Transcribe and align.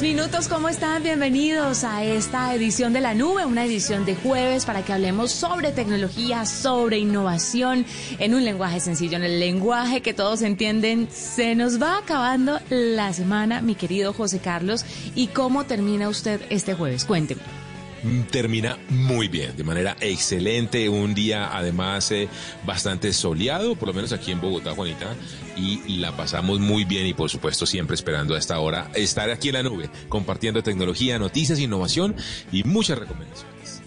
Minutos, 0.00 0.48
¿cómo 0.48 0.68
están? 0.68 1.02
Bienvenidos 1.02 1.84
a 1.84 2.04
esta 2.04 2.54
edición 2.54 2.92
de 2.92 3.00
La 3.00 3.12
Nube, 3.12 3.44
una 3.44 3.64
edición 3.64 4.06
de 4.06 4.14
jueves 4.14 4.64
para 4.64 4.82
que 4.82 4.92
hablemos 4.92 5.30
sobre 5.30 5.72
tecnología, 5.72 6.46
sobre 6.46 6.98
innovación, 6.98 7.84
en 8.18 8.34
un 8.34 8.44
lenguaje 8.44 8.80
sencillo, 8.80 9.16
en 9.16 9.24
el 9.24 9.40
lenguaje 9.40 10.00
que 10.00 10.14
todos 10.14 10.40
entienden. 10.42 11.08
Se 11.10 11.54
nos 11.54 11.80
va 11.82 11.98
acabando 11.98 12.60
la 12.70 13.12
semana, 13.12 13.60
mi 13.60 13.74
querido 13.74 14.12
José 14.12 14.38
Carlos, 14.38 14.86
¿y 15.14 15.28
cómo 15.28 15.64
termina 15.64 16.08
usted 16.08 16.40
este 16.48 16.74
jueves? 16.74 17.04
Cuénteme 17.04 17.59
termina 18.30 18.78
muy 18.88 19.28
bien, 19.28 19.56
de 19.56 19.64
manera 19.64 19.96
excelente, 20.00 20.88
un 20.88 21.14
día 21.14 21.56
además 21.56 22.10
eh, 22.12 22.28
bastante 22.64 23.12
soleado, 23.12 23.74
por 23.74 23.88
lo 23.88 23.94
menos 23.94 24.12
aquí 24.12 24.32
en 24.32 24.40
Bogotá, 24.40 24.72
Juanita, 24.72 25.14
y 25.56 25.98
la 25.98 26.16
pasamos 26.16 26.58
muy 26.58 26.84
bien 26.84 27.06
y 27.06 27.12
por 27.12 27.28
supuesto 27.28 27.66
siempre 27.66 27.94
esperando 27.94 28.34
a 28.34 28.38
esta 28.38 28.58
hora 28.60 28.90
estar 28.94 29.30
aquí 29.30 29.48
en 29.48 29.54
la 29.54 29.62
nube, 29.62 29.90
compartiendo 30.08 30.62
tecnología, 30.62 31.18
noticias, 31.18 31.58
innovación 31.58 32.16
y 32.50 32.64
muchas 32.64 32.98
recomendaciones. 32.98 33.79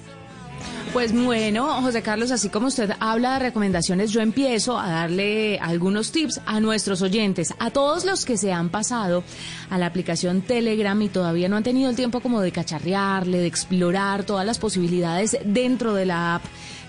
Pues 0.94 1.12
bueno, 1.12 1.82
José 1.82 2.04
Carlos, 2.04 2.30
así 2.30 2.50
como 2.50 2.68
usted 2.68 2.92
habla 3.00 3.34
de 3.34 3.40
recomendaciones, 3.40 4.12
yo 4.12 4.22
empiezo 4.22 4.78
a 4.78 4.92
darle 4.92 5.58
algunos 5.58 6.12
tips 6.12 6.40
a 6.46 6.60
nuestros 6.60 7.02
oyentes, 7.02 7.52
a 7.58 7.72
todos 7.72 8.06
los 8.06 8.26
que 8.26 8.38
se 8.38 8.54
han 8.54 8.70
pasado 8.70 9.24
a 9.72 9.80
la 9.80 9.88
aplicación 9.88 10.44
Telegram 10.44 11.02
y 11.02 11.10
todavía 11.10 11.50
no 11.50 11.58
han 11.58 11.64
tenido 11.64 11.90
el 11.90 11.96
tiempo 11.96 12.20
como 12.20 12.42
de 12.42 12.52
cacharrearle, 12.52 13.40
de 13.40 13.48
explorar 13.48 14.24
todas 14.24 14.46
las 14.46 14.60
posibilidades 14.60 15.36
dentro 15.44 15.96
de 15.96 16.06
la 16.06 16.36
app 16.36 16.44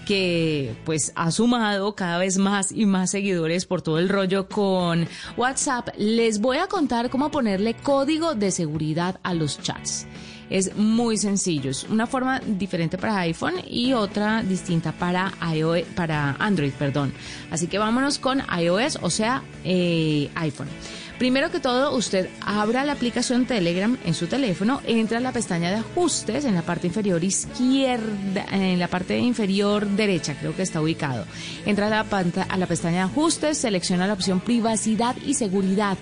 que 0.04 0.76
pues 0.84 1.12
ha 1.14 1.30
sumado 1.30 1.94
cada 1.94 2.18
vez 2.18 2.36
más 2.36 2.72
y 2.72 2.84
más 2.84 3.10
seguidores 3.10 3.64
por 3.64 3.80
todo 3.80 3.98
el 3.98 4.10
rollo 4.10 4.50
con 4.50 5.08
WhatsApp, 5.38 5.88
les 5.96 6.42
voy 6.42 6.58
a 6.58 6.66
contar 6.66 7.08
cómo 7.08 7.30
ponerle 7.30 7.72
código 7.72 8.34
de 8.34 8.50
seguridad 8.50 9.18
a 9.22 9.32
los 9.32 9.62
chats. 9.62 10.06
Es 10.50 10.76
muy 10.76 11.16
sencillo, 11.16 11.70
es 11.70 11.84
una 11.84 12.06
forma 12.06 12.40
diferente 12.40 12.98
para 12.98 13.18
iPhone 13.20 13.54
y 13.68 13.92
otra 13.92 14.42
distinta 14.42 14.92
para 14.92 15.32
iOS, 15.54 15.82
para 15.94 16.36
Android, 16.38 16.72
perdón. 16.72 17.12
Así 17.50 17.66
que 17.66 17.78
vámonos 17.78 18.18
con 18.18 18.42
iOS, 18.60 18.98
o 19.02 19.10
sea, 19.10 19.42
eh, 19.64 20.30
iPhone. 20.34 20.68
Primero 21.18 21.48
que 21.50 21.60
todo, 21.60 21.94
usted 21.94 22.28
abra 22.40 22.84
la 22.84 22.92
aplicación 22.92 23.46
Telegram 23.46 23.96
en 24.04 24.14
su 24.14 24.26
teléfono, 24.26 24.80
entra 24.84 25.18
a 25.18 25.20
la 25.20 25.30
pestaña 25.30 25.70
de 25.70 25.76
ajustes 25.76 26.44
en 26.44 26.54
la 26.54 26.62
parte 26.62 26.88
inferior 26.88 27.22
izquierda, 27.22 28.44
en 28.50 28.80
la 28.80 28.88
parte 28.88 29.16
inferior 29.16 29.86
derecha, 29.86 30.34
creo 30.38 30.56
que 30.56 30.62
está 30.62 30.80
ubicado. 30.80 31.24
Entra 31.66 31.86
a 31.86 31.90
la, 31.90 32.00
a 32.48 32.56
la 32.58 32.66
pestaña 32.66 32.96
de 32.96 33.12
ajustes, 33.12 33.58
selecciona 33.58 34.08
la 34.08 34.14
opción 34.14 34.40
privacidad 34.40 35.16
y 35.24 35.34
seguridad 35.34 35.96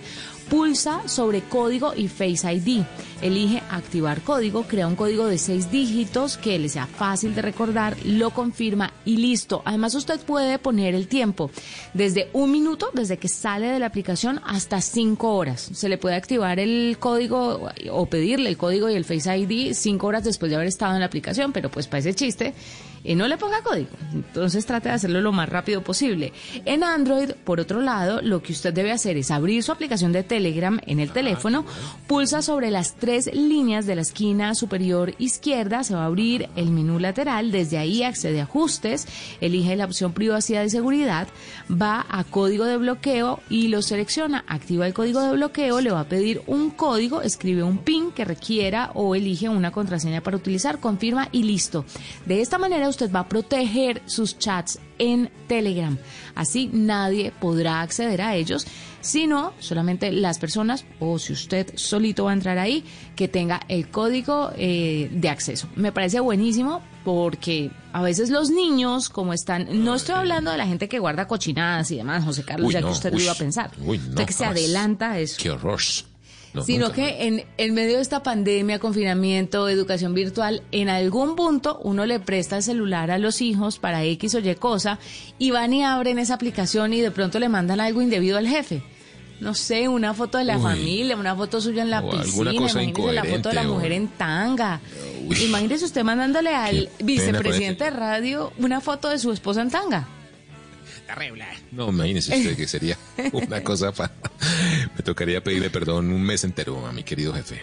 pulsa 0.53 1.09
sobre 1.09 1.41
código 1.41 1.95
y 1.97 2.09
Face 2.09 2.53
ID. 2.53 2.83
Elige 3.23 3.63
activar 3.71 4.21
código, 4.21 4.65
crea 4.65 4.87
un 4.87 4.97
código 4.97 5.27
de 5.27 5.39
seis 5.39 5.71
dígitos 5.71 6.37
que 6.37 6.59
le 6.59 6.69
sea 6.69 6.87
fácil 6.87 7.35
de 7.35 7.41
recordar, 7.41 7.97
lo 8.05 8.33
confirma 8.33 8.93
y 9.07 9.17
listo. 9.17 9.62
Además 9.65 9.95
usted 9.95 10.21
puede 10.21 10.59
poner 10.59 10.95
el 10.95 11.09
tiempo 11.09 11.51
desde 11.95 12.29
un 12.35 12.53
minuto, 12.53 12.91
desde 12.93 13.17
que 13.17 13.29
sale 13.29 13.69
de 13.69 13.79
la 13.79 13.87
aplicación, 13.87 14.43
hasta 14.45 14.83
cinco 14.83 15.37
horas. 15.37 15.71
Se 15.73 15.89
le 15.89 15.97
puede 15.97 16.17
activar 16.17 16.61
el 16.61 16.99
código 17.01 17.71
o 17.91 18.07
pedirle 18.07 18.51
el 18.51 18.59
código 18.59 18.91
y 18.91 18.95
el 18.95 19.07
Face 19.07 19.35
ID 19.35 19.73
cinco 19.73 20.09
horas 20.09 20.25
después 20.25 20.50
de 20.50 20.56
haber 20.56 20.69
estado 20.69 20.93
en 20.93 21.00
la 21.00 21.06
aplicación, 21.06 21.53
pero 21.53 21.71
pues 21.71 21.87
para 21.87 22.00
ese 22.00 22.12
chiste 22.12 22.53
y 23.05 23.15
no 23.15 23.26
le 23.26 23.37
ponga 23.37 23.62
código. 23.62 23.91
Entonces 24.12 24.65
trate 24.67 24.88
de 24.88 24.94
hacerlo 24.94 25.21
lo 25.21 25.32
más 25.32 25.49
rápido 25.49 25.82
posible. 25.82 26.32
En 26.65 26.85
Android, 26.85 27.31
por 27.44 27.61
otro 27.61 27.81
lado, 27.81 28.21
lo 28.23 28.43
que 28.43 28.53
usted 28.53 28.73
debe 28.73 28.93
hacer 28.93 29.17
es 29.17 29.31
abrir 29.31 29.62
su 29.62 29.73
aplicación 29.73 30.12
de 30.12 30.23
Telegram 30.43 30.81
en 30.89 30.99
el 30.99 31.12
teléfono, 31.12 31.65
pulsa 32.09 32.43
sobre 32.43 32.73
las 32.73 32.97
tres 32.97 33.31
líneas 33.33 33.87
de 33.87 33.94
la 33.94 34.03
esquina 34.03 34.56
superior 34.56 35.15
izquierda, 35.19 35.85
se 35.85 35.94
va 35.94 36.03
a 36.03 36.06
abrir 36.06 36.49
el 36.56 36.71
menú 36.71 36.99
lateral, 36.99 37.53
desde 37.53 37.79
ahí 37.79 38.03
accede 38.03 38.41
a 38.41 38.44
ajustes, 38.44 39.06
elige 39.41 39.77
la 39.77 39.85
opción 39.85 40.12
privacidad 40.12 40.65
y 40.65 40.71
seguridad, 40.71 41.29
va 41.71 42.05
a 42.09 42.25
código 42.25 42.65
de 42.65 42.77
bloqueo 42.77 43.39
y 43.49 43.69
lo 43.69 43.83
selecciona, 43.83 44.44
activa 44.49 44.89
el 44.89 44.94
código 44.94 45.21
de 45.21 45.33
bloqueo, 45.33 45.81
le 45.81 45.93
va 45.93 46.00
a 46.00 46.09
pedir 46.09 46.43
un 46.49 46.71
código, 46.71 47.23
escribe 47.23 47.62
un 47.62 47.79
PIN 47.79 48.11
que 48.11 48.25
requiera 48.25 48.91
o 48.95 49.15
elige 49.15 49.49
una 49.49 49.71
contraseña 49.71 50.23
para 50.23 50.37
utilizar, 50.37 50.81
confirma 50.81 51.29
y 51.31 51.45
listo. 51.45 51.85
De 52.27 52.41
esta 52.41 52.59
manera 52.59 52.88
usted 52.88 53.12
va 53.12 53.21
a 53.21 53.29
proteger 53.29 54.03
sus 54.06 54.38
chats 54.38 54.81
en 55.02 55.31
Telegram. 55.49 55.99
Así 56.34 56.70
nadie 56.72 57.32
podrá 57.38 57.82
acceder 57.82 58.22
a 58.22 58.37
ellos 58.37 58.66
sino 59.02 59.52
solamente 59.58 60.10
las 60.12 60.38
personas 60.38 60.84
o 61.00 61.19
si 61.19 61.32
usted 61.32 61.72
solito 61.75 62.25
va 62.25 62.31
a 62.31 62.34
entrar 62.34 62.58
ahí, 62.58 62.84
que 63.16 63.28
tenga 63.28 63.60
el 63.69 63.90
código 63.90 64.52
eh, 64.56 65.10
de 65.12 65.28
acceso. 65.28 65.69
Me 65.75 65.93
parece 65.93 66.20
buenísimo 66.20 66.81
porque 67.04 67.70
a 67.93 68.00
veces 68.00 68.31
los 68.31 68.50
niños, 68.50 69.08
como 69.08 69.32
están, 69.32 69.84
no 69.84 69.96
estoy 69.96 70.14
hablando 70.14 70.52
de 70.52 70.56
la 70.56 70.66
gente 70.66 70.88
que 70.88 71.00
guarda 71.00 71.26
cochinadas 71.26 71.90
y 71.90 71.96
demás, 71.96 72.25
José 72.25 72.44
Carlos, 72.44 72.72
ya 72.72 72.81
que 72.81 72.87
usted 72.87 73.12
lo 73.12 73.20
iba 73.20 73.32
a 73.32 73.37
pensar. 73.37 73.70
usted 73.84 74.25
que 74.25 74.32
se 74.32 74.44
adelanta 74.44 75.12
a 75.12 75.19
eso. 75.19 75.37
Qué 75.38 75.50
horror 75.50 75.81
sino 76.64 76.93
que 76.93 77.26
en, 77.26 77.44
en 77.56 77.75
medio 77.75 77.96
de 77.96 78.02
esta 78.02 78.22
pandemia, 78.22 78.78
confinamiento, 78.78 79.69
educación 79.69 80.14
virtual, 80.14 80.62
en 80.70 80.88
algún 80.88 81.34
punto 81.34 81.78
uno 81.82 82.04
le 82.04 82.20
presta 82.20 82.58
el 82.58 82.62
celular 82.62 83.10
a 83.10 83.19
los 83.19 83.40
hijos 83.40 83.78
para 83.78 84.04
X 84.04 84.34
o 84.34 84.38
Y 84.38 84.54
cosa 84.56 84.99
y 85.38 85.50
van 85.50 85.72
y 85.72 85.82
abren 85.82 86.19
esa 86.19 86.34
aplicación 86.34 86.93
y 86.93 87.00
de 87.00 87.10
pronto 87.10 87.38
le 87.38 87.49
mandan 87.49 87.81
algo 87.81 88.02
indebido 88.02 88.37
al 88.37 88.46
jefe. 88.46 88.82
No 89.40 89.54
sé, 89.54 89.88
una 89.88 90.14
foto 90.14 90.38
de 90.38 90.44
la 90.44 90.56
familia, 90.60 91.16
una 91.16 91.34
foto 91.34 91.60
suya 91.60 91.82
en 91.82 91.90
la 91.90 92.08
piscina, 92.08 92.52
imagínese 92.52 93.12
la 93.12 93.25
foto 93.25 93.49
de 93.49 93.54
la 93.56 93.64
mujer 93.64 93.90
en 93.90 94.06
tanga. 94.06 94.81
Imagínese 95.43 95.84
usted 95.84 96.04
mandándole 96.04 96.54
al 96.54 96.88
vicepresidente 97.02 97.84
de 97.84 97.90
radio 97.90 98.52
una 98.58 98.81
foto 98.81 99.08
de 99.08 99.19
su 99.19 99.32
esposa 99.32 99.62
en 99.62 99.70
tanga. 99.70 100.06
No, 101.70 101.88
imagínese 101.91 102.37
usted 102.37 102.56
que 102.56 102.67
sería 102.67 102.97
una 103.32 103.62
cosa 103.62 103.93
para... 103.93 104.12
Me 104.97 105.03
tocaría 105.03 105.43
pedirle 105.43 105.70
perdón 105.70 106.12
un 106.12 106.23
mes 106.23 106.44
entero 106.44 106.87
a 106.87 106.93
mi 106.93 107.03
querido 107.03 107.32
jefe. 107.35 107.62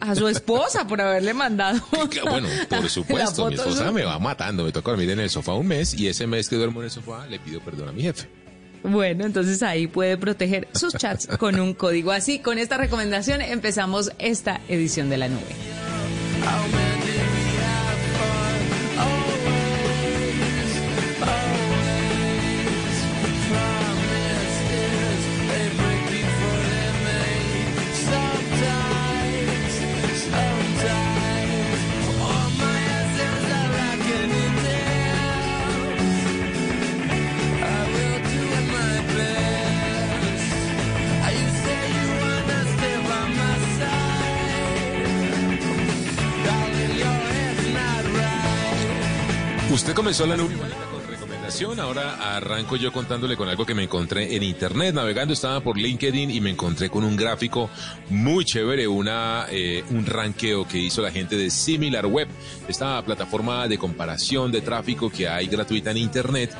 A 0.00 0.14
su 0.14 0.28
esposa 0.28 0.86
por 0.86 1.00
haberle 1.00 1.32
mandado. 1.34 1.80
Bueno, 2.24 2.48
por 2.68 2.90
supuesto, 2.90 3.48
mi 3.48 3.54
esposa 3.54 3.90
me 3.92 4.04
va 4.04 4.18
matando. 4.18 4.64
Me 4.64 4.72
toca 4.72 4.90
dormir 4.90 5.10
en 5.10 5.20
el 5.20 5.30
sofá 5.30 5.54
un 5.54 5.66
mes 5.66 5.94
y 5.94 6.08
ese 6.08 6.26
mes 6.26 6.48
que 6.48 6.56
duermo 6.56 6.80
en 6.80 6.86
el 6.86 6.90
sofá 6.90 7.26
le 7.26 7.38
pido 7.38 7.60
perdón 7.60 7.88
a 7.88 7.92
mi 7.92 8.02
jefe. 8.02 8.28
Bueno, 8.82 9.24
entonces 9.24 9.62
ahí 9.62 9.86
puede 9.86 10.18
proteger 10.18 10.68
sus 10.74 10.92
chats 10.94 11.26
con 11.38 11.58
un 11.58 11.72
código. 11.72 12.12
Así, 12.12 12.38
con 12.40 12.58
esta 12.58 12.76
recomendación 12.76 13.40
empezamos 13.40 14.12
esta 14.18 14.60
edición 14.68 15.08
de 15.08 15.16
la 15.16 15.28
nube. 15.28 16.83
Comenzó 50.04 50.26
la 50.26 50.36
nube. 50.36 50.54
Ahora 51.80 52.36
arranco 52.36 52.76
yo 52.76 52.92
contándole 52.92 53.36
con 53.36 53.48
algo 53.48 53.64
que 53.64 53.74
me 53.74 53.84
encontré 53.84 54.34
en 54.34 54.42
internet, 54.42 54.94
navegando 54.94 55.32
estaba 55.32 55.60
por 55.60 55.78
LinkedIn 55.78 56.30
y 56.30 56.40
me 56.40 56.50
encontré 56.50 56.90
con 56.90 57.04
un 57.04 57.16
gráfico 57.16 57.70
muy 58.10 58.44
chévere, 58.44 58.88
una 58.88 59.46
eh, 59.50 59.84
un 59.90 60.04
ranqueo 60.04 60.66
que 60.66 60.78
hizo 60.78 61.00
la 61.00 61.10
gente 61.10 61.36
de 61.36 61.50
SimilarWeb, 61.50 62.28
esta 62.66 63.00
plataforma 63.02 63.68
de 63.68 63.78
comparación 63.78 64.52
de 64.52 64.62
tráfico 64.62 65.10
que 65.10 65.28
hay 65.28 65.46
gratuita 65.46 65.90
en 65.90 65.98
internet 65.98 66.50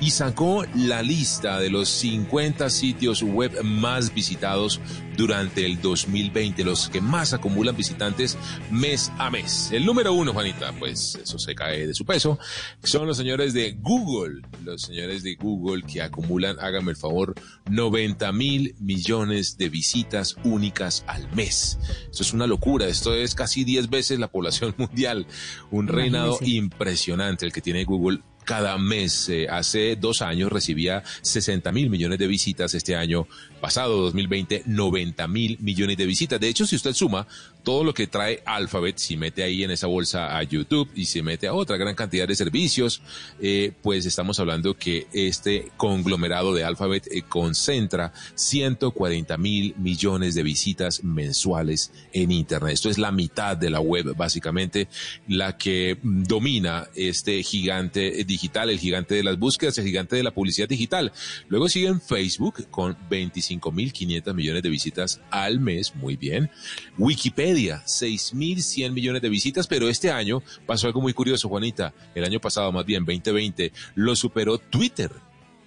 y 0.00 0.10
sacó 0.10 0.64
la 0.74 1.02
lista 1.02 1.58
de 1.58 1.70
los 1.70 1.88
50 1.88 2.68
sitios 2.68 3.22
web 3.22 3.62
más 3.64 4.12
visitados 4.12 4.80
durante 5.16 5.64
el 5.66 5.80
2020, 5.80 6.64
los 6.64 6.88
que 6.88 7.00
más 7.00 7.32
acumulan 7.32 7.76
visitantes 7.76 8.38
mes 8.70 9.12
a 9.18 9.30
mes. 9.30 9.70
El 9.72 9.84
número 9.84 10.12
uno, 10.12 10.32
Juanita, 10.32 10.72
pues 10.78 11.18
eso 11.22 11.38
se 11.38 11.54
cae 11.54 11.86
de 11.86 11.94
su 11.94 12.04
peso, 12.04 12.38
son 12.82 13.06
los 13.06 13.16
señores 13.16 13.52
de 13.52 13.76
Google, 13.80 14.42
los 14.64 14.82
señores 14.82 15.22
de 15.22 15.34
Google 15.34 15.82
que 15.82 16.02
acumulan, 16.02 16.56
hágame 16.60 16.90
el 16.90 16.96
favor, 16.96 17.34
90 17.70 18.32
mil 18.32 18.74
millones 18.80 19.56
de 19.58 19.68
visitas 19.68 20.36
únicas 20.44 21.04
al 21.06 21.30
mes. 21.34 21.78
Eso 22.10 22.22
es 22.22 22.32
una 22.32 22.46
locura, 22.46 22.86
esto 22.86 23.14
es 23.14 23.34
casi 23.34 23.64
10 23.64 23.90
veces 23.90 24.18
la 24.18 24.28
población 24.28 24.74
mundial, 24.78 25.26
un 25.70 25.88
reinado 25.88 26.38
impresionante 26.42 27.46
el 27.46 27.52
que 27.52 27.60
tiene 27.60 27.84
Google 27.84 28.20
cada 28.44 28.78
mes. 28.78 29.28
Eh, 29.28 29.46
hace 29.48 29.96
dos 29.96 30.22
años 30.22 30.50
recibía 30.52 31.02
60 31.22 31.70
mil 31.72 31.90
millones 31.90 32.18
de 32.18 32.26
visitas. 32.26 32.74
Este 32.74 32.96
año 32.96 33.26
pasado, 33.60 34.02
2020, 34.02 34.64
90 34.66 35.28
mil 35.28 35.58
millones 35.60 35.96
de 35.96 36.06
visitas. 36.06 36.40
De 36.40 36.48
hecho, 36.48 36.66
si 36.66 36.76
usted 36.76 36.92
suma 36.92 37.26
todo 37.62 37.84
lo 37.84 37.94
que 37.94 38.06
trae 38.06 38.42
Alphabet, 38.44 38.98
si 38.98 39.16
mete 39.16 39.42
ahí 39.42 39.62
en 39.62 39.70
esa 39.70 39.86
bolsa 39.86 40.36
a 40.36 40.42
YouTube 40.42 40.90
y 40.94 41.06
se 41.06 41.22
mete 41.22 41.46
a 41.46 41.54
otra 41.54 41.76
gran 41.76 41.94
cantidad 41.94 42.26
de 42.26 42.34
servicios, 42.34 43.02
eh, 43.40 43.72
pues 43.82 44.06
estamos 44.06 44.40
hablando 44.40 44.76
que 44.76 45.06
este 45.12 45.70
conglomerado 45.76 46.54
de 46.54 46.64
Alphabet 46.64 47.06
eh, 47.10 47.22
concentra 47.22 48.12
140 48.34 49.36
mil 49.36 49.74
millones 49.78 50.34
de 50.34 50.42
visitas 50.42 51.04
mensuales 51.04 51.92
en 52.12 52.32
Internet. 52.32 52.74
Esto 52.74 52.90
es 52.90 52.98
la 52.98 53.12
mitad 53.12 53.56
de 53.56 53.70
la 53.70 53.80
web, 53.80 54.14
básicamente, 54.16 54.88
la 55.28 55.56
que 55.56 55.98
domina 56.02 56.88
este 56.94 57.42
gigante 57.42 58.24
digital, 58.24 58.70
el 58.70 58.78
gigante 58.78 59.14
de 59.14 59.22
las 59.22 59.38
búsquedas, 59.38 59.78
el 59.78 59.84
gigante 59.84 60.16
de 60.16 60.22
la 60.22 60.32
publicidad 60.32 60.68
digital. 60.68 61.12
Luego 61.48 61.68
siguen 61.68 62.00
Facebook 62.00 62.68
con 62.70 62.96
25.500 63.08 64.34
millones 64.34 64.62
de 64.62 64.68
visitas 64.68 65.20
al 65.30 65.60
mes, 65.60 65.94
muy 65.94 66.16
bien. 66.16 66.50
Wikipedia, 66.98 67.51
6.100 67.54 68.92
millones 68.92 69.22
de 69.22 69.28
visitas, 69.28 69.66
pero 69.66 69.88
este 69.88 70.10
año 70.10 70.42
pasó 70.66 70.86
algo 70.86 71.00
muy 71.00 71.12
curioso, 71.12 71.48
Juanita. 71.48 71.94
El 72.14 72.24
año 72.24 72.40
pasado, 72.40 72.72
más 72.72 72.84
bien 72.84 73.04
2020, 73.04 73.72
lo 73.94 74.16
superó 74.16 74.58
Twitter 74.58 75.10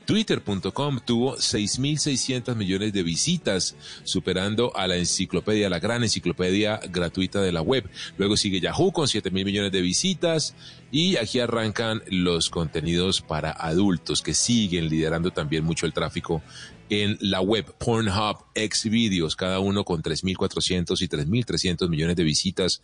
Twitter.com 0.06 1.00
tuvo 1.04 1.36
6.600 1.36 2.56
millones 2.56 2.94
de 2.94 3.04
visitas, 3.04 3.76
superando 4.04 4.76
a 4.76 4.88
la 4.88 4.98
enciclopedia, 4.98 5.70
la 5.70 5.80
gran 5.80 6.04
enciclopedia 6.04 6.80
gratuita 6.92 7.42
de 7.42 7.52
la 7.52 7.62
web. 7.62 7.90
Luego 8.18 8.38
sigue 8.38 8.60
Yahoo 8.60 8.92
con 8.92 9.08
7.000 9.08 9.32
millones 9.44 9.72
de 9.72 9.82
visitas 9.82 10.56
y 10.92 11.18
aquí 11.18 11.40
arrancan 11.40 12.04
los 12.08 12.50
contenidos 12.50 13.22
para 13.22 13.52
adultos 13.52 14.22
que 14.22 14.34
siguen 14.34 14.90
liderando 14.90 15.32
también 15.32 15.64
mucho 15.64 15.86
el 15.86 15.94
tráfico 15.94 16.42
en 16.90 17.18
la 17.22 17.42
web 17.42 17.66
Pornhub, 17.78 18.46
Xvideos, 18.56 19.36
cada 19.36 19.60
uno 19.60 19.84
con 19.84 20.02
3.400 20.02 21.02
y 21.02 21.08
3.300 21.08 21.90
millones 21.90 22.16
de 22.16 22.24
visitas 22.24 22.82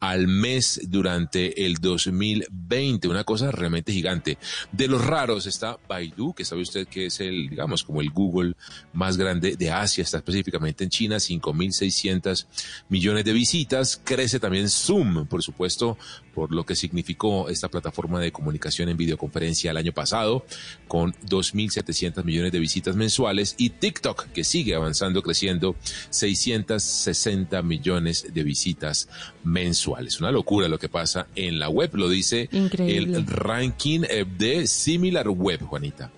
al 0.00 0.26
mes 0.26 0.80
durante 0.84 1.66
el 1.66 1.76
2020. 1.76 3.08
Una 3.08 3.24
cosa 3.24 3.50
realmente 3.50 3.92
gigante. 3.92 4.38
De 4.72 4.88
los 4.88 5.04
raros 5.04 5.46
está 5.46 5.78
Baidu, 5.88 6.34
que 6.34 6.44
sabe 6.44 6.62
usted 6.62 6.88
que 6.88 7.06
es 7.06 7.20
el, 7.20 7.48
digamos, 7.50 7.84
como 7.84 8.00
el 8.00 8.10
Google 8.10 8.54
más 8.92 9.16
grande 9.16 9.56
de 9.56 9.70
Asia, 9.70 10.02
está 10.02 10.18
específicamente 10.18 10.84
en 10.84 10.90
China, 10.90 11.16
5.600 11.16 12.46
millones 12.88 13.24
de 13.24 13.32
visitas. 13.32 14.00
Crece 14.02 14.40
también 14.40 14.68
Zoom, 14.68 15.26
por 15.26 15.42
supuesto, 15.42 15.98
por 16.34 16.52
lo 16.52 16.64
que 16.64 16.74
significó 16.74 17.48
esta 17.48 17.68
plataforma 17.68 18.20
de 18.20 18.32
comunicación 18.32 18.88
en 18.88 18.96
videoconferencia 18.96 19.70
el 19.70 19.76
año 19.76 19.92
pasado, 19.92 20.44
con 20.88 21.12
2.700 21.12 22.24
millones 22.24 22.52
de 22.52 22.58
visitas 22.58 22.96
mensuales, 22.96 23.41
y 23.58 23.70
TikTok, 23.70 24.28
que 24.28 24.44
sigue 24.44 24.74
avanzando, 24.74 25.22
creciendo, 25.22 25.76
660 26.10 27.62
millones 27.62 28.26
de 28.32 28.42
visitas 28.42 29.08
mensuales. 29.44 30.20
Una 30.20 30.30
locura 30.30 30.68
lo 30.68 30.78
que 30.78 30.88
pasa 30.88 31.26
en 31.34 31.58
la 31.58 31.68
web, 31.68 31.90
lo 31.94 32.08
dice 32.08 32.48
el 32.52 33.26
ranking 33.26 34.00
eh, 34.08 34.24
de 34.38 34.66
Similar 34.66 35.28
Web, 35.28 35.62
Juanita. 35.62 36.10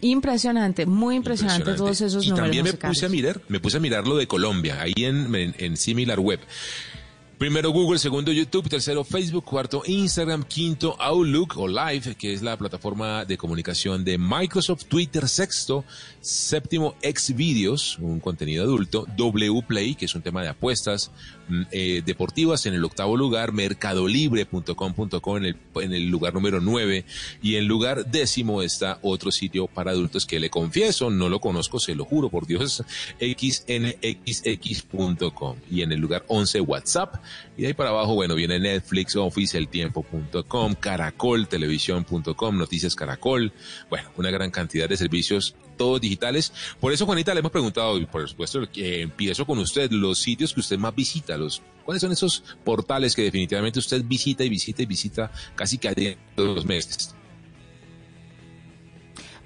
Impresionante, 0.00 0.84
muy 0.84 1.14
impresionante, 1.14 1.74
todos 1.74 2.00
esos 2.00 2.26
números. 2.26 2.38
Y 2.38 2.42
también 2.42 2.64
me 2.64 2.72
puse 2.72 3.06
a 3.06 3.08
mirar, 3.08 3.40
me 3.46 3.60
puse 3.60 3.76
a 3.76 3.80
mirar 3.80 4.04
lo 4.06 4.16
de 4.16 4.26
Colombia, 4.26 4.82
ahí 4.82 4.94
en, 4.96 5.32
en, 5.34 5.54
en 5.58 5.76
Similar 5.76 6.18
Web. 6.18 6.40
Primero 7.42 7.72
Google, 7.72 7.98
segundo 7.98 8.30
YouTube, 8.30 8.68
tercero 8.68 9.02
Facebook, 9.02 9.44
cuarto 9.44 9.82
Instagram, 9.84 10.44
quinto 10.44 10.94
Outlook 11.00 11.58
o 11.58 11.66
Live, 11.66 12.14
que 12.14 12.32
es 12.32 12.40
la 12.40 12.56
plataforma 12.56 13.24
de 13.24 13.36
comunicación 13.36 14.04
de 14.04 14.16
Microsoft, 14.16 14.84
Twitter, 14.84 15.28
sexto, 15.28 15.84
séptimo 16.20 16.94
Xvideos, 17.02 17.98
un 17.98 18.20
contenido 18.20 18.62
adulto, 18.62 19.08
W 19.16 19.60
Play, 19.66 19.96
que 19.96 20.04
es 20.04 20.14
un 20.14 20.22
tema 20.22 20.40
de 20.42 20.50
apuestas 20.50 21.10
eh, 21.70 22.02
deportivas 22.04 22.66
en 22.66 22.74
el 22.74 22.84
octavo 22.84 23.16
lugar, 23.16 23.52
mercadolibre.com.co 23.52 25.36
en 25.36 25.44
el, 25.44 25.56
en 25.76 25.92
el 25.92 26.08
lugar 26.08 26.34
número 26.34 26.60
nueve 26.60 27.04
y 27.42 27.56
en 27.56 27.66
lugar 27.66 28.06
décimo 28.06 28.62
está 28.62 28.98
otro 29.02 29.30
sitio 29.30 29.66
para 29.66 29.90
adultos 29.92 30.26
que 30.26 30.40
le 30.40 30.50
confieso, 30.50 31.10
no 31.10 31.28
lo 31.28 31.40
conozco, 31.40 31.78
se 31.78 31.94
lo 31.94 32.04
juro 32.04 32.28
por 32.28 32.46
Dios, 32.46 32.82
xnxx.com 33.20 34.42
y 35.70 35.82
en 35.82 35.92
el 35.92 36.00
lugar 36.00 36.24
once 36.28 36.60
WhatsApp 36.60 37.16
y 37.56 37.62
de 37.62 37.68
ahí 37.68 37.74
para 37.74 37.90
abajo, 37.90 38.14
bueno, 38.14 38.34
viene 38.34 38.58
Netflix, 38.58 39.16
Office, 39.16 39.56
eltiempo.com, 39.56 40.74
Caracol, 40.74 41.48
televisión.com, 41.48 42.58
Noticias 42.58 42.94
Caracol. 42.94 43.52
Bueno, 43.90 44.10
una 44.16 44.30
gran 44.30 44.50
cantidad 44.50 44.88
de 44.88 44.96
servicios 44.96 45.54
todos 45.76 46.00
digitales. 46.00 46.52
Por 46.80 46.92
eso, 46.92 47.06
Juanita, 47.06 47.34
le 47.34 47.40
hemos 47.40 47.52
preguntado, 47.52 47.98
y 47.98 48.06
por 48.06 48.28
supuesto, 48.28 48.70
que 48.70 49.02
empiezo 49.02 49.46
con 49.46 49.58
usted, 49.58 49.90
los 49.90 50.18
sitios 50.18 50.54
que 50.54 50.60
usted 50.60 50.78
más 50.78 50.94
visita, 50.94 51.36
los 51.36 51.62
¿Cuáles 51.84 52.00
son 52.00 52.12
esos 52.12 52.44
portales 52.64 53.16
que 53.16 53.22
definitivamente 53.22 53.80
usted 53.80 54.04
visita 54.04 54.44
y 54.44 54.48
visita 54.48 54.82
y 54.82 54.86
visita 54.86 55.32
casi 55.56 55.78
que 55.78 56.16
todos 56.36 56.54
los 56.54 56.64
meses? 56.64 57.14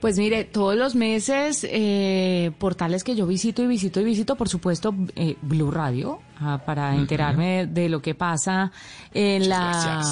Pues 0.01 0.19
mire, 0.19 0.45
todos 0.45 0.77
los 0.77 0.95
meses, 0.95 1.67
eh, 1.69 2.53
portales 2.59 3.03
que 3.03 3.17
yo 3.17 3.27
visito 3.27 3.63
y 3.63 3.67
visito 3.67 4.01
y 4.01 4.05
visito, 4.05 4.37
por 4.37 4.49
supuesto, 4.49 4.95
eh, 5.17 5.37
Blue 5.41 5.71
Radio, 5.71 6.21
ah, 6.39 6.63
para 6.65 6.95
enterarme 6.95 7.67
de 7.67 7.89
lo 7.89 8.03
que 8.03 8.15
pasa 8.15 8.73
en 9.15 9.49
la... 9.49 10.03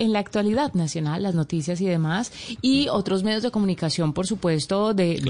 en 0.00 0.12
la 0.12 0.18
actualidad 0.18 0.74
nacional, 0.74 1.22
las 1.22 1.36
noticias 1.36 1.80
y 1.80 1.86
demás, 1.86 2.32
y 2.60 2.88
otros 2.88 3.22
medios 3.22 3.44
de 3.44 3.52
comunicación, 3.52 4.12
por 4.12 4.26
supuesto, 4.26 4.92
de, 4.92 5.22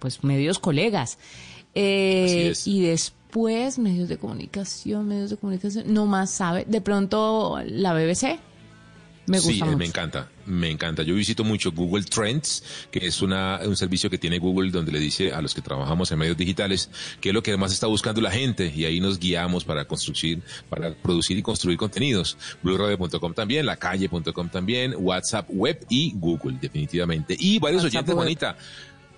pues 0.00 0.24
medios 0.24 0.58
colegas. 0.58 1.18
Eh, 1.74 2.52
y 2.64 2.82
después, 2.82 3.78
medios 3.78 4.08
de 4.08 4.18
comunicación, 4.18 5.06
medios 5.06 5.30
de 5.30 5.36
comunicación, 5.36 5.84
no 5.94 6.06
más 6.06 6.30
sabe, 6.30 6.64
de 6.66 6.80
pronto 6.80 7.60
la 7.64 7.94
BBC, 7.94 8.40
me 9.26 9.38
gusta 9.38 9.66
sí, 9.66 9.76
me 9.76 9.86
encanta, 9.86 10.28
me 10.46 10.70
encanta. 10.70 11.02
Yo 11.04 11.14
visito 11.14 11.44
mucho 11.44 11.70
Google 11.70 12.02
Trends, 12.04 12.64
que 12.90 13.06
es 13.06 13.22
una, 13.22 13.60
un 13.64 13.76
servicio 13.76 14.10
que 14.10 14.18
tiene 14.18 14.38
Google 14.38 14.70
donde 14.70 14.90
le 14.90 14.98
dice 14.98 15.32
a 15.32 15.40
los 15.40 15.54
que 15.54 15.60
trabajamos 15.60 16.10
en 16.10 16.18
medios 16.18 16.36
digitales 16.36 16.90
qué 17.20 17.28
es 17.28 17.34
lo 17.34 17.42
que 17.42 17.56
más 17.56 17.72
está 17.72 17.86
buscando 17.86 18.20
la 18.20 18.32
gente 18.32 18.72
y 18.74 18.84
ahí 18.84 19.00
nos 19.00 19.20
guiamos 19.20 19.64
para 19.64 19.84
construir, 19.84 20.42
para 20.68 20.92
producir 20.94 21.38
y 21.38 21.42
construir 21.42 21.78
contenidos. 21.78 22.36
BlueRadio.com 22.62 23.32
también, 23.32 23.66
lacalle.com 23.66 24.48
también, 24.48 24.94
WhatsApp 24.98 25.48
Web 25.50 25.86
y 25.88 26.12
Google 26.16 26.58
definitivamente. 26.60 27.36
Y 27.38 27.60
varios 27.60 27.84
oyentes, 27.84 28.14
Juanita. 28.14 28.56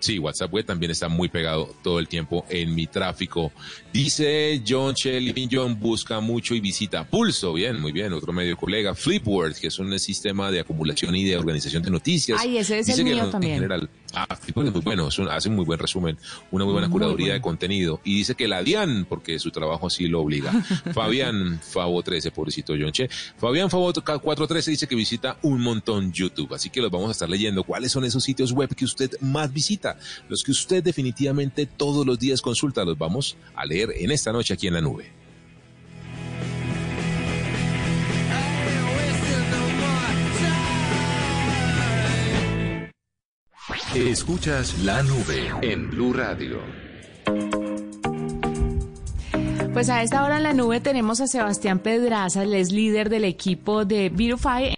Sí, 0.04 0.18
WhatsApp 0.18 0.52
Web 0.52 0.66
también 0.66 0.90
está 0.90 1.08
muy 1.08 1.30
pegado 1.30 1.74
todo 1.82 1.98
el 1.98 2.08
tiempo 2.08 2.44
en 2.50 2.74
mi 2.74 2.86
tráfico. 2.86 3.52
Dice 3.90 4.62
John 4.68 4.92
Shelley, 4.92 5.48
John 5.50 5.80
busca 5.80 6.20
mucho 6.20 6.54
y 6.54 6.60
visita 6.60 7.08
Pulso, 7.08 7.54
bien, 7.54 7.80
muy 7.80 7.90
bien, 7.90 8.12
otro 8.12 8.30
medio 8.30 8.54
colega. 8.54 8.94
Flipboard, 8.94 9.54
que 9.54 9.68
es 9.68 9.78
un 9.78 9.98
sistema 9.98 10.50
de 10.50 10.60
acumulación 10.60 11.16
y 11.16 11.24
de 11.24 11.38
organización 11.38 11.82
de 11.82 11.90
noticias. 11.90 12.38
Ay, 12.38 12.58
ese 12.58 12.80
es 12.80 12.88
el 12.90 13.02
mío 13.02 13.30
también. 13.30 13.54
general, 13.54 13.88
Ah, 14.16 14.38
bueno, 14.54 14.70
muy 14.70 14.80
bueno, 14.80 15.08
hace 15.08 15.48
un 15.48 15.56
muy 15.56 15.64
buen 15.64 15.78
resumen, 15.78 16.16
una 16.52 16.64
muy 16.64 16.72
buena 16.72 16.88
curaduría 16.88 17.32
de 17.32 17.40
contenido. 17.40 18.00
Y 18.04 18.14
dice 18.14 18.36
que 18.36 18.46
la 18.46 18.62
DIAN, 18.62 19.06
porque 19.08 19.38
su 19.40 19.50
trabajo 19.50 19.88
así 19.88 20.06
lo 20.06 20.20
obliga. 20.20 20.52
Fabián 20.94 21.60
Favo 21.60 22.00
13, 22.00 22.30
pobrecito 22.30 22.74
John 22.78 22.92
Che. 22.92 23.08
Fabián 23.36 23.70
Favo 23.70 23.92
413 23.92 24.70
dice 24.70 24.86
que 24.86 24.94
visita 24.94 25.38
un 25.42 25.60
montón 25.60 26.12
YouTube, 26.12 26.54
así 26.54 26.70
que 26.70 26.80
los 26.80 26.92
vamos 26.92 27.08
a 27.08 27.12
estar 27.12 27.28
leyendo. 27.28 27.64
¿Cuáles 27.64 27.90
son 27.90 28.04
esos 28.04 28.22
sitios 28.22 28.52
web 28.52 28.72
que 28.74 28.84
usted 28.84 29.10
más 29.20 29.52
visita? 29.52 29.93
Los 30.28 30.42
que 30.42 30.52
usted 30.52 30.82
definitivamente 30.82 31.66
todos 31.66 32.06
los 32.06 32.18
días 32.18 32.40
consulta, 32.42 32.84
los 32.84 32.98
vamos 32.98 33.36
a 33.54 33.64
leer 33.64 33.90
en 33.96 34.10
esta 34.10 34.32
noche 34.32 34.54
aquí 34.54 34.66
en 34.66 34.74
la 34.74 34.80
nube. 34.80 35.24
Escuchas 43.94 44.80
la 44.80 45.04
nube 45.04 45.52
en 45.62 45.88
Blue 45.88 46.12
Radio. 46.12 46.58
Pues 49.72 49.88
a 49.88 50.02
esta 50.02 50.24
hora 50.24 50.36
en 50.36 50.42
la 50.42 50.52
nube 50.52 50.80
tenemos 50.80 51.20
a 51.20 51.26
Sebastián 51.26 51.78
Pedraza, 51.78 52.42
él 52.42 52.54
es 52.54 52.72
líder 52.72 53.08
del 53.08 53.24
equipo 53.24 53.84
de 53.84 54.08
Virufy 54.08 54.76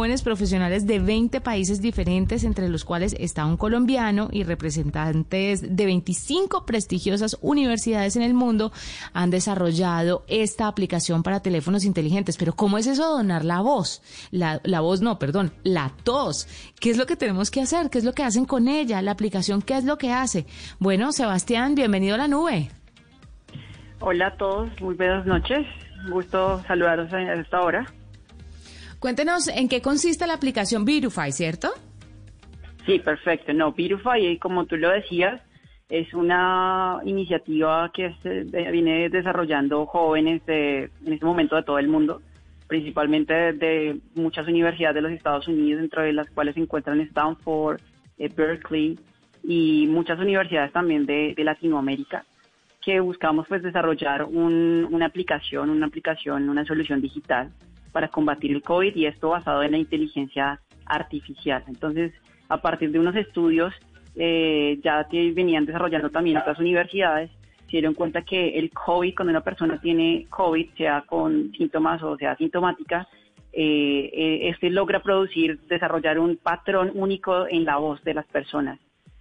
jóvenes 0.00 0.22
profesionales 0.22 0.86
de 0.86 0.98
20 0.98 1.42
países 1.42 1.82
diferentes, 1.82 2.44
entre 2.44 2.70
los 2.70 2.86
cuales 2.86 3.14
está 3.20 3.44
un 3.44 3.58
colombiano 3.58 4.30
y 4.32 4.44
representantes 4.44 5.76
de 5.76 5.84
25 5.84 6.64
prestigiosas 6.64 7.36
universidades 7.42 8.16
en 8.16 8.22
el 8.22 8.32
mundo, 8.32 8.72
han 9.12 9.28
desarrollado 9.28 10.24
esta 10.26 10.68
aplicación 10.68 11.22
para 11.22 11.40
teléfonos 11.40 11.84
inteligentes. 11.84 12.38
Pero 12.38 12.54
¿cómo 12.54 12.78
es 12.78 12.86
eso 12.86 13.14
donar 13.14 13.44
la 13.44 13.60
voz? 13.60 14.00
La, 14.30 14.62
la 14.64 14.80
voz 14.80 15.02
no, 15.02 15.18
perdón, 15.18 15.52
la 15.64 15.92
tos. 16.02 16.48
¿Qué 16.80 16.88
es 16.88 16.96
lo 16.96 17.04
que 17.04 17.16
tenemos 17.16 17.50
que 17.50 17.60
hacer? 17.60 17.90
¿Qué 17.90 17.98
es 17.98 18.04
lo 18.04 18.14
que 18.14 18.24
hacen 18.24 18.46
con 18.46 18.68
ella? 18.68 19.02
La 19.02 19.10
aplicación, 19.10 19.60
¿qué 19.60 19.76
es 19.76 19.84
lo 19.84 19.98
que 19.98 20.12
hace? 20.12 20.46
Bueno, 20.78 21.12
Sebastián, 21.12 21.74
bienvenido 21.74 22.14
a 22.14 22.18
la 22.18 22.28
nube. 22.28 22.70
Hola 23.98 24.28
a 24.28 24.36
todos, 24.38 24.70
muy 24.80 24.94
buenas 24.94 25.26
noches. 25.26 25.66
Gusto 26.08 26.62
saludaros 26.66 27.12
a 27.12 27.34
esta 27.34 27.60
hora. 27.60 27.99
Cuéntenos 29.00 29.48
en 29.48 29.70
qué 29.70 29.80
consiste 29.80 30.26
la 30.26 30.34
aplicación 30.34 30.84
Virufy, 30.84 31.32
¿cierto? 31.32 31.70
Sí, 32.84 32.98
perfecto. 32.98 33.54
No, 33.54 33.72
Virufy, 33.72 34.36
como 34.38 34.66
tú 34.66 34.76
lo 34.76 34.90
decías, 34.90 35.40
es 35.88 36.12
una 36.12 37.00
iniciativa 37.04 37.90
que 37.94 38.14
se 38.22 38.44
viene 38.70 39.08
desarrollando 39.08 39.86
jóvenes 39.86 40.44
de, 40.44 40.90
en 41.06 41.12
este 41.14 41.24
momento 41.24 41.56
de 41.56 41.62
todo 41.62 41.78
el 41.78 41.88
mundo, 41.88 42.20
principalmente 42.66 43.54
de, 43.54 43.98
muchas 44.14 44.46
universidades 44.46 44.96
de 44.96 45.00
los 45.00 45.12
Estados 45.12 45.48
Unidos, 45.48 45.82
entre 45.82 46.12
las 46.12 46.28
cuales 46.28 46.54
se 46.54 46.60
encuentran 46.60 47.00
Stanford, 47.00 47.80
eh, 48.18 48.28
Berkeley 48.28 48.98
y 49.42 49.86
muchas 49.88 50.18
universidades 50.18 50.72
también 50.72 51.06
de, 51.06 51.34
Latinoamérica, 51.38 52.26
que 52.84 53.00
buscamos 53.00 53.46
pues 53.48 53.62
desarrollar 53.62 54.24
una 54.24 55.06
aplicación, 55.06 55.70
una 55.70 55.86
aplicación, 55.86 56.50
una 56.50 56.66
solución 56.66 57.00
digital 57.00 57.50
para 57.92 58.08
combatir 58.08 58.52
el 58.52 58.62
COVID 58.62 58.94
y 58.94 59.06
esto 59.06 59.30
basado 59.30 59.62
en 59.62 59.72
la 59.72 59.78
inteligencia 59.78 60.60
artificial. 60.86 61.62
Entonces, 61.68 62.12
a 62.48 62.60
partir 62.60 62.90
de 62.90 62.98
unos 62.98 63.16
estudios 63.16 63.72
eh, 64.16 64.78
ya 64.82 65.06
que 65.08 65.32
venían 65.32 65.66
desarrollando 65.66 66.10
también 66.10 66.36
otras 66.36 66.58
universidades, 66.58 67.30
se 67.66 67.76
dieron 67.76 67.94
cuenta 67.94 68.22
que 68.22 68.58
el 68.58 68.70
COVID, 68.70 69.14
cuando 69.14 69.30
una 69.30 69.42
persona 69.42 69.80
tiene 69.80 70.26
COVID, 70.28 70.70
sea 70.76 71.02
con 71.06 71.52
síntomas 71.52 72.02
o 72.02 72.16
sea 72.16 72.36
sintomática, 72.36 73.06
eh, 73.52 74.10
eh, 74.12 74.48
este 74.48 74.70
logra 74.70 75.02
producir, 75.02 75.60
desarrollar 75.68 76.18
un 76.18 76.36
patrón 76.36 76.90
único 76.94 77.46
en 77.48 77.64
la 77.64 77.76
voz 77.76 78.02
de 78.04 78.14
las 78.14 78.26
personas, 78.26 78.78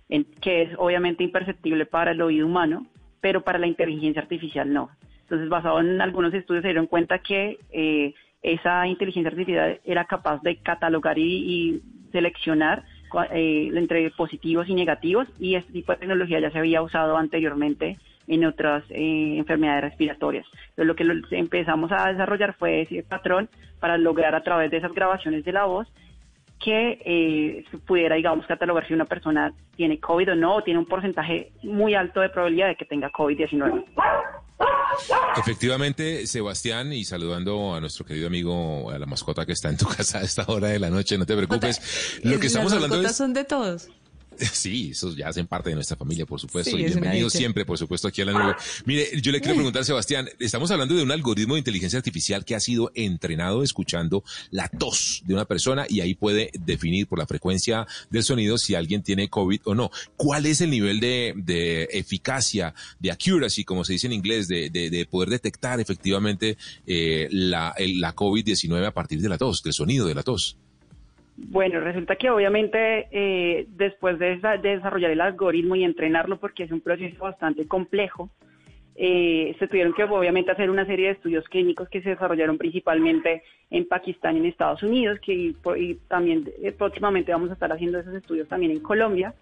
en, 0.07 0.25
que 0.41 0.63
es 0.63 0.69
obviamente 0.77 1.23
imperceptible 1.23 1.85
para 1.85 2.11
el 2.11 2.21
oído 2.21 2.45
humano, 2.45 2.87
pero 3.21 3.41
para 3.41 3.59
la 3.59 3.67
inteligencia 3.67 4.21
artificial 4.21 4.71
no. 4.71 4.89
Entonces, 5.21 5.49
basado 5.49 5.79
en 5.79 6.01
algunos 6.01 6.33
estudios, 6.33 6.63
se 6.63 6.69
dieron 6.69 6.87
cuenta 6.87 7.19
que 7.19 7.59
eh, 7.71 8.15
esa 8.41 8.87
inteligencia 8.87 9.29
artificial 9.29 9.79
era 9.83 10.05
capaz 10.05 10.41
de 10.41 10.57
catalogar 10.57 11.17
y, 11.17 11.81
seleccionar 12.11 12.83
eh, 13.31 13.69
entre 13.75 14.09
positivos 14.11 14.67
y 14.67 14.73
negativos 14.73 15.27
y 15.39 15.53
este 15.53 15.73
tipo 15.73 15.91
de 15.91 15.99
tecnología 15.99 16.39
ya 16.39 16.49
se 16.49 16.57
había 16.57 16.81
usado 16.81 17.17
anteriormente 17.17 17.99
en 18.27 18.45
otras 18.45 18.83
eh, 18.89 19.37
enfermedades 19.37 19.83
respiratorias. 19.83 20.45
Entonces, 20.75 20.85
lo 20.85 20.95
que 20.95 21.37
empezamos 21.37 21.91
a 21.91 22.09
desarrollar 22.09 22.55
fue 22.55 22.81
ese 22.81 23.03
patrón 23.03 23.47
para 23.79 23.97
lograr 23.97 24.33
a 24.33 24.43
través 24.43 24.71
de 24.71 24.77
esas 24.77 24.93
grabaciones 24.93 25.45
de 25.45 25.51
la 25.51 25.65
voz 25.65 25.87
que 26.59 27.01
eh, 27.05 27.65
pudiera, 27.87 28.15
digamos, 28.15 28.45
catalogar 28.45 28.85
si 28.87 28.93
una 28.93 29.05
persona 29.05 29.53
tiene 29.75 29.99
COVID 29.99 30.33
o 30.33 30.35
no, 30.35 30.55
o 30.57 30.63
tiene 30.63 30.79
un 30.79 30.85
porcentaje 30.85 31.53
muy 31.63 31.95
alto 31.95 32.19
de 32.19 32.29
probabilidad 32.29 32.67
de 32.67 32.75
que 32.75 32.85
tenga 32.85 33.09
COVID-19. 33.11 33.85
Efectivamente, 35.37 36.27
Sebastián, 36.27 36.91
y 36.91 37.05
saludando 37.05 37.73
a 37.73 37.79
nuestro 37.79 38.05
querido 38.05 38.27
amigo, 38.27 38.91
a 38.91 38.99
la 38.99 39.05
mascota 39.05 39.45
que 39.45 39.53
está 39.53 39.69
en 39.69 39.77
tu 39.77 39.85
casa 39.97 40.19
a 40.19 40.21
esta 40.23 40.43
hora 40.47 40.67
de 40.67 40.79
la 40.79 40.89
noche, 40.89 41.17
no 41.17 41.25
te 41.25 41.35
preocupes. 41.35 42.19
Lo 42.23 42.39
que 42.39 42.47
estamos 42.47 42.73
hablando 42.73 43.01
es... 43.01 43.15
son 43.15 43.33
de 43.33 43.45
todos. 43.45 43.89
Sí, 44.53 44.91
esos 44.91 45.15
ya 45.15 45.27
hacen 45.27 45.47
parte 45.47 45.69
de 45.69 45.75
nuestra 45.75 45.97
familia, 45.97 46.25
por 46.25 46.39
supuesto, 46.39 46.77
y 46.77 46.83
bienvenidos 46.83 47.33
siempre, 47.33 47.65
por 47.65 47.77
supuesto, 47.77 48.07
aquí 48.07 48.21
a 48.21 48.25
la 48.25 48.31
nube. 48.33 48.55
Mire, 48.85 49.09
yo 49.21 49.31
le 49.31 49.39
quiero 49.39 49.55
preguntar, 49.55 49.85
Sebastián, 49.85 50.29
estamos 50.39 50.71
hablando 50.71 50.95
de 50.95 51.03
un 51.03 51.11
algoritmo 51.11 51.55
de 51.55 51.59
inteligencia 51.59 51.97
artificial 51.97 52.45
que 52.45 52.55
ha 52.55 52.59
sido 52.59 52.91
entrenado 52.95 53.63
escuchando 53.63 54.23
la 54.51 54.67
tos 54.67 55.21
de 55.25 55.33
una 55.33 55.45
persona 55.45 55.85
y 55.89 56.01
ahí 56.01 56.15
puede 56.15 56.51
definir 56.53 57.07
por 57.07 57.19
la 57.19 57.27
frecuencia 57.27 57.87
del 58.09 58.23
sonido 58.23 58.57
si 58.57 58.75
alguien 58.75 59.03
tiene 59.03 59.29
COVID 59.29 59.61
o 59.65 59.75
no. 59.75 59.91
¿Cuál 60.15 60.45
es 60.45 60.61
el 60.61 60.69
nivel 60.69 60.99
de, 60.99 61.87
eficacia, 61.91 62.73
de 62.99 63.11
accuracy, 63.11 63.63
como 63.63 63.83
se 63.83 63.93
dice 63.93 64.07
en 64.07 64.13
inglés, 64.13 64.47
de, 64.47 65.07
poder 65.09 65.29
detectar 65.29 65.79
efectivamente 65.79 66.57
eh, 66.85 67.27
la, 67.31 67.73
la 67.77 68.15
COVID-19 68.15 68.85
a 68.85 68.91
partir 68.91 69.21
de 69.21 69.29
la 69.29 69.37
tos, 69.37 69.63
del 69.63 69.73
sonido 69.73 70.07
de 70.07 70.15
la 70.15 70.23
tos? 70.23 70.57
Bueno, 71.47 71.79
resulta 71.79 72.15
que 72.15 72.29
obviamente 72.29 73.07
eh, 73.11 73.65
después 73.69 74.19
de, 74.19 74.39
desarrollar 74.61 75.11
el 75.11 75.21
algoritmo 75.21 75.75
y 75.75 75.83
entrenarlo, 75.83 76.37
porque 76.37 76.63
es 76.63 76.71
un 76.71 76.81
proceso 76.81 77.23
bastante 77.23 77.67
complejo, 77.67 78.29
eh, 78.95 79.55
se 79.57 79.67
tuvieron 79.67 79.93
que 79.93 80.03
obviamente 80.03 80.51
hacer 80.51 80.69
una 80.69 80.85
serie 80.85 81.07
de 81.07 81.13
estudios 81.13 81.47
clínicos 81.47 81.87
que 81.87 82.01
se 82.01 82.09
desarrollaron 82.09 82.57
principalmente 82.57 83.43
en 83.69 83.87
Pakistán 83.87 84.35
y 84.35 84.39
en 84.39 84.45
Estados 84.47 84.83
Unidos, 84.83 85.19
que 85.21 85.33
y, 85.77 85.95
también 86.09 86.51
eh, 86.61 86.73
próximamente 86.73 87.31
vamos 87.31 87.49
a 87.49 87.53
estar 87.53 87.71
haciendo 87.71 87.99
esos 87.99 88.13
estudios 88.13 88.49
también 88.49 88.73
en 88.73 88.81
Colombia. 88.81 89.33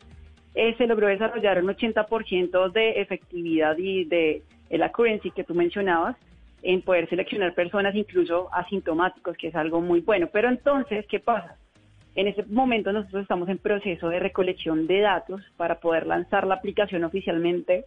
se 0.54 0.88
logró 0.88 1.08
desarrollar 1.08 1.63
un 1.63 1.70
80% 1.70 2.72
de 2.72 3.01
efectividad 3.01 3.75
y 3.77 4.06
de 4.06 4.44
el 4.70 4.84
accuracy 4.84 5.32
que 5.32 5.44
tú 5.44 5.56
mencionabas, 5.56 6.16
en 6.62 6.82
poder 6.82 7.10
seleccionar 7.10 7.54
personas 7.54 7.96
incluso 7.96 8.50
asintomáticos, 8.54 9.38
que 9.38 9.48
es 9.48 9.56
algo 9.56 9.82
muy 9.82 10.01
bueno. 10.01 10.27
Pero 10.32 10.50
entonces, 10.50 11.06
¿qué 11.08 11.20
pasa? 11.20 11.58
En 12.17 12.27
este 12.27 12.43
momento 12.47 12.91
nosotros 12.91 13.21
estamos 13.21 13.47
en 13.47 13.59
proceso 13.59 14.09
de 14.09 14.19
recolección 14.19 14.88
de 14.88 15.01
datos 15.01 15.39
para 15.55 15.79
poder 15.79 16.07
lanzar 16.07 16.47
la 16.47 16.55
aplicación 16.55 17.03
oficialmente 17.03 17.86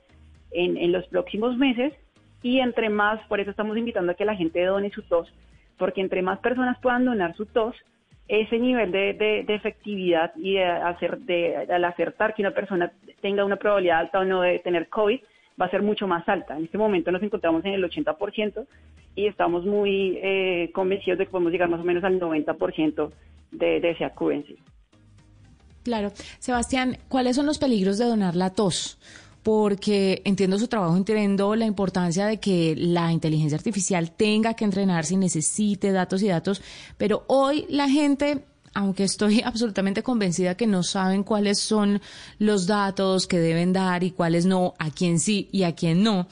en, 0.53 0.77
en 0.77 0.93
los 0.93 1.05
próximos 1.09 1.57
meses. 1.57 1.93
Y 2.41 2.61
entre 2.61 2.91
más, 2.91 3.21
por 3.27 3.41
eso 3.41 3.51
estamos 3.51 3.77
invitando 3.77 4.13
a 4.13 4.15
que 4.15 4.25
la 4.25 4.37
gente 4.37 4.65
done 4.65 4.89
su 4.91 5.03
tos, 5.03 5.29
porque 5.77 6.01
entre 6.01 6.23
más 6.23 6.39
personas 6.39 6.79
puedan 6.81 7.05
donar 7.05 7.35
su 7.35 7.45
tos, 7.45 7.75
ese 8.29 8.61
nivel 8.61 8.93
de, 8.93 9.15
de, 9.15 9.53
efectividad 9.53 10.33
y 10.37 10.55
de 10.55 10.65
hacer, 10.65 11.19
de, 11.19 11.67
al 11.69 11.85
acertar 11.85 12.33
que 12.33 12.43
una 12.43 12.53
persona 12.53 12.93
tenga 13.21 13.45
una 13.45 13.57
probabilidad 13.57 13.99
alta 13.99 14.21
o 14.21 14.25
no 14.25 14.43
de 14.43 14.61
tener 14.61 14.89
COVID 14.89 15.21
va 15.61 15.67
a 15.67 15.71
ser 15.71 15.83
mucho 15.83 16.07
más 16.07 16.29
alta. 16.29 16.57
En 16.57 16.65
este 16.65 16.79
momento 16.79 17.11
nos 17.13 17.23
encontramos 17.23 17.65
en 17.65 17.75
el 17.75 17.85
80% 17.85 18.67
y 19.15 19.27
estamos 19.27 19.65
muy 19.65 20.19
eh, 20.23 20.71
convencidos 20.73 21.19
de 21.19 21.27
que 21.27 21.31
podemos 21.31 21.53
llegar 21.53 21.69
más 21.69 21.81
o 21.81 21.85
menos 21.85 22.05
al 22.05 22.19
90% 22.19 23.11
de, 23.53 23.81
de 23.81 23.91
ese 23.91 24.05
accuracy. 24.05 24.57
Claro. 25.83 26.11
Sebastián, 26.39 26.99
¿cuáles 27.09 27.37
son 27.37 27.47
los 27.47 27.59
peligros 27.59 27.99
de 27.99 28.05
donar 28.07 28.37
la 28.37 28.51
tos? 28.51 28.99
porque 29.43 30.21
entiendo 30.27 30.59
su 30.59 30.69
trabajo, 30.69 30.97
entiendo 30.97 31.55
la 31.57 31.65
importancia 31.65 32.27
de 32.27 32.39
que 32.39 32.75
la 32.77 33.11
inteligencia 33.11 33.57
artificial 33.57 34.11
tenga 34.13 34.55
que 34.55 34.65
entrenarse 34.65 35.15
y 35.15 35.17
necesite 35.17 35.93
datos 35.93 36.23
y 36.23 36.29
datos, 36.29 36.63
pero 36.99 37.25
hoy 37.27 37.65
la 37.71 37.89
gente 37.89 38.45
aunque 38.75 39.05
estoy 39.05 39.41
absolutamente 39.45 40.03
convencida 40.03 40.57
que 40.57 40.67
no 40.67 40.83
saben 40.83 41.23
cuáles 41.23 41.59
son 41.59 42.01
los 42.39 42.67
datos 42.67 43.27
que 43.27 43.39
deben 43.39 43.73
dar 43.73 44.05
y 44.05 44.11
cuáles 44.11 44.47
no, 44.47 44.75
a 44.79 44.91
quién 44.91 45.19
sí 45.21 45.49
y 45.53 45.65
a 45.65 45.75
quién 45.75 46.03
no, 46.03 46.27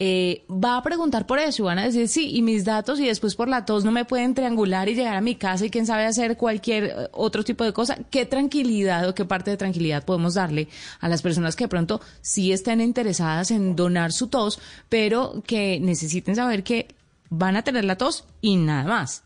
eh, 0.00 0.44
va 0.50 0.76
a 0.76 0.82
preguntar 0.82 1.24
por 1.24 1.38
eso 1.38 1.62
y 1.62 1.66
van 1.66 1.78
a 1.78 1.84
decir 1.84 2.08
sí, 2.08 2.34
y 2.34 2.42
mis 2.42 2.64
datos 2.64 2.98
y 2.98 3.06
después 3.06 3.36
por 3.36 3.48
la 3.48 3.64
tos 3.64 3.84
no 3.84 3.92
me 3.92 4.04
pueden 4.04 4.34
triangular 4.34 4.88
y 4.88 4.94
llegar 4.94 5.16
a 5.16 5.20
mi 5.20 5.36
casa 5.36 5.66
y 5.66 5.70
quién 5.70 5.86
sabe 5.86 6.04
hacer 6.04 6.36
cualquier 6.36 6.84
eh, 6.84 7.08
otro 7.12 7.44
tipo 7.44 7.62
de 7.62 7.72
cosa. 7.72 7.96
¿Qué 8.10 8.26
tranquilidad 8.26 9.08
o 9.08 9.14
qué 9.14 9.24
parte 9.24 9.52
de 9.52 9.56
tranquilidad 9.56 10.04
podemos 10.04 10.34
darle 10.34 10.68
a 11.00 11.08
las 11.08 11.22
personas 11.22 11.54
que 11.54 11.64
de 11.64 11.68
pronto 11.68 12.00
sí 12.22 12.52
estén 12.52 12.80
interesadas 12.80 13.52
en 13.52 13.76
donar 13.76 14.12
su 14.12 14.26
tos, 14.26 14.58
pero 14.88 15.42
que 15.46 15.78
necesiten 15.80 16.34
saber 16.34 16.64
que 16.64 16.88
van 17.30 17.56
a 17.56 17.62
tener 17.62 17.84
la 17.84 17.96
tos 17.96 18.24
y 18.40 18.56
nada 18.56 18.84
más? 18.84 19.22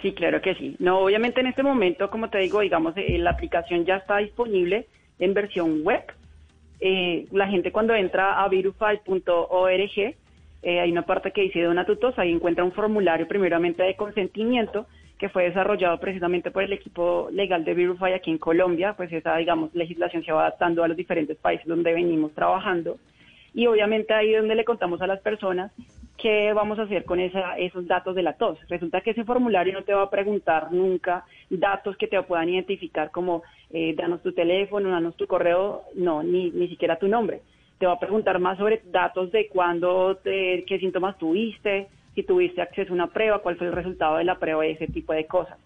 Sí, 0.00 0.12
claro 0.12 0.40
que 0.40 0.54
sí. 0.54 0.76
No, 0.78 1.00
obviamente 1.00 1.40
en 1.40 1.48
este 1.48 1.62
momento, 1.62 2.10
como 2.10 2.30
te 2.30 2.38
digo, 2.38 2.60
digamos, 2.60 2.94
eh, 2.96 3.18
la 3.18 3.30
aplicación 3.30 3.84
ya 3.84 3.96
está 3.96 4.18
disponible 4.18 4.86
en 5.18 5.34
versión 5.34 5.82
web 5.82 6.02
eh, 6.80 7.26
la 7.30 7.46
gente 7.46 7.72
cuando 7.72 7.94
entra 7.94 8.42
a 8.42 8.48
virufy.org, 8.48 10.14
eh, 10.62 10.80
hay 10.80 10.90
una 10.90 11.02
parte 11.02 11.30
que 11.30 11.42
dice 11.42 11.62
Donatutos, 11.62 12.18
ahí 12.18 12.32
encuentra 12.32 12.64
un 12.64 12.72
formulario 12.72 13.28
primeramente 13.28 13.82
de 13.82 13.96
consentimiento 13.96 14.86
que 15.18 15.28
fue 15.28 15.44
desarrollado 15.44 16.00
precisamente 16.00 16.50
por 16.50 16.62
el 16.62 16.72
equipo 16.72 17.28
legal 17.30 17.62
de 17.66 17.74
Virufy 17.74 18.12
aquí 18.12 18.30
en 18.30 18.38
Colombia, 18.38 18.94
pues 18.96 19.12
esa, 19.12 19.36
digamos, 19.36 19.74
legislación 19.74 20.24
se 20.24 20.32
va 20.32 20.46
adaptando 20.46 20.82
a 20.82 20.88
los 20.88 20.96
diferentes 20.96 21.36
países 21.36 21.66
donde 21.66 21.92
venimos 21.92 22.32
trabajando. 22.32 22.96
Y 23.52 23.66
obviamente 23.66 24.14
ahí 24.14 24.32
donde 24.32 24.54
le 24.54 24.64
contamos 24.64 25.02
a 25.02 25.06
las 25.06 25.20
personas 25.20 25.72
qué 26.20 26.52
vamos 26.52 26.78
a 26.78 26.82
hacer 26.82 27.04
con 27.04 27.18
esa, 27.20 27.56
esos 27.58 27.86
datos 27.86 28.14
de 28.14 28.22
la 28.22 28.34
tos. 28.34 28.58
Resulta 28.68 29.00
que 29.00 29.10
ese 29.10 29.24
formulario 29.24 29.72
no 29.72 29.82
te 29.82 29.94
va 29.94 30.02
a 30.02 30.10
preguntar 30.10 30.72
nunca 30.72 31.24
datos 31.48 31.96
que 31.96 32.06
te 32.06 32.22
puedan 32.22 32.48
identificar 32.48 33.10
como 33.10 33.42
eh, 33.70 33.94
danos 33.96 34.22
tu 34.22 34.32
teléfono, 34.32 34.90
danos 34.90 35.16
tu 35.16 35.26
correo, 35.26 35.82
no, 35.94 36.22
ni, 36.22 36.50
ni 36.50 36.68
siquiera 36.68 36.98
tu 36.98 37.08
nombre. 37.08 37.40
Te 37.78 37.86
va 37.86 37.94
a 37.94 37.98
preguntar 37.98 38.38
más 38.38 38.58
sobre 38.58 38.82
datos 38.86 39.32
de 39.32 39.48
cuándo, 39.48 40.16
te, 40.16 40.64
qué 40.66 40.78
síntomas 40.78 41.16
tuviste, 41.18 41.88
si 42.14 42.22
tuviste 42.22 42.60
acceso 42.60 42.92
a 42.92 42.94
una 42.94 43.06
prueba, 43.06 43.38
cuál 43.38 43.56
fue 43.56 43.68
el 43.68 43.72
resultado 43.72 44.18
de 44.18 44.24
la 44.24 44.38
prueba 44.38 44.66
y 44.66 44.72
ese 44.72 44.88
tipo 44.88 45.12
de 45.12 45.26
cosas. 45.26 45.58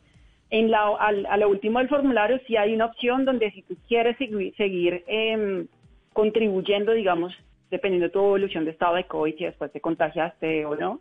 En 0.50 0.70
la, 0.70 0.86
a 0.86 1.36
lo 1.36 1.48
último 1.48 1.80
del 1.80 1.88
formulario 1.88 2.38
sí 2.46 2.56
hay 2.56 2.74
una 2.74 2.86
opción 2.86 3.24
donde 3.24 3.50
si 3.50 3.62
tú 3.62 3.76
quieres 3.88 4.16
seguir, 4.18 4.54
seguir 4.56 5.02
em, 5.08 5.66
contribuyendo, 6.12 6.92
digamos, 6.92 7.34
dependiendo 7.70 8.06
de 8.06 8.12
tu 8.12 8.20
evolución 8.20 8.64
de 8.64 8.70
estado 8.70 8.96
de 8.96 9.04
COVID, 9.04 9.36
si 9.36 9.44
después 9.44 9.72
te 9.72 9.80
contagiaste 9.80 10.64
o 10.66 10.76
no, 10.76 11.00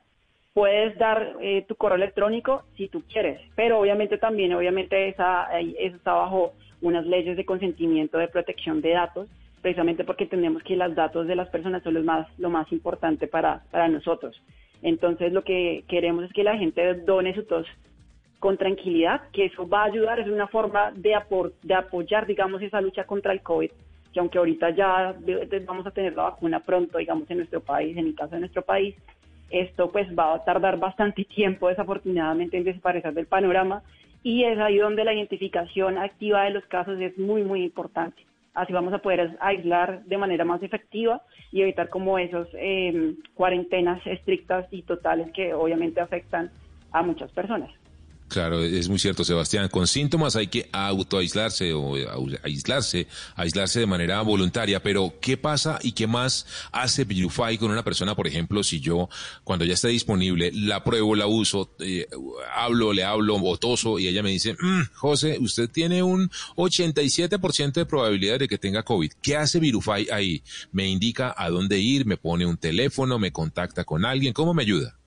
puedes 0.53 0.97
dar 0.97 1.35
eh, 1.41 1.65
tu 1.67 1.75
correo 1.75 1.97
electrónico 1.97 2.63
si 2.77 2.87
tú 2.87 3.03
quieres, 3.11 3.41
pero 3.55 3.79
obviamente 3.79 4.17
también, 4.17 4.53
obviamente 4.53 5.07
esa, 5.09 5.47
eso 5.59 5.95
está 5.95 6.13
bajo 6.13 6.53
unas 6.81 7.05
leyes 7.05 7.37
de 7.37 7.45
consentimiento 7.45 8.17
de 8.17 8.27
protección 8.27 8.81
de 8.81 8.91
datos, 8.91 9.27
precisamente 9.61 10.03
porque 10.03 10.25
entendemos 10.25 10.61
que 10.63 10.75
los 10.75 10.93
datos 10.93 11.27
de 11.27 11.35
las 11.35 11.49
personas 11.49 11.81
son 11.83 11.95
los 11.95 12.03
más, 12.03 12.27
lo 12.37 12.49
más 12.49 12.71
importante 12.71 13.27
para, 13.27 13.63
para 13.71 13.87
nosotros. 13.87 14.39
Entonces 14.81 15.31
lo 15.31 15.43
que 15.43 15.85
queremos 15.87 16.25
es 16.25 16.33
que 16.33 16.43
la 16.43 16.57
gente 16.57 16.93
done 16.95 17.33
su 17.33 17.43
tos 17.43 17.65
con 18.39 18.57
tranquilidad, 18.57 19.21
que 19.31 19.45
eso 19.45 19.67
va 19.67 19.83
a 19.83 19.85
ayudar, 19.85 20.19
es 20.19 20.27
una 20.27 20.47
forma 20.47 20.91
de, 20.91 21.17
de 21.61 21.73
apoyar, 21.73 22.27
digamos, 22.27 22.61
esa 22.61 22.81
lucha 22.81 23.05
contra 23.05 23.31
el 23.31 23.41
COVID 23.41 23.71
que 24.13 24.19
aunque 24.19 24.37
ahorita 24.37 24.69
ya 24.69 25.15
vamos 25.65 25.87
a 25.87 25.91
tener 25.91 26.15
la 26.15 26.23
vacuna 26.23 26.59
pronto, 26.59 26.99
digamos, 26.99 27.29
en 27.29 27.37
nuestro 27.37 27.61
país, 27.61 27.97
en 27.97 28.07
el 28.07 28.15
caso 28.15 28.35
de 28.35 28.41
nuestro 28.41 28.61
país, 28.61 28.95
esto 29.49 29.91
pues 29.91 30.07
va 30.17 30.35
a 30.35 30.43
tardar 30.43 30.77
bastante 30.77 31.23
tiempo 31.35 31.69
desafortunadamente 31.69 32.57
en 32.57 32.63
desaparecer 32.63 33.13
del 33.13 33.25
panorama 33.25 33.81
y 34.23 34.43
es 34.45 34.57
ahí 34.59 34.77
donde 34.77 35.03
la 35.03 35.13
identificación 35.13 35.97
activa 35.97 36.43
de 36.43 36.51
los 36.51 36.65
casos 36.65 36.99
es 37.01 37.17
muy, 37.17 37.43
muy 37.43 37.63
importante. 37.63 38.23
Así 38.53 38.71
vamos 38.71 38.93
a 38.93 38.99
poder 38.99 39.35
aislar 39.39 40.03
de 40.05 40.17
manera 40.17 40.45
más 40.45 40.61
efectiva 40.61 41.21
y 41.51 41.61
evitar 41.61 41.89
como 41.89 42.19
esos 42.19 42.47
em, 42.53 43.17
cuarentenas 43.33 44.05
estrictas 44.05 44.67
y 44.71 44.83
totales 44.83 45.31
que 45.31 45.53
obviamente 45.53 45.99
afectan 45.99 46.51
a 46.91 47.01
muchas 47.01 47.31
personas. 47.31 47.71
Claro, 48.33 48.63
es 48.63 48.89
muy 48.89 48.97
cierto, 48.97 49.23
Sebastián. 49.23 49.69
Con 49.69 49.85
síntomas 49.85 50.35
hay 50.35 50.47
que 50.47 50.67
autoaislarse 50.71 51.71
o 51.71 51.93
aislarse, 52.41 53.05
aislarse 53.35 53.79
de 53.79 53.85
manera 53.85 54.19
voluntaria. 54.23 54.81
Pero, 54.81 55.13
¿qué 55.21 55.37
pasa 55.37 55.77
y 55.83 55.91
qué 55.91 56.07
más 56.07 56.47
hace 56.71 57.03
Virufy 57.03 57.59
con 57.59 57.69
una 57.69 57.83
persona, 57.83 58.15
por 58.15 58.25
ejemplo, 58.25 58.63
si 58.63 58.79
yo, 58.79 59.07
cuando 59.43 59.65
ya 59.65 59.75
esté 59.75 59.89
disponible, 59.89 60.51
la 60.51 60.83
pruebo, 60.83 61.13
la 61.13 61.27
uso, 61.27 61.75
eh, 61.77 62.07
hablo, 62.55 62.91
le 62.91 63.03
hablo, 63.03 63.37
botoso, 63.37 63.99
y 63.99 64.07
ella 64.07 64.23
me 64.23 64.31
dice, 64.31 64.55
mm, 64.59 64.81
José, 64.95 65.37
usted 65.39 65.69
tiene 65.69 66.01
un 66.01 66.31
87% 66.55 67.81
de 67.81 67.85
probabilidad 67.85 68.39
de 68.39 68.47
que 68.47 68.57
tenga 68.57 68.81
COVID. 68.81 69.11
¿Qué 69.21 69.37
hace 69.37 69.59
Virufy 69.59 70.09
ahí? 70.11 70.41
Me 70.71 70.87
indica 70.87 71.35
a 71.37 71.51
dónde 71.51 71.77
ir, 71.77 72.07
me 72.07 72.17
pone 72.17 72.47
un 72.47 72.57
teléfono, 72.57 73.19
me 73.19 73.31
contacta 73.31 73.83
con 73.83 74.05
alguien. 74.05 74.33
¿Cómo 74.33 74.55
me 74.55 74.63
ayuda? 74.63 74.97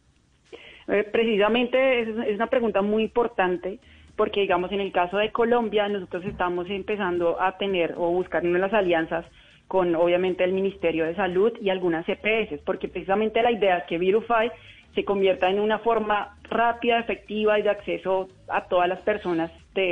Eh, 0.88 1.04
precisamente 1.10 2.00
es, 2.00 2.08
una 2.34 2.46
pregunta 2.46 2.82
muy 2.82 3.04
importante 3.04 3.78
porque, 4.16 4.40
digamos, 4.40 4.72
en 4.72 4.80
el 4.80 4.92
caso 4.92 5.18
de 5.18 5.32
Colombia, 5.32 5.88
nosotros 5.88 6.24
estamos 6.24 6.70
empezando 6.70 7.40
a 7.40 7.58
tener 7.58 7.94
o 7.96 8.10
buscar 8.10 8.44
las 8.44 8.72
alianzas 8.72 9.26
con, 9.68 9.94
obviamente, 9.94 10.44
el 10.44 10.52
Ministerio 10.52 11.04
de 11.04 11.14
Salud 11.14 11.52
y 11.60 11.68
algunas 11.70 12.08
EPS, 12.08 12.60
porque 12.64 12.88
precisamente 12.88 13.42
la 13.42 13.52
idea 13.52 13.78
es 13.78 13.84
que 13.84 13.98
Virufy 13.98 14.50
se 14.94 15.04
convierta 15.04 15.50
en 15.50 15.60
una 15.60 15.80
forma 15.80 16.38
rápida, 16.44 16.98
efectiva 16.98 17.58
y 17.58 17.62
de 17.62 17.70
acceso 17.70 18.28
a 18.48 18.66
todas 18.68 18.88
las 18.88 19.00
personas 19.00 19.50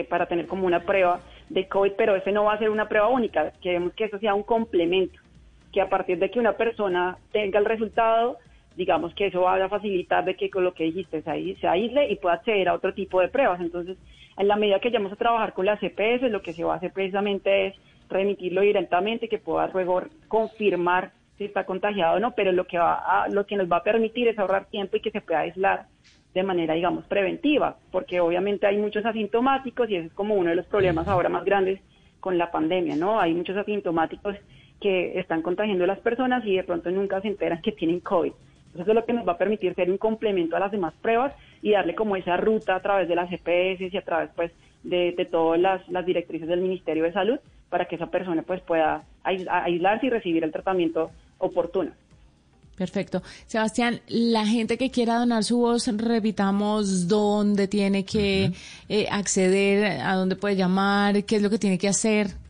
para 0.09 0.27
tener 0.27 0.47
como 0.47 0.67
una 0.67 0.81
prueba 0.81 1.21
de 1.51 1.69
COVID, 1.69 1.93
pero 1.97 2.17
ese 2.17 2.33
no 2.33 2.45
va 2.45 2.55
a 2.55 2.59
ser 2.59 2.71
una 2.71 2.89
prueba 2.89 3.09
única, 3.09 3.53
queremos 3.61 3.93
que 3.93 4.05
eso 4.05 4.19
sea 4.19 4.35
un 4.35 4.43
complemento, 4.43 5.21
que 5.73 5.83
a 5.83 5.89
partir 5.89 6.19
de 6.19 6.31
que 6.31 6.39
una 6.39 6.55
persona 6.55 7.19
tenga 7.33 7.59
el 7.59 7.67
resultado, 7.67 8.39
digamos 8.77 9.15
que 9.15 9.27
eso 9.27 9.43
va 9.43 9.63
a 9.63 9.69
facilitar 9.69 10.25
de 10.25 10.37
que 10.37 10.51
con 10.51 10.65
lo 10.65 10.75
que 10.75 10.85
dijiste 10.85 11.23
se, 11.23 11.69
aísle 11.69 12.11
y 12.11 12.17
pueda 12.17 12.37
acceder 12.37 12.69
a 12.69 12.75
otro 12.75 12.93
tipo 12.95 13.21
de 13.21 13.29
pruebas. 13.29 13.61
Entonces, 13.61 13.97
en 14.37 14.49
la 14.49 14.57
medida 14.57 14.81
que 14.81 14.89
vayamos 14.89 15.13
a 15.13 15.17
trabajar 15.17 15.53
con 15.53 15.67
las 15.67 15.81
CPS, 15.81 16.31
lo 16.31 16.43
que 16.43 16.53
se 16.53 16.65
va 16.65 16.75
a 16.75 16.77
hacer 16.77 16.93
precisamente 16.93 17.67
es 17.67 17.75
remitirlo 18.09 18.61
directamente, 18.61 19.29
que 19.29 19.39
pueda 19.39 19.69
luego 19.69 20.03
confirmar 20.29 21.13
si 21.39 21.45
está 21.45 21.65
contagiado 21.65 22.17
o 22.17 22.21
no, 22.21 22.33
pero 22.33 22.53
lo 22.53 22.67
que, 22.67 22.79
va 22.79 22.95
a, 22.95 23.29
lo 23.29 23.47
que 23.47 23.57
nos 23.57 23.71
va 23.71 23.79
a 23.79 23.83
permitir 23.83 24.29
es 24.29 24.39
ahorrar 24.39 24.67
tiempo 24.67 24.97
y 24.97 25.01
que 25.01 25.11
se 25.11 25.21
pueda 25.21 25.41
aislar 25.41 25.87
de 26.33 26.43
manera, 26.43 26.75
digamos, 26.75 27.05
preventiva, 27.07 27.77
porque 27.91 28.21
obviamente 28.21 28.67
hay 28.67 28.77
muchos 28.77 29.05
asintomáticos 29.07 29.89
y 29.89 29.97
ese 29.97 30.07
es 30.09 30.13
como 30.13 30.35
uno 30.35 30.51
de 30.51 30.57
los 30.57 30.67
problemas 30.67 31.07
ahora 31.07 31.29
más 31.29 31.45
grandes 31.45 31.81
con 32.21 32.39
la 32.39 32.51
pandemia, 32.51 32.97
¿no? 32.97 33.21
Hay 33.21 33.35
muchos 33.35 33.57
asintomáticos 33.57 34.37
que 34.81 35.19
están 35.19 35.43
contagiando 35.43 35.85
a 35.85 35.87
las 35.87 36.01
personas 36.01 36.45
y 36.45 36.57
de 36.57 36.65
pronto 36.65 36.91
nunca 36.91 37.21
se 37.21 37.29
enteran 37.29 37.63
que 37.63 37.73
tienen 37.73 38.01
COVID. 38.01 38.33
Eso 38.75 38.83
es 38.83 38.95
lo 38.95 39.05
que 39.05 39.13
nos 39.13 39.27
va 39.27 39.33
a 39.33 39.39
permitir 39.39 39.75
ser 39.75 39.91
un 39.91 39.99
complemento 39.99 40.57
a 40.57 40.61
las 40.61 40.73
demás 40.73 40.95
pruebas 41.01 41.33
y 41.63 41.73
darle 41.73 41.95
como 41.95 42.17
esa 42.17 42.37
ruta 42.37 42.75
a 42.75 42.81
través 42.81 43.09
de 43.09 43.15
las 43.15 43.31
EPS 43.33 43.93
y 43.93 43.97
a 43.97 44.03
través 44.03 44.31
pues 44.35 44.53
de, 44.83 45.29
todas 45.31 45.61
las, 45.61 46.07
directrices 46.07 46.49
del 46.49 46.61
Ministerio 46.61 47.05
de 47.05 47.13
Salud 47.13 47.39
para 47.71 47.87
que 47.87 47.97
esa 47.97 48.07
persona 48.07 48.43
pues 48.43 48.61
pueda 48.63 49.05
aislarse 49.23 50.07
y 50.07 50.11
recibir 50.11 50.45
el 50.45 50.53
tratamiento 50.53 51.11
oportuno. 51.39 51.93
Perfecto. 52.77 53.23
Sebastián, 53.47 54.01
la 54.09 54.47
gente 54.47 54.77
que 54.77 54.91
quiera 54.91 55.19
donar 55.19 55.45
su 55.45 55.59
voz, 55.59 55.87
repitamos 55.97 57.07
dónde 57.07 57.69
tiene 57.69 58.05
que 58.05 58.51
eh, 58.89 59.07
acceder, 59.11 60.01
a 60.01 60.15
dónde 60.15 60.35
puede 60.35 60.57
llamar, 60.57 61.25
qué 61.25 61.37
es 61.37 61.43
lo 61.43 61.51
que 61.51 61.59
tiene 61.59 61.79
que 61.79 61.89
hacer. 61.89 62.44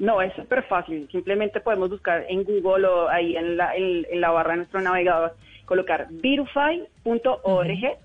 No, 0.00 0.22
es 0.22 0.32
súper 0.32 0.62
fácil. 0.62 1.06
Simplemente 1.12 1.60
podemos 1.60 1.90
buscar 1.90 2.24
en 2.28 2.42
Google 2.42 2.86
o 2.86 3.08
ahí 3.08 3.36
en 3.36 3.58
la, 3.58 4.30
barra 4.30 4.52
de 4.52 4.56
nuestro 4.56 4.80
navegador, 4.80 5.34
colocar 5.66 6.08
virufy.org 6.10 7.98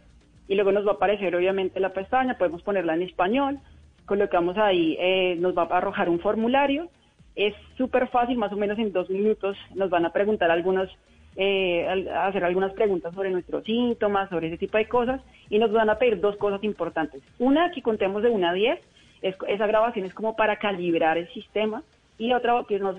y 0.49 0.55
luego 0.55 0.71
nos 0.73 0.85
va 0.85 0.91
a 0.91 0.95
aparecer 0.95 1.33
obviamente 1.35 1.79
la 1.79 1.93
pestaña, 1.93 2.37
podemos 2.37 2.61
ponerla 2.63 2.95
en 2.95 3.03
español, 3.03 3.59
colocamos 4.05 4.57
ahí, 4.57 4.97
eh, 4.99 5.37
nos 5.39 5.57
va 5.57 5.63
a 5.63 5.77
arrojar 5.77 6.09
un 6.09 6.19
formulario, 6.19 6.89
es 7.35 7.55
súper 7.77 8.09
fácil, 8.09 8.37
más 8.37 8.51
o 8.51 8.57
menos 8.57 8.77
en 8.77 8.91
dos 8.91 9.09
minutos 9.09 9.57
nos 9.73 9.89
van 9.89 10.05
a 10.05 10.11
preguntar 10.11 10.51
algunos, 10.51 10.89
eh, 11.37 12.07
hacer 12.13 12.43
algunas 12.43 12.73
preguntas 12.73 13.15
sobre 13.15 13.31
nuestros 13.31 13.63
síntomas, 13.63 14.29
sobre 14.29 14.47
ese 14.47 14.57
tipo 14.57 14.77
de 14.77 14.87
cosas, 14.87 15.21
y 15.49 15.59
nos 15.59 15.71
van 15.71 15.89
a 15.89 15.97
pedir 15.97 16.19
dos 16.19 16.35
cosas 16.35 16.61
importantes. 16.65 17.23
Una, 17.39 17.71
que 17.71 17.81
contemos 17.81 18.21
de 18.21 18.29
una 18.29 18.51
a 18.51 18.53
esa 19.47 19.67
grabación 19.67 20.05
es 20.05 20.13
como 20.13 20.35
para 20.35 20.57
calibrar 20.57 21.17
el 21.17 21.27
sistema, 21.33 21.83
y 22.17 22.33
otra, 22.33 22.63
que, 22.67 22.79
nos, 22.79 22.97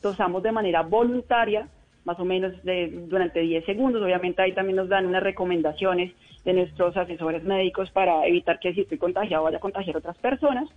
tosamos 0.00 0.42
de 0.42 0.52
manera 0.52 0.82
voluntaria, 0.82 1.68
más 2.04 2.18
o 2.18 2.24
menos 2.24 2.52
durante 3.08 3.40
10 3.40 3.64
segundos. 3.64 4.02
Obviamente 4.02 4.42
ahí 4.42 4.52
también 4.52 4.76
nos 4.76 4.88
dan 4.88 5.06
unas 5.06 5.22
recomendaciones 5.22 6.12
de 6.44 6.52
nuestros 6.52 6.96
asesores 6.96 7.44
médicos 7.44 7.90
para 7.90 8.26
evitar 8.26 8.58
que 8.58 8.74
si 8.74 8.80
estoy 8.80 8.98
contagiado 8.98 9.44
vaya 9.44 9.58
a 9.58 9.60
contagiar 9.60 9.96
a 9.96 9.98
otras 10.00 10.18
personas. 10.18 10.68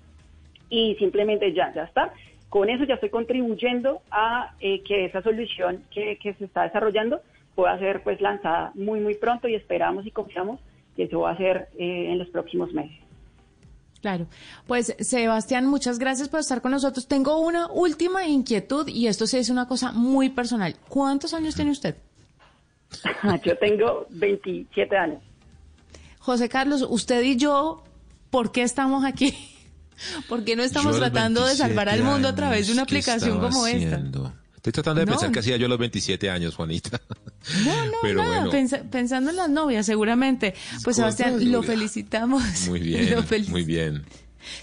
Y 0.70 0.96
simplemente 0.96 1.52
ya, 1.54 1.74
ya 1.74 1.84
está. 1.84 2.14
Con 2.50 2.70
eso 2.70 2.86
ya 2.86 2.96
estoy 2.96 3.10
contribuyendo 3.10 4.02
a 4.12 4.54
eh, 4.60 4.82
que 4.84 5.06
esa 5.06 5.22
solución 5.22 5.84
que, 5.92 6.18
que 6.18 6.34
se 6.36 6.46
está 6.46 6.64
desarrollando 6.64 7.22
pueda 7.56 7.78
ser 7.80 8.04
pues 8.04 8.22
lanzada 8.22 8.72
muy, 8.76 9.00
muy 9.00 9.16
pronto 9.16 9.48
y 9.48 9.56
esperamos 9.56 10.06
y 10.06 10.12
confiamos 10.12 10.60
que 10.96 11.04
eso 11.04 11.22
va 11.22 11.32
a 11.32 11.38
ser 11.38 11.68
eh, 11.78 12.12
en 12.12 12.20
los 12.20 12.30
próximos 12.30 12.72
meses. 12.74 13.05
Claro. 14.06 14.28
Pues 14.68 14.96
Sebastián, 15.00 15.66
muchas 15.66 15.98
gracias 15.98 16.30
por 16.30 16.40
estar 16.40 16.62
con 16.62 16.70
nosotros. 16.70 17.08
Tengo 17.08 17.40
una 17.40 17.66
última 17.72 18.28
inquietud 18.28 18.88
y 18.88 19.08
esto 19.08 19.26
sí 19.26 19.38
es 19.38 19.50
una 19.50 19.68
cosa 19.68 19.94
muy 19.94 20.30
personal. 20.30 20.76
¿Cuántos 20.90 21.34
años 21.34 21.56
tiene 21.56 21.72
usted? 21.72 21.96
Yo 23.44 23.58
tengo 23.58 24.06
27 24.12 24.96
años. 24.96 25.24
José 26.20 26.50
Carlos, 26.50 26.86
usted 26.88 27.24
y 27.24 27.36
yo, 27.36 27.84
¿por 28.30 28.52
qué 28.52 28.62
estamos 28.62 29.04
aquí? 29.06 29.36
¿Por 30.30 30.44
qué 30.44 30.56
no 30.56 30.62
estamos 30.62 30.98
tratando 30.98 31.44
de 31.44 31.56
salvar 31.56 31.90
al 31.90 32.04
mundo 32.04 32.28
a 32.28 32.36
través 32.36 32.68
de 32.68 32.74
una 32.74 32.84
aplicación 32.84 33.40
como 33.40 33.66
esta? 33.66 34.04
Estoy 34.66 34.82
tratando 34.82 35.02
de 35.02 35.06
pensar 35.06 35.32
que 35.32 35.38
hacía 35.38 35.58
yo 35.58 35.68
los 35.68 35.78
27 35.78 36.28
años, 36.28 36.56
Juanita. 36.56 37.00
No, 37.64 37.86
no, 37.86 37.92
Pero 38.02 38.24
nada, 38.24 38.50
pensando 38.90 39.30
en 39.30 39.36
las 39.36 39.48
novias, 39.48 39.86
seguramente. 39.86 40.56
Pues 40.84 40.96
Sebastián, 40.96 41.52
lo 41.52 41.62
felicitamos. 41.62 42.68
Muy 42.68 42.80
bien, 42.82 43.16
muy 43.50 43.64
bien. 43.64 44.04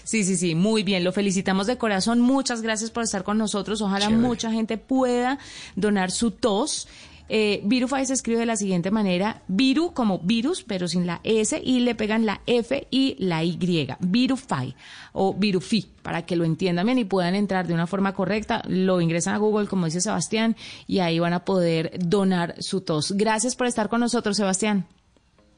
Sí, 0.03 0.25
sí, 0.25 0.35
sí, 0.35 0.55
muy 0.55 0.83
bien. 0.83 1.05
Lo 1.05 1.13
felicitamos 1.13 1.67
de 1.67 1.77
corazón. 1.77 2.19
Muchas 2.19 2.61
gracias 2.61 2.91
por 2.91 3.03
estar 3.03 3.23
con 3.23 3.37
nosotros. 3.37 3.81
Ojalá 3.81 4.09
mucha 4.09 4.51
gente 4.51 4.77
pueda 4.77 5.39
donar 5.77 6.11
su 6.11 6.31
tos. 6.31 6.89
Eh, 7.29 7.61
Virufy 7.63 8.05
se 8.05 8.13
escribe 8.13 8.39
de 8.39 8.45
la 8.45 8.55
siguiente 8.55 8.91
manera, 8.91 9.41
Viru 9.47 9.93
como 9.93 10.19
virus, 10.19 10.63
pero 10.63 10.87
sin 10.87 11.07
la 11.07 11.19
S, 11.23 11.59
y 11.63 11.79
le 11.79 11.95
pegan 11.95 12.25
la 12.25 12.41
F 12.45 12.87
y 12.91 13.15
la 13.19 13.43
Y, 13.43 13.57
Virufy 13.99 14.75
o 15.13 15.33
Virufi, 15.33 15.85
para 16.03 16.25
que 16.25 16.35
lo 16.35 16.43
entiendan 16.43 16.85
bien 16.85 16.99
y 16.99 17.05
puedan 17.05 17.35
entrar 17.35 17.65
de 17.65 17.73
una 17.73 17.87
forma 17.87 18.13
correcta. 18.13 18.61
Lo 18.67 19.01
ingresan 19.01 19.35
a 19.35 19.37
Google, 19.37 19.67
como 19.67 19.85
dice 19.85 20.01
Sebastián, 20.01 20.55
y 20.87 20.99
ahí 20.99 21.19
van 21.19 21.33
a 21.33 21.45
poder 21.45 21.91
donar 21.99 22.55
su 22.59 22.83
tos. 22.83 23.13
Gracias 23.17 23.55
por 23.55 23.67
estar 23.67 23.89
con 23.89 24.01
nosotros, 24.01 24.37
Sebastián. 24.37 24.85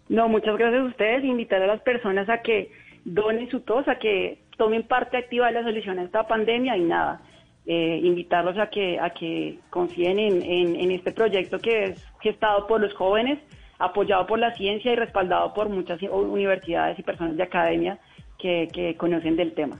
No, 0.07 0.29
muchas 0.29 0.57
gracias 0.57 0.81
a 0.81 0.85
ustedes. 0.85 1.23
Invitar 1.23 1.61
a 1.61 1.67
las 1.67 1.81
personas 1.81 2.29
a 2.29 2.41
que 2.41 2.71
donen 3.05 3.49
su 3.49 3.61
tos, 3.61 3.87
a 3.87 3.97
que 3.97 4.39
tomen 4.57 4.83
parte 4.83 5.17
activa 5.17 5.47
de 5.47 5.53
la 5.53 5.63
solución 5.63 5.99
a 5.99 6.03
esta 6.03 6.27
pandemia 6.27 6.77
y 6.77 6.81
nada 6.81 7.21
eh, 7.67 7.99
invitarlos 8.03 8.57
a 8.57 8.69
que, 8.69 8.99
a 8.99 9.09
que 9.09 9.59
confíen 9.69 10.19
en, 10.19 10.43
en, 10.75 10.91
este 10.91 11.11
proyecto 11.11 11.57
que 11.59 11.85
es 11.85 12.05
gestado 12.21 12.67
por 12.67 12.79
los 12.79 12.93
jóvenes, 12.93 13.39
apoyado 13.79 14.27
por 14.27 14.39
la 14.39 14.53
ciencia 14.55 14.91
y 14.91 14.95
respaldado 14.95 15.53
por 15.53 15.69
muchas 15.69 15.99
universidades 16.01 16.99
y 16.99 17.03
personas 17.03 17.35
de 17.37 17.43
academia 17.43 17.99
que, 18.37 18.67
que 18.71 18.95
conocen 18.95 19.35
del 19.35 19.53
tema. 19.53 19.79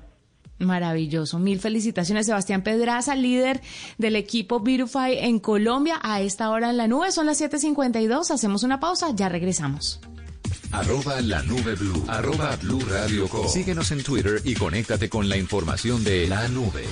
Maravilloso. 0.58 1.38
Mil 1.38 1.60
felicitaciones, 1.60 2.28
Sebastián 2.28 2.64
Pedraza, 2.64 3.16
líder 3.16 3.62
del 3.98 4.16
equipo 4.16 4.62
Virufy 4.62 5.18
en 5.20 5.40
Colombia. 5.40 6.00
A 6.02 6.22
esta 6.22 6.50
hora 6.50 6.70
en 6.70 6.78
la 6.78 6.88
nube 6.88 7.12
son 7.12 7.26
las 7.26 7.42
7:52. 7.42 8.32
Hacemos 8.32 8.64
una 8.64 8.80
pausa, 8.80 9.08
ya 9.14 9.28
regresamos. 9.28 10.00
Arroba 10.72 11.22
la 11.22 11.42
nube 11.44 11.76
blue. 11.76 12.04
Arroba 12.08 12.56
blue 12.58 12.82
radio 12.90 13.28
Síguenos 13.48 13.92
en 13.92 14.04
Twitter 14.04 14.42
y 14.44 14.56
conéctate 14.56 15.10
con 15.10 15.28
la 15.30 15.38
información 15.38 16.04
de 16.04 16.28
la 16.28 16.48
nube. 16.48 16.84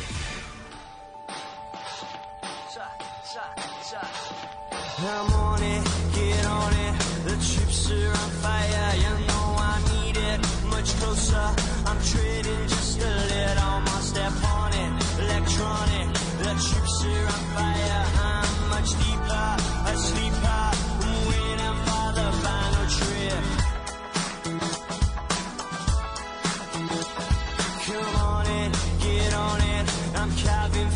I'm 5.05 5.33
on 5.33 5.61
it, 5.61 5.83
get 6.15 6.45
on 6.45 6.73
it. 6.73 6.93
The 7.25 7.35
chips 7.43 7.91
are 7.91 8.09
on 8.09 8.29
fire, 8.43 8.95
you 9.03 9.13
know 9.27 9.47
I 9.59 9.75
need 9.91 10.17
it. 10.17 10.39
Much 10.69 10.89
closer, 10.99 11.47
I'm 11.85 11.99
just 12.67 13.01
a 13.01 13.13
little 13.31 13.83
step 14.01 14.33
on 14.55 14.71
it. 14.73 14.91
Electronic, 15.23 16.07
the 16.39 16.51
chips 16.65 17.05
are 17.05 17.25
on 17.35 17.43
fire. 17.55 18.03
I'm 18.31 18.69
much 18.69 18.91
deeper, 19.01 19.49
asleep. 19.91 20.35
I'm 20.43 20.77
waiting 21.29 21.77
for 21.85 22.07
the 22.19 22.27
final 22.43 22.85
trip. 22.97 23.43
Come 27.87 28.15
on 28.31 28.45
in, 28.47 28.71
get 28.99 29.33
on 29.33 29.59
it. 29.75 29.85
I'm 30.15 30.31
carving 30.43 30.91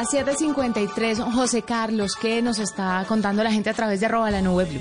las 0.00 0.08
7:53. 0.14 1.18
José 1.34 1.60
Carlos, 1.60 2.16
¿qué 2.16 2.40
nos 2.40 2.58
está 2.58 3.04
contando 3.06 3.44
la 3.44 3.52
gente 3.52 3.68
a 3.68 3.74
través 3.74 4.00
de 4.00 4.06
arroba 4.06 4.30
la 4.30 4.40
nube 4.40 4.64
blue? 4.64 4.80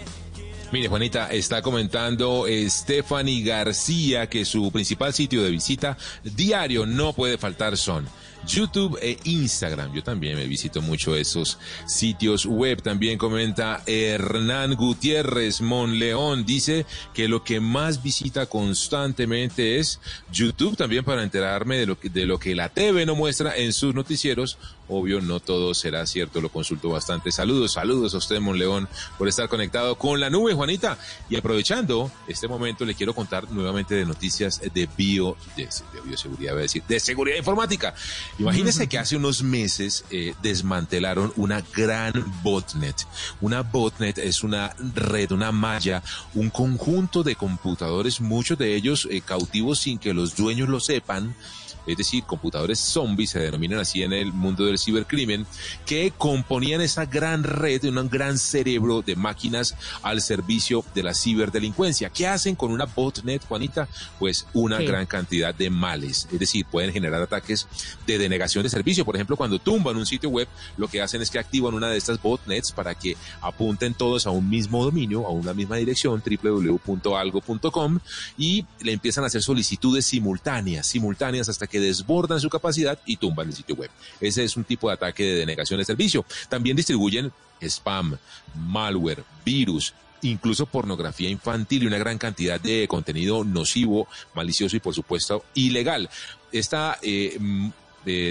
Mire, 0.71 0.88
Juanita, 0.88 1.27
está 1.32 1.62
comentando 1.62 2.45
Stephanie 2.67 3.43
García 3.43 4.29
que 4.29 4.45
su 4.45 4.71
principal 4.71 5.13
sitio 5.13 5.43
de 5.43 5.51
visita 5.51 5.97
diario 6.23 6.86
no 6.86 7.12
puede 7.12 7.38
faltar 7.38 7.75
son 7.75 8.08
YouTube 8.47 8.97
e 9.01 9.17
Instagram. 9.25 9.93
Yo 9.93 10.03
también 10.03 10.38
me 10.38 10.47
visito 10.47 10.82
mucho 10.82 11.15
esos 11.15 11.58
sitios 11.86 12.45
web. 12.45 12.82
También 12.82 13.17
comenta 13.17 13.84
Hernán 13.86 14.75
Gutiérrez 14.75 15.62
Monleón. 15.62 16.45
Dice 16.45 16.86
que 17.13 17.27
lo 17.27 17.43
que 17.43 17.60
más 17.60 18.01
visita 18.01 18.45
constantemente 18.45 19.79
es 19.79 19.99
YouTube 20.32 20.77
también 20.77 21.03
para 21.03 21.23
enterarme 21.23 21.77
de 21.77 21.88
lo 21.88 21.99
que, 21.99 22.10
de 22.10 22.25
lo 22.25 22.39
que 22.39 22.55
la 22.55 22.69
TV 22.69 23.05
no 23.05 23.15
muestra 23.15 23.58
en 23.58 23.73
sus 23.73 23.93
noticieros. 23.93 24.58
Obvio, 24.89 25.21
no 25.21 25.39
todo 25.39 25.73
será 25.75 26.06
cierto, 26.08 26.41
lo 26.41 26.49
consulto 26.49 26.89
bastante. 26.89 27.32
Saludos, 27.32 27.73
saludos 27.73 28.15
a 28.15 28.17
usted, 28.17 28.39
Monleón, 28.39 28.89
por 29.19 29.28
estar 29.28 29.47
conectado 29.47 29.95
con 29.95 30.19
la 30.19 30.32
nube, 30.32 30.54
Juanita. 30.56 30.97
Y 31.30 31.36
aprovechando 31.36 32.12
este 32.28 32.47
momento, 32.47 32.86
le 32.86 32.95
quiero 32.95 33.13
contar 33.13 33.52
nuevamente 33.52 33.93
de 33.93 34.06
noticias 34.06 34.60
de 34.73 34.89
bio, 34.97 35.38
de, 35.56 35.69
bioseguridad, 36.04 36.54
voy 36.54 36.60
a 36.60 36.63
decir, 36.63 36.84
de 36.88 36.99
seguridad 36.99 37.38
informática. 37.38 37.93
Imagínense 38.39 38.88
que 38.88 38.97
hace 38.97 39.15
unos 39.15 39.43
meses 39.43 40.06
eh, 40.10 40.34
desmantelaron 40.41 41.32
una 41.36 41.62
gran 41.62 42.13
botnet. 42.41 43.08
Una 43.41 43.62
botnet 43.62 44.17
es 44.17 44.43
una 44.43 44.75
red, 44.95 45.32
una 45.32 45.52
malla, 45.52 46.02
un 46.34 46.49
conjunto 46.49 47.21
de 47.21 47.36
computadores, 47.36 48.21
muchos 48.21 48.58
de 48.58 48.75
ellos 48.75 49.08
eh, 49.12 49.21
cautivos 49.21 49.80
sin 49.80 49.99
que 49.99 50.15
los 50.15 50.36
dueños 50.36 50.67
lo 50.67 50.80
sepan 50.80 51.36
es 51.85 51.97
decir, 51.97 52.23
computadores 52.23 52.79
zombies, 52.79 53.31
se 53.31 53.39
denominan 53.39 53.79
así 53.79 54.03
en 54.03 54.13
el 54.13 54.31
mundo 54.33 54.65
del 54.65 54.79
cibercrimen, 54.79 55.45
que 55.85 56.11
componían 56.17 56.81
esa 56.81 57.05
gran 57.05 57.43
red, 57.43 57.83
un 57.85 58.09
gran 58.09 58.37
cerebro 58.37 59.01
de 59.01 59.15
máquinas 59.15 59.75
al 60.01 60.21
servicio 60.21 60.83
de 60.93 61.03
la 61.03 61.13
ciberdelincuencia. 61.13 62.09
¿Qué 62.09 62.27
hacen 62.27 62.55
con 62.55 62.71
una 62.71 62.85
botnet, 62.85 63.45
Juanita? 63.45 63.87
Pues 64.17 64.45
una 64.53 64.79
gran 64.79 65.05
cantidad 65.05 65.53
de 65.53 65.69
males, 65.69 66.27
es 66.31 66.39
decir, 66.39 66.65
pueden 66.65 66.91
generar 66.91 67.21
ataques 67.21 67.67
de 68.05 68.17
denegación 68.17 68.63
de 68.63 68.69
servicio. 68.69 69.05
Por 69.05 69.15
ejemplo, 69.15 69.37
cuando 69.37 69.59
tumban 69.59 69.97
un 69.97 70.05
sitio 70.05 70.29
web, 70.29 70.47
lo 70.77 70.87
que 70.87 71.01
hacen 71.01 71.21
es 71.21 71.29
que 71.29 71.39
activan 71.39 71.73
una 71.73 71.89
de 71.89 71.97
estas 71.97 72.21
botnets 72.21 72.71
para 72.71 72.95
que 72.95 73.17
apunten 73.41 73.93
todos 73.93 74.27
a 74.27 74.31
un 74.31 74.49
mismo 74.49 74.83
dominio, 74.83 75.25
a 75.27 75.31
una 75.31 75.53
misma 75.53 75.77
dirección, 75.77 76.21
www.algo.com, 76.25 77.99
y 78.37 78.65
le 78.81 78.93
empiezan 78.93 79.23
a 79.23 79.27
hacer 79.27 79.41
solicitudes 79.41 80.05
simultáneas, 80.05 80.87
simultáneas 80.87 81.49
hasta 81.49 81.67
que 81.69 81.79
desbordan 81.79 82.39
su 82.39 82.49
capacidad 82.49 82.99
y 83.05 83.17
tumban 83.17 83.47
el 83.47 83.55
sitio 83.55 83.75
web. 83.75 83.89
Ese 84.19 84.43
es 84.43 84.58
un 84.58 84.63
tipo 84.63 84.88
de 84.88 84.95
ataque 84.95 85.23
de 85.23 85.36
denegación 85.36 85.79
de 85.79 85.86
servicio. 85.86 86.25
También 86.49 86.75
distribuyen 86.75 87.32
spam, 87.62 88.17
malware, 88.55 89.23
virus, 89.45 89.93
incluso 90.21 90.65
pornografía 90.65 91.29
infantil 91.29 91.84
y 91.84 91.88
una 91.88 91.97
gran 91.97 92.17
cantidad 92.17 92.60
de 92.60 92.88
contenido 92.88 93.43
nocivo, 93.43 94.08
malicioso 94.34 94.75
y 94.75 94.79
por 94.79 94.93
supuesto 94.93 95.45
ilegal. 95.53 96.10
Esta 96.51 96.97
eh, 97.01 97.38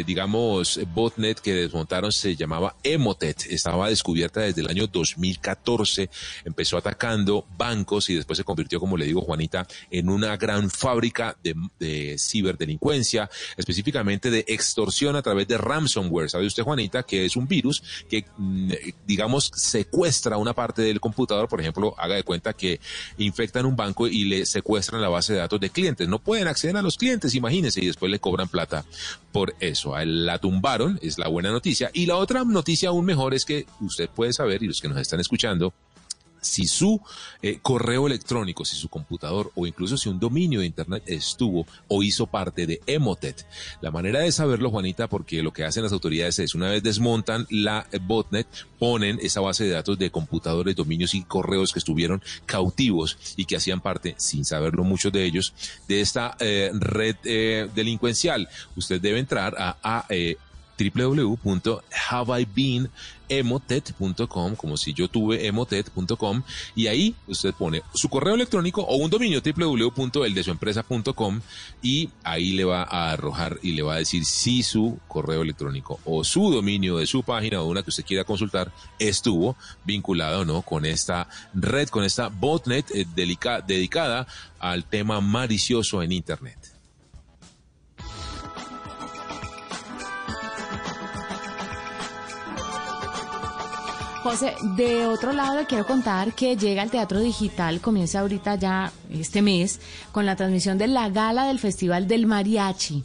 digamos, 0.07 0.81
botnet 0.95 1.41
que 1.41 1.55
desmontaron 1.55 2.13
se 2.13 2.37
llamaba 2.37 2.77
Emotet. 2.83 3.47
Estaba 3.51 3.89
descubierta 3.89 4.41
desde 4.41 4.61
el 4.63 4.69
año 4.69 4.87
2014. 4.87 6.11
Empezó 6.45 6.77
atacando 6.77 7.47
bancos 7.57 8.11
y 8.11 8.15
después 8.15 8.37
se 8.37 8.45
convirtió, 8.45 8.81
como 8.81 8.97
le 8.97 9.07
digo, 9.07 9.21
Juanita, 9.23 9.67
en 9.91 10.09
una 10.09 10.37
gran 10.37 10.71
fábrica 10.71 11.37
de, 11.43 12.17
ciberdelincuencia, 12.19 13.31
específicamente 13.57 14.31
de 14.31 14.45
extorsión 14.49 15.17
a 15.17 15.23
través 15.23 15.49
de 15.49 15.59
ransomware. 15.59 16.31
¿Sabe 16.31 16.47
usted, 16.47 16.63
Juanita, 16.63 17.03
que 17.03 17.25
es 17.25 17.37
un 17.37 17.47
virus 17.47 17.83
que, 18.09 18.25
mm, 18.37 18.73
digamos, 19.07 19.51
secuestra 19.55 20.37
una 20.37 20.55
parte 20.55 20.83
del 20.83 21.01
computador? 21.01 21.49
Por 21.49 21.61
ejemplo, 21.61 21.95
haga 21.99 22.17
de 22.17 22.23
cuenta 22.23 22.53
que 22.53 22.81
infectan 23.19 23.67
un 23.67 23.77
banco 23.77 24.07
y 24.07 24.25
le 24.25 24.47
secuestran 24.47 25.01
la 25.01 25.09
base 25.09 25.33
de 25.33 25.41
datos 25.41 25.61
de 25.61 25.71
clientes. 25.71 26.09
No 26.09 26.19
pueden 26.19 26.49
acceder 26.49 26.77
a 26.77 26.83
los 26.83 26.97
clientes, 26.97 27.35
imagínense, 27.35 27.83
y 27.83 27.87
después 27.87 28.11
le 28.11 28.19
cobran 28.19 28.49
plata 28.49 28.85
por 29.39 29.55
eso. 29.61 29.95
A 29.95 30.03
él 30.03 30.27
la 30.27 30.41
tumbaron, 30.41 30.99
es 31.01 31.17
la 31.17 31.29
buena 31.29 31.53
noticia. 31.53 31.93
Y 31.93 32.07
la 32.07 32.17
otra 32.17 32.43
noticia 32.43 32.89
aún 32.89 33.05
mejor 33.05 33.35
es 33.35 33.45
que 33.45 33.67
usted 33.81 34.11
puede 34.11 34.33
saber, 34.33 34.65
y 34.65 34.67
los 34.67 34.81
que 34.81 34.89
nos 34.89 34.99
están 34.99 35.21
escuchando, 35.21 35.73
si 36.41 36.67
su 36.67 37.01
eh, 37.43 37.59
correo 37.63 38.07
electrónico, 38.07 38.65
si 38.65 38.77
su 38.77 38.89
computador 38.89 39.53
o 39.55 39.67
incluso 39.67 39.97
si 39.97 40.09
un 40.09 40.21
dominio 40.21 40.61
de 40.61 40.67
Internet 40.67 41.03
estuvo 41.07 41.67
o 41.89 42.03
hizo 42.03 42.27
parte 42.27 42.67
de 42.67 42.81
Emotet. 42.87 43.47
La 43.81 43.91
manera 43.91 44.21
de 44.21 44.33
saberlo, 44.33 44.71
Juanita, 44.71 45.09
porque 45.09 45.43
lo 45.43 45.53
que 45.53 45.65
hacen 45.65 45.83
las 45.83 45.93
autoridades 45.93 46.39
es 46.39 46.55
una 46.55 46.71
vez 46.71 46.83
desmontan 46.83 47.47
la 47.51 47.87
botnet, 48.03 48.47
ponen 48.79 49.19
esa 49.23 49.41
base 49.41 49.65
de 49.65 49.71
datos 49.71 49.99
de 49.99 50.11
computadores, 50.11 50.77
dominios 50.77 51.15
y 51.15 51.23
correos 51.23 51.73
que 51.73 51.79
estuvieron 51.79 52.23
cautivos 52.47 53.19
y 53.37 53.45
que 53.45 53.57
hacían 53.57 53.81
parte, 53.81 54.15
sin 54.19 54.45
saberlo 54.45 54.85
muchos 54.85 55.13
de 55.13 55.25
ellos, 55.25 55.55
de 55.87 56.01
esta 56.01 56.37
eh, 56.41 56.71
red 56.75 57.17
eh, 57.25 57.69
delincuencial. 57.75 58.49
Usted 58.77 59.01
debe 59.01 59.19
entrar 59.19 59.55
a, 59.59 59.77
a 59.83 60.07
www.haveibeenemotet.com, 63.29 64.57
como 64.57 64.77
si 64.77 64.93
yo 64.93 65.09
tuve 65.09 65.47
emotet.com, 65.47 66.43
y 66.75 66.87
ahí 66.87 67.15
usted 67.27 67.55
pone 67.55 67.83
su 67.95 68.09
correo 68.09 68.35
electrónico 68.35 68.83
o 68.83 68.97
un 68.97 69.11
dominio 69.11 69.41
www.eldesuempresa.com 69.41 71.41
y 71.83 72.11
ahí 72.23 72.53
le 72.53 72.65
va 72.65 72.83
a 72.83 73.13
arrojar 73.13 73.59
y 73.63 73.73
le 73.73 73.83
va 73.83 73.95
a 73.95 73.99
decir 73.99 74.25
si 74.25 74.63
su 74.63 74.99
correo 75.09 75.43
electrónico 75.43 76.01
o 76.05 76.25
su 76.25 76.51
dominio 76.51 76.99
de 76.99 77.07
su 77.07 77.23
página 77.23 77.63
o 77.63 77.69
una 77.69 77.83
que 77.83 77.91
usted 77.91 78.05
quiera 78.05 78.25
consultar 78.25 78.73
estuvo 78.99 79.57
vinculado 79.85 80.41
o 80.41 80.45
no 80.45 80.63
con 80.63 80.85
esta 80.85 81.29
red, 81.55 81.89
con 81.89 82.05
esta 82.05 82.29
botnet 82.29 82.91
eh, 82.93 83.07
dedicada 83.67 84.27
al 84.59 84.85
tema 84.85 85.21
malicioso 85.21 86.03
en 86.03 86.13
Internet. 86.13 86.68
José, 94.23 94.55
de 94.77 95.07
otro 95.07 95.33
lado 95.33 95.57
le 95.57 95.67
quiero 95.67 95.87
contar 95.87 96.33
que 96.35 96.57
llega 96.57 96.83
al 96.83 96.91
Teatro 96.91 97.21
Digital, 97.21 97.81
comienza 97.81 98.21
ahorita 98.21 98.57
ya 98.57 98.91
este 99.11 99.43
mes, 99.43 99.81
con 100.11 100.27
la 100.27 100.35
transmisión 100.35 100.77
de 100.77 100.89
la 100.89 101.09
gala 101.09 101.47
del 101.47 101.61
Festival 101.61 102.09
del 102.09 102.27
Mariachi. 102.27 103.05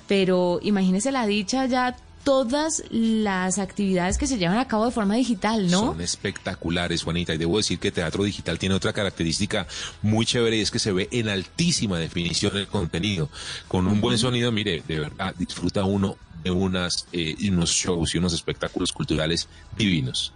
Pero 0.06 0.60
imagínese 0.62 1.12
la 1.12 1.26
dicha 1.26 1.64
ya 1.64 1.96
todas 2.24 2.82
las 2.90 3.58
actividades 3.58 4.18
que 4.18 4.26
se 4.26 4.38
llevan 4.38 4.58
a 4.58 4.68
cabo 4.68 4.84
de 4.84 4.90
forma 4.90 5.14
digital, 5.14 5.70
¿no? 5.70 5.80
Son 5.80 6.00
espectaculares, 6.00 7.02
Juanita. 7.02 7.34
Y 7.34 7.38
debo 7.38 7.56
decir 7.56 7.78
que 7.78 7.90
Teatro 7.90 8.24
Digital 8.24 8.58
tiene 8.58 8.74
otra 8.74 8.92
característica 8.92 9.66
muy 10.02 10.26
chévere 10.26 10.56
y 10.56 10.60
es 10.60 10.70
que 10.70 10.78
se 10.78 10.92
ve 10.92 11.08
en 11.12 11.28
altísima 11.28 11.98
definición 11.98 12.56
el 12.56 12.68
contenido. 12.68 13.28
Con 13.68 13.86
un 13.86 14.00
buen 14.00 14.18
sonido, 14.18 14.52
mire, 14.52 14.82
de 14.86 15.00
verdad, 15.00 15.34
disfruta 15.36 15.84
uno 15.84 16.16
de 16.42 16.50
unas, 16.50 17.06
eh, 17.12 17.36
unos 17.48 17.70
shows 17.70 18.14
y 18.14 18.18
unos 18.18 18.32
espectáculos 18.32 18.92
culturales 18.92 19.48
divinos. 19.76 20.32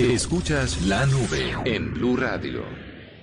Escuchas 0.00 0.80
la 0.86 1.04
nube 1.04 1.54
en 1.66 1.92
Blue 1.92 2.16
Radio. 2.16 2.64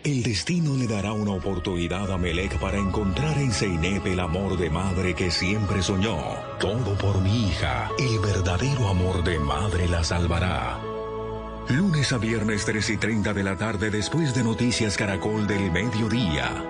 El 0.04 0.22
destino 0.22 0.76
le 0.78 0.86
dará 0.86 1.12
una 1.12 1.32
oportunidad 1.32 2.12
a 2.12 2.20
Melek 2.20 2.60
para 2.60 2.78
encontrar 2.78 3.36
en 3.40 3.52
Zeynep 3.52 4.06
el 4.06 4.20
amor 4.20 4.58
de 4.58 4.70
madre 4.70 5.16
que 5.16 5.32
siempre 5.32 5.82
soñó. 5.82 6.20
Todo 6.60 6.96
por 7.00 7.20
mi 7.22 7.48
hija. 7.48 7.90
El 7.98 8.20
verdadero 8.20 8.90
amor 8.90 9.24
de 9.24 9.40
madre 9.40 9.90
la 9.90 10.04
salvará. 10.04 10.80
Lunes 11.70 12.14
a 12.14 12.20
viernes 12.20 12.64
3 12.66 12.92
y 12.92 12.98
30 12.98 13.34
de 13.34 13.44
la 13.44 13.58
tarde 13.58 13.90
después 13.90 14.36
de 14.36 14.44
Noticias 14.44 14.98
Caracol 14.98 15.48
del 15.48 15.72
Mediodía. 15.72 16.64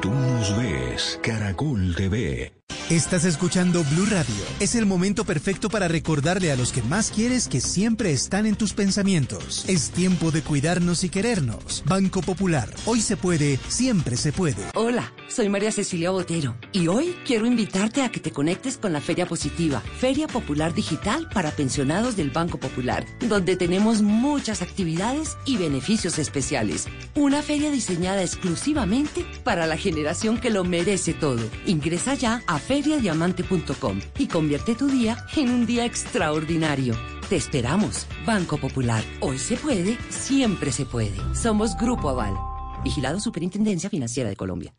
Tú 0.00 0.10
nos 0.10 0.56
ves, 0.56 1.18
Caracol 1.22 1.96
TV. 1.96 2.52
Estás 2.90 3.24
escuchando 3.24 3.82
Blue 3.82 4.04
Radio. 4.04 4.44
Es 4.60 4.74
el 4.74 4.84
momento 4.84 5.24
perfecto 5.24 5.70
para 5.70 5.88
recordarle 5.88 6.52
a 6.52 6.56
los 6.56 6.70
que 6.70 6.82
más 6.82 7.10
quieres 7.10 7.48
que 7.48 7.62
siempre 7.62 8.12
están 8.12 8.44
en 8.44 8.56
tus 8.56 8.74
pensamientos. 8.74 9.64
Es 9.68 9.88
tiempo 9.88 10.30
de 10.30 10.42
cuidarnos 10.42 11.02
y 11.02 11.08
querernos. 11.08 11.82
Banco 11.86 12.20
Popular. 12.20 12.68
Hoy 12.84 13.00
se 13.00 13.16
puede, 13.16 13.58
siempre 13.68 14.18
se 14.18 14.32
puede. 14.32 14.66
Hola, 14.74 15.14
soy 15.30 15.48
María 15.48 15.72
Cecilia 15.72 16.10
Botero 16.10 16.56
y 16.72 16.88
hoy 16.88 17.16
quiero 17.24 17.46
invitarte 17.46 18.02
a 18.02 18.10
que 18.10 18.20
te 18.20 18.32
conectes 18.32 18.76
con 18.76 18.92
la 18.92 19.00
Feria 19.00 19.24
Positiva, 19.24 19.82
Feria 19.98 20.26
Popular 20.26 20.74
Digital 20.74 21.30
para 21.32 21.52
pensionados 21.52 22.16
del 22.16 22.32
Banco 22.32 22.58
Popular, 22.58 23.06
donde 23.20 23.56
tenemos 23.56 24.02
muchas 24.02 24.60
actividades 24.60 25.38
y 25.46 25.56
beneficios 25.56 26.18
especiales. 26.18 26.86
Una 27.14 27.40
feria 27.40 27.70
diseñada 27.70 28.20
exclusivamente 28.20 29.24
para 29.42 29.66
la 29.66 29.78
generación 29.78 30.36
que 30.36 30.50
lo 30.50 30.64
merece 30.64 31.14
todo. 31.14 31.40
Ingresa 31.64 32.12
ya 32.12 32.42
a 32.46 32.58
feriadiamante.com 32.74 34.00
y 34.18 34.26
convierte 34.26 34.74
tu 34.74 34.88
día 34.88 35.16
en 35.36 35.50
un 35.50 35.64
día 35.64 35.84
extraordinario. 35.84 36.96
Te 37.28 37.36
esperamos, 37.36 38.06
Banco 38.26 38.58
Popular. 38.58 39.04
Hoy 39.20 39.38
se 39.38 39.56
puede, 39.56 39.96
siempre 40.10 40.72
se 40.72 40.84
puede. 40.84 41.14
Somos 41.36 41.76
Grupo 41.76 42.08
Aval. 42.08 42.34
Vigilado 42.82 43.20
Superintendencia 43.20 43.88
Financiera 43.88 44.28
de 44.28 44.34
Colombia. 44.34 44.74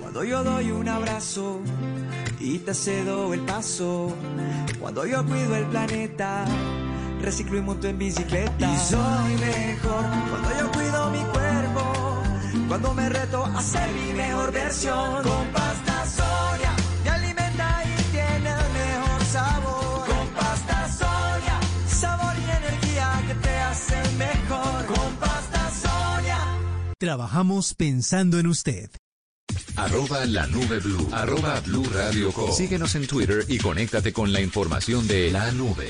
Cuando 0.00 0.24
yo 0.24 0.42
doy 0.42 0.70
un 0.70 0.88
abrazo 0.88 1.60
y 2.40 2.58
te 2.58 2.72
cedo 2.72 3.34
el 3.34 3.40
paso, 3.40 4.16
cuando 4.80 5.04
yo 5.06 5.24
cuido 5.26 5.54
el 5.54 5.66
planeta, 5.66 6.46
reciclo 7.20 7.58
y 7.58 7.60
monto 7.60 7.86
en 7.86 7.98
bicicleta. 7.98 8.74
Y 8.74 8.78
soy 8.78 9.34
mejor 9.34 10.04
cuando 10.30 10.58
yo 10.58 10.72
cuido 10.72 11.10
mi 11.10 11.22
cuerpo, 11.32 12.22
cuando 12.66 12.94
me 12.94 13.08
reto 13.10 13.44
a 13.44 13.60
ser 13.60 13.90
mi 13.92 14.14
mejor 14.14 14.52
versión. 14.52 15.22
Con 15.22 15.46
pasta 15.52 15.91
Trabajamos 27.02 27.74
pensando 27.74 28.38
en 28.38 28.46
usted. 28.46 28.88
Arroba 29.74 30.24
la 30.24 30.46
nube 30.46 30.78
blue. 30.78 31.08
Arroba 31.10 31.58
blue 31.58 31.84
radio 31.92 32.30
com. 32.30 32.52
Síguenos 32.52 32.94
en 32.94 33.08
Twitter 33.08 33.44
y 33.48 33.58
conéctate 33.58 34.12
con 34.12 34.32
la 34.32 34.40
información 34.40 35.08
de 35.08 35.32
la 35.32 35.50
nube. 35.50 35.88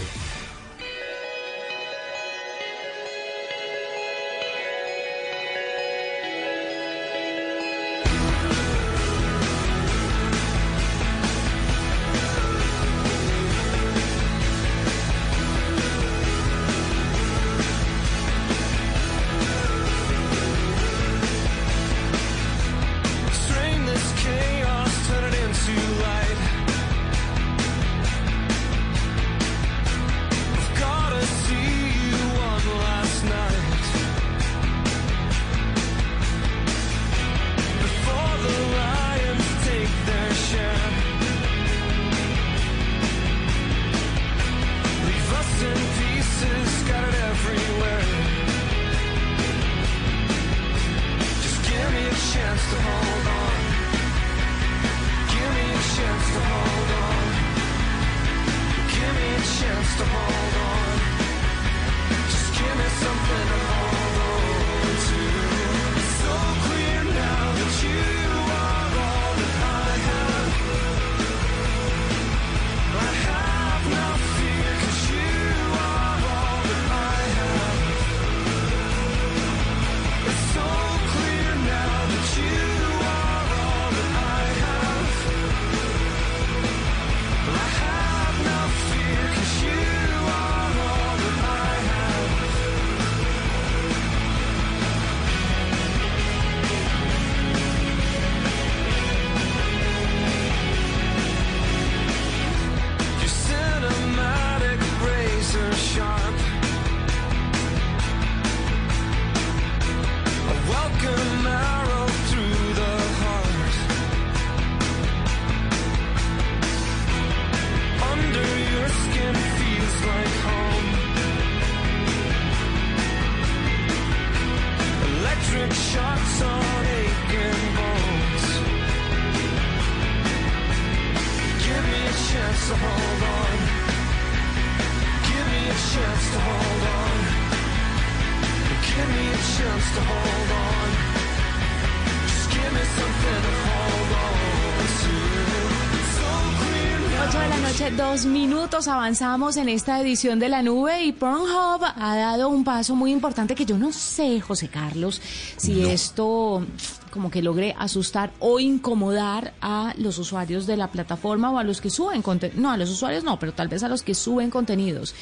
De 147.43 147.49
la 147.49 147.59
noche, 147.59 147.91
dos 147.91 148.25
minutos, 148.25 148.87
avanzamos 148.87 149.57
en 149.57 149.69
esta 149.69 150.01
edición 150.01 150.39
de 150.39 150.49
la 150.49 150.63
nube 150.63 151.03
y 151.03 151.13
Pornhub 151.13 151.83
ha 151.83 152.17
dado 152.17 152.49
un 152.49 152.63
paso 152.63 152.95
muy 152.95 153.11
importante 153.11 153.57
que 153.57 153.65
yo 153.65 153.77
no 153.77 153.93
sé, 153.93 154.41
José 154.41 154.69
Carlos, 154.69 155.21
si 155.57 155.85
esto 155.85 156.65
como 157.11 157.33
que 157.33 157.43
logre 157.43 157.75
asustar 157.77 158.33
o 158.39 158.61
incomodar 158.61 159.55
a 159.61 159.93
los 159.99 160.19
usuarios 160.19 160.67
de 160.67 160.77
la 160.77 160.93
plataforma 160.93 161.51
o 161.51 161.59
a 161.59 161.65
los 161.65 161.81
que 161.81 161.91
suben 161.91 162.23
contenido. 162.23 162.61
No, 162.61 162.71
a 162.71 162.77
los 162.77 162.91
usuarios 162.91 163.25
no, 163.25 163.39
pero 163.41 163.53
tal 163.53 163.67
vez 163.67 163.83
a 163.83 163.89
los 163.89 164.03
que 164.03 164.15
suben 164.15 164.49
contenidos. 164.49 165.13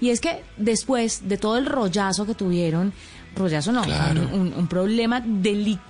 Y 0.00 0.10
es 0.10 0.20
que 0.20 0.44
después 0.56 1.28
de 1.28 1.36
todo 1.36 1.58
el 1.58 1.66
rollazo 1.66 2.24
que 2.24 2.34
tuvieron, 2.34 2.94
rollazo 3.38 3.72
no, 3.72 3.82
Claro. 3.82 4.20
un, 4.32 4.40
un- 4.48 4.54
un 4.54 4.66
problema 4.68 5.20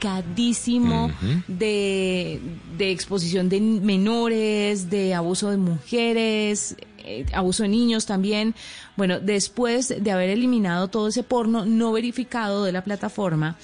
delicadísimo 0.09 1.11
de, 1.47 2.41
de 2.77 2.91
exposición 2.91 3.49
de 3.49 3.61
menores, 3.61 4.91
de 4.91 5.15
abuso 5.15 5.51
de 5.51 5.57
mujeres, 5.57 6.77
eh, 6.99 7.27
abuso 7.33 7.63
de 7.63 7.69
niños 7.71 8.07
también. 8.07 8.55
Bueno, 8.97 9.21
después 9.21 9.95
de 10.03 10.11
haber 10.13 10.31
eliminado 10.31 10.89
todo 10.89 11.09
ese 11.09 11.23
porno 11.23 11.65
no 11.65 11.93
verificado 11.93 12.65
de 12.65 12.73
la 12.73 12.85
plataforma, 12.85 13.57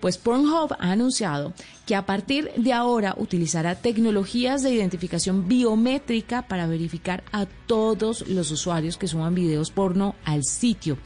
pues 0.00 0.16
Pornhub 0.16 0.72
ha 0.78 0.92
anunciado 0.92 1.52
que 1.86 1.94
a 1.94 2.06
partir 2.06 2.50
de 2.56 2.72
ahora 2.72 3.14
utilizará 3.18 3.74
tecnologías 3.74 4.62
de 4.62 4.72
identificación 4.72 5.46
biométrica 5.46 6.40
para 6.42 6.66
verificar 6.66 7.22
a 7.32 7.44
todos 7.66 8.26
los 8.26 8.50
usuarios 8.50 8.96
que 8.96 9.08
suban 9.08 9.34
videos 9.34 9.70
porno 9.70 10.14
al 10.24 10.42
sitio. 10.44 10.96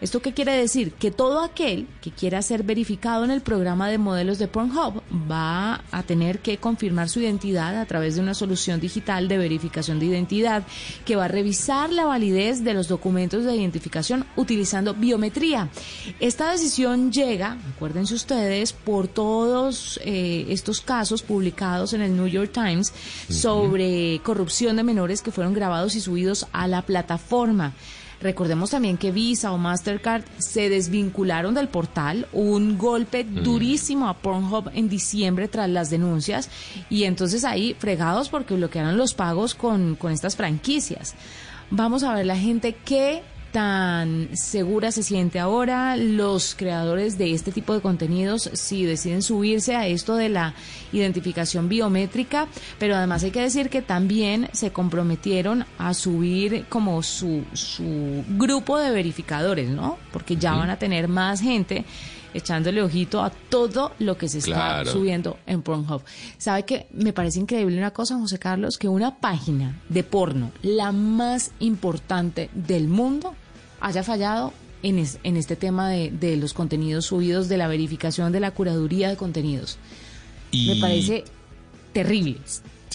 ¿Esto 0.00 0.22
qué 0.22 0.32
quiere 0.32 0.52
decir? 0.52 0.92
Que 0.92 1.10
todo 1.10 1.40
aquel 1.40 1.88
que 2.00 2.12
quiera 2.12 2.40
ser 2.40 2.62
verificado 2.62 3.24
en 3.24 3.32
el 3.32 3.40
programa 3.40 3.88
de 3.88 3.98
modelos 3.98 4.38
de 4.38 4.46
Pornhub 4.46 5.02
va 5.30 5.82
a 5.90 6.02
tener 6.04 6.38
que 6.38 6.58
confirmar 6.58 7.08
su 7.08 7.20
identidad 7.20 7.76
a 7.80 7.84
través 7.84 8.14
de 8.14 8.20
una 8.20 8.34
solución 8.34 8.78
digital 8.78 9.26
de 9.26 9.38
verificación 9.38 9.98
de 9.98 10.06
identidad 10.06 10.62
que 11.04 11.16
va 11.16 11.24
a 11.24 11.28
revisar 11.28 11.90
la 11.90 12.04
validez 12.04 12.62
de 12.62 12.74
los 12.74 12.86
documentos 12.86 13.44
de 13.44 13.56
identificación 13.56 14.24
utilizando 14.36 14.94
biometría. 14.94 15.68
Esta 16.20 16.52
decisión 16.52 17.10
llega, 17.10 17.58
acuérdense 17.74 18.14
ustedes, 18.14 18.72
por 18.72 19.08
todos 19.08 19.98
eh, 20.04 20.46
estos 20.48 20.80
casos 20.80 21.22
publicados 21.22 21.92
en 21.92 22.02
el 22.02 22.16
New 22.16 22.28
York 22.28 22.52
Times 22.52 22.92
sobre 23.28 24.20
corrupción 24.22 24.76
de 24.76 24.84
menores 24.84 25.22
que 25.22 25.32
fueron 25.32 25.54
grabados 25.54 25.96
y 25.96 26.00
subidos 26.00 26.46
a 26.52 26.68
la 26.68 26.82
plataforma. 26.82 27.74
Recordemos 28.20 28.70
también 28.70 28.96
que 28.96 29.12
Visa 29.12 29.52
o 29.52 29.58
Mastercard 29.58 30.24
se 30.38 30.68
desvincularon 30.68 31.54
del 31.54 31.68
portal, 31.68 32.26
un 32.32 32.76
golpe 32.76 33.22
durísimo 33.22 34.08
a 34.08 34.14
Pornhub 34.14 34.70
en 34.74 34.88
diciembre 34.88 35.46
tras 35.46 35.70
las 35.70 35.88
denuncias 35.88 36.50
y 36.90 37.04
entonces 37.04 37.44
ahí 37.44 37.76
fregados 37.78 38.28
porque 38.28 38.54
bloquearon 38.54 38.96
los 38.96 39.14
pagos 39.14 39.54
con, 39.54 39.94
con 39.94 40.10
estas 40.10 40.34
franquicias. 40.34 41.14
Vamos 41.70 42.02
a 42.02 42.14
ver 42.14 42.26
la 42.26 42.36
gente 42.36 42.74
que 42.74 43.22
tan 43.52 44.28
segura 44.36 44.92
se 44.92 45.02
siente 45.02 45.38
ahora 45.38 45.96
los 45.96 46.54
creadores 46.54 47.16
de 47.18 47.32
este 47.32 47.52
tipo 47.52 47.74
de 47.74 47.80
contenidos 47.80 48.50
si 48.52 48.84
deciden 48.84 49.22
subirse 49.22 49.74
a 49.74 49.86
esto 49.86 50.16
de 50.16 50.28
la 50.28 50.54
identificación 50.92 51.68
biométrica, 51.68 52.48
pero 52.78 52.96
además 52.96 53.24
hay 53.24 53.30
que 53.30 53.40
decir 53.40 53.70
que 53.70 53.82
también 53.82 54.48
se 54.52 54.70
comprometieron 54.70 55.64
a 55.78 55.94
subir 55.94 56.66
como 56.68 57.02
su, 57.02 57.44
su 57.52 58.24
grupo 58.28 58.78
de 58.78 58.90
verificadores, 58.90 59.70
¿no? 59.70 59.98
Porque 60.12 60.36
ya 60.36 60.54
van 60.54 60.70
a 60.70 60.78
tener 60.78 61.08
más 61.08 61.40
gente 61.40 61.84
echándole 62.34 62.82
ojito 62.82 63.22
a 63.22 63.30
todo 63.30 63.92
lo 63.98 64.16
que 64.18 64.28
se 64.28 64.38
está 64.38 64.84
subiendo 64.84 65.38
en 65.46 65.62
Pornhub. 65.62 66.02
¿Sabe 66.36 66.64
que 66.64 66.86
me 66.92 67.12
parece 67.12 67.40
increíble 67.40 67.76
una 67.76 67.92
cosa, 67.92 68.18
José 68.18 68.38
Carlos? 68.38 68.78
Que 68.78 68.88
una 68.88 69.18
página 69.18 69.80
de 69.88 70.04
porno, 70.04 70.52
la 70.62 70.92
más 70.92 71.52
importante 71.60 72.50
del 72.54 72.88
mundo, 72.88 73.34
haya 73.80 74.02
fallado 74.02 74.52
en, 74.82 75.04
en 75.22 75.36
este 75.36 75.56
tema 75.56 75.88
de, 75.88 76.10
de, 76.10 76.36
los 76.36 76.54
contenidos 76.54 77.06
subidos, 77.06 77.48
de 77.48 77.56
la 77.56 77.68
verificación 77.68 78.32
de 78.32 78.40
la 78.40 78.50
curaduría 78.50 79.08
de 79.08 79.16
contenidos. 79.16 79.78
Me 80.52 80.76
parece 80.80 81.24
terrible. 81.92 82.38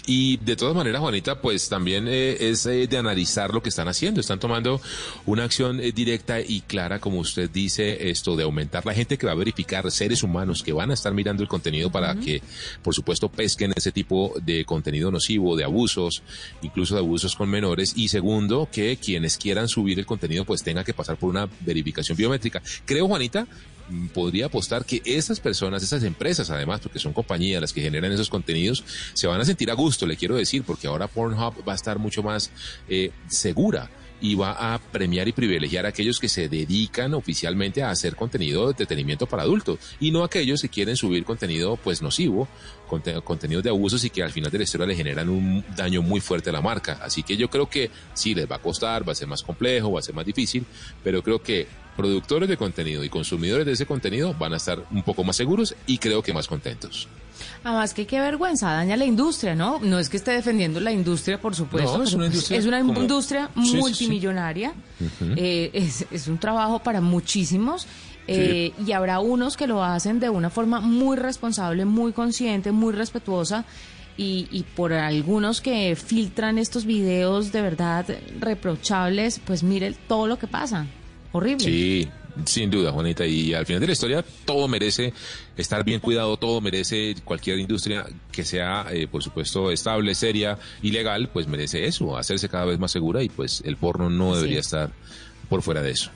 Y 0.06 0.38
de 0.38 0.58
todas 0.58 0.76
maneras, 0.76 1.02
Juanita, 1.02 1.40
pues 1.40 1.70
también 1.70 2.08
eh, 2.10 2.50
es 2.50 2.66
eh, 2.66 2.88
de 2.88 2.98
analizar 2.98 3.54
lo 3.54 3.64
que 3.64 3.70
están 3.70 3.88
haciendo. 3.88 4.20
Están 4.20 4.40
tomando 4.40 4.82
una 5.26 5.46
acción 5.46 5.80
eh, 5.80 5.94
directa 5.94 6.42
y 6.42 6.62
clara, 6.62 7.00
como 7.00 7.20
usted 7.20 7.50
dice, 7.50 8.10
esto 8.10 8.36
de 8.36 8.44
aumentar 8.44 8.86
la 8.86 8.94
gente 8.94 9.18
que 9.18 9.26
va 9.26 9.32
a 9.32 9.36
verificar 9.36 9.90
seres 9.92 10.22
humanos 10.22 10.62
que 10.62 10.74
van 10.74 10.92
a 10.92 10.94
estar 10.94 11.14
mirando 11.14 11.42
el 11.42 11.48
contenido 11.48 11.90
para 11.90 12.16
que, 12.16 12.42
por 12.82 12.94
supuesto, 12.94 13.30
pesquen 13.30 13.72
ese 13.76 13.94
tipo 13.94 14.34
de 14.42 14.66
contenido 14.66 15.10
nocivo, 15.10 15.56
de 15.56 15.64
abusos, 15.64 16.22
incluso 16.62 16.96
de 16.96 17.00
abusos 17.00 17.38
con 17.38 17.50
menores. 17.50 17.94
Y 17.96 18.10
segundo, 18.10 18.68
que 18.70 18.98
quienes 18.98 19.38
quieran 19.38 19.70
subir 19.70 20.00
el 20.00 20.06
contenido, 20.06 20.44
pues 20.44 20.64
tenga 20.64 20.84
que 20.84 20.94
pasar 20.94 21.16
por 21.16 21.30
una 21.30 21.48
verificación 21.62 22.18
biométrica. 22.18 22.62
Creo, 22.86 23.08
Juanita, 23.08 23.48
podría 24.14 24.48
apostar 24.48 24.86
que 24.86 25.02
esas 25.06 25.40
personas, 25.40 25.84
esas 25.84 26.04
empresas 26.04 26.50
además, 26.50 26.80
porque 26.80 27.00
son 27.00 27.14
compañías 27.14 27.62
las 27.62 27.74
que 27.74 27.82
generan 27.82 28.12
esos 28.12 28.30
contenidos, 28.30 28.84
se 29.14 29.28
van 29.28 29.42
a 29.42 29.46
sentir 29.46 29.70
a 29.72 29.74
gusto, 29.74 30.06
le 30.06 30.18
quiero 30.18 30.36
decir, 30.36 30.64
porque 30.64 30.88
ahora 30.88 31.08
Pornhub 31.08 31.68
va 31.68 31.74
a 31.74 31.76
estar 31.76 32.00
mucho 32.00 32.24
más 32.24 32.52
eh, 32.90 33.12
segura 33.28 33.90
y 34.24 34.36
va 34.36 34.74
a 34.74 34.80
premiar 34.80 35.28
y 35.28 35.34
privilegiar 35.34 35.86
a 35.86 35.90
aquellos 35.90 36.18
que 36.18 36.30
se 36.30 36.48
dedican 36.48 37.14
oficialmente 37.14 37.84
a 37.84 37.90
hacer 37.90 38.16
contenido 38.16 38.64
de 38.64 38.72
entretenimiento 38.72 39.28
para 39.28 39.44
adultos 39.44 39.80
y 40.00 40.12
no 40.12 40.24
aquellos 40.24 40.62
que 40.62 40.70
quieren 40.70 40.96
subir 40.96 41.26
contenido 41.26 41.76
pues 41.76 42.02
nocivo, 42.02 42.48
contenidos 43.26 43.66
de 43.66 43.70
abusos 43.70 44.02
y 44.06 44.10
que 44.10 44.24
al 44.24 44.32
final 44.32 44.50
de 44.50 44.60
la 44.60 44.64
historia 44.64 44.88
le 44.88 44.96
generan 44.96 45.28
un 45.28 45.66
daño 45.76 46.02
muy 46.02 46.22
fuerte 46.22 46.52
a 46.52 46.54
la 46.54 46.62
marca. 46.62 47.00
Así 47.04 47.22
que 47.22 47.36
yo 47.36 47.50
creo 47.50 47.70
que 47.70 47.92
sí, 48.14 48.34
les 48.34 48.50
va 48.50 48.56
a 48.56 48.62
costar, 48.62 49.06
va 49.06 49.12
a 49.12 49.16
ser 49.16 49.28
más 49.28 49.44
complejo, 49.44 49.92
va 49.92 50.00
a 50.00 50.04
ser 50.04 50.16
más 50.16 50.26
difícil, 50.26 50.66
pero 51.04 51.22
creo 51.22 51.44
que 51.44 51.68
productores 51.98 52.48
de 52.48 52.56
contenido 52.56 53.04
y 53.04 53.10
consumidores 53.10 53.66
de 53.66 53.74
ese 53.74 53.86
contenido 53.86 54.34
van 54.34 54.54
a 54.54 54.58
estar 54.58 54.86
un 54.90 55.04
poco 55.04 55.26
más 55.26 55.36
seguros 55.36 55.76
y 55.86 55.98
creo 55.98 56.24
que 56.24 56.34
más 56.34 56.48
contentos. 56.48 57.10
Además 57.64 57.94
que 57.94 58.06
qué 58.06 58.20
vergüenza, 58.20 58.72
daña 58.72 58.98
la 58.98 59.06
industria, 59.06 59.56
¿no? 59.56 59.80
No 59.80 60.00
es 60.00 60.10
que 60.10 60.18
esté 60.18 60.32
defendiendo 60.32 60.80
la 60.80 60.92
industria, 60.92 61.40
por 61.40 61.56
supuesto. 61.56 62.04
es 62.04 62.14
una 62.14 62.26
industria, 62.28 62.60
es 62.60 62.66
una 62.66 62.80
industria 62.80 63.50
multimillonaria. 63.56 64.74
Eh, 65.36 65.70
es, 65.74 66.06
es, 66.12 66.28
un 66.28 66.38
trabajo 66.38 66.80
para 66.80 67.02
muchísimos. 67.02 67.88
Eh, 68.26 68.72
y 68.86 68.92
habrá 68.94 69.20
unos 69.20 69.58
que 69.58 69.68
lo 69.68 69.84
hacen 69.84 70.20
de 70.20 70.30
una 70.30 70.50
forma 70.50 70.80
muy 70.80 71.18
responsable, 71.18 71.86
muy 71.86 72.14
consciente, 72.14 72.72
muy 72.72 72.94
respetuosa. 72.94 73.66
Y, 74.16 74.48
y, 74.52 74.62
por 74.62 74.94
algunos 74.94 75.60
que 75.60 75.96
filtran 75.96 76.60
estos 76.60 76.86
videos 76.86 77.52
de 77.52 77.64
verdad 77.64 78.06
reprochables, 78.40 79.40
pues 79.44 79.64
mire 79.64 79.96
todo 80.08 80.28
lo 80.28 80.38
que 80.38 80.46
pasa 80.46 80.86
horrible. 81.34 81.66
Sí, 81.66 82.10
sin 82.46 82.70
duda, 82.70 82.92
Juanita. 82.92 83.26
Y 83.26 83.54
al 83.54 83.66
final 83.66 83.82
de 83.82 83.88
la 83.88 83.94
historia, 83.94 84.26
todo 84.46 84.68
merece 84.68 85.14
estar 85.58 85.84
bien 85.84 86.00
cuidado, 86.00 86.38
todo 86.38 86.62
merece 86.62 87.16
cualquier 87.24 87.60
industria 87.60 88.06
que 88.32 88.44
sea, 88.44 88.88
eh, 88.92 89.08
por 89.08 89.24
supuesto, 89.24 89.72
estable, 89.72 90.16
seria 90.16 90.58
y 90.82 90.92
legal, 90.92 91.30
pues 91.32 91.48
merece 91.48 91.86
eso, 91.86 92.18
hacerse 92.18 92.50
cada 92.50 92.66
vez 92.66 92.80
más 92.80 92.92
segura 92.92 93.24
y 93.24 93.30
pues 93.30 93.62
el 93.66 93.78
porno 93.78 94.10
no 94.10 94.36
debería 94.36 94.60
estar 94.60 94.92
por 95.50 95.62
fuera 95.62 95.82
de 95.82 95.92
eso. 95.92 96.12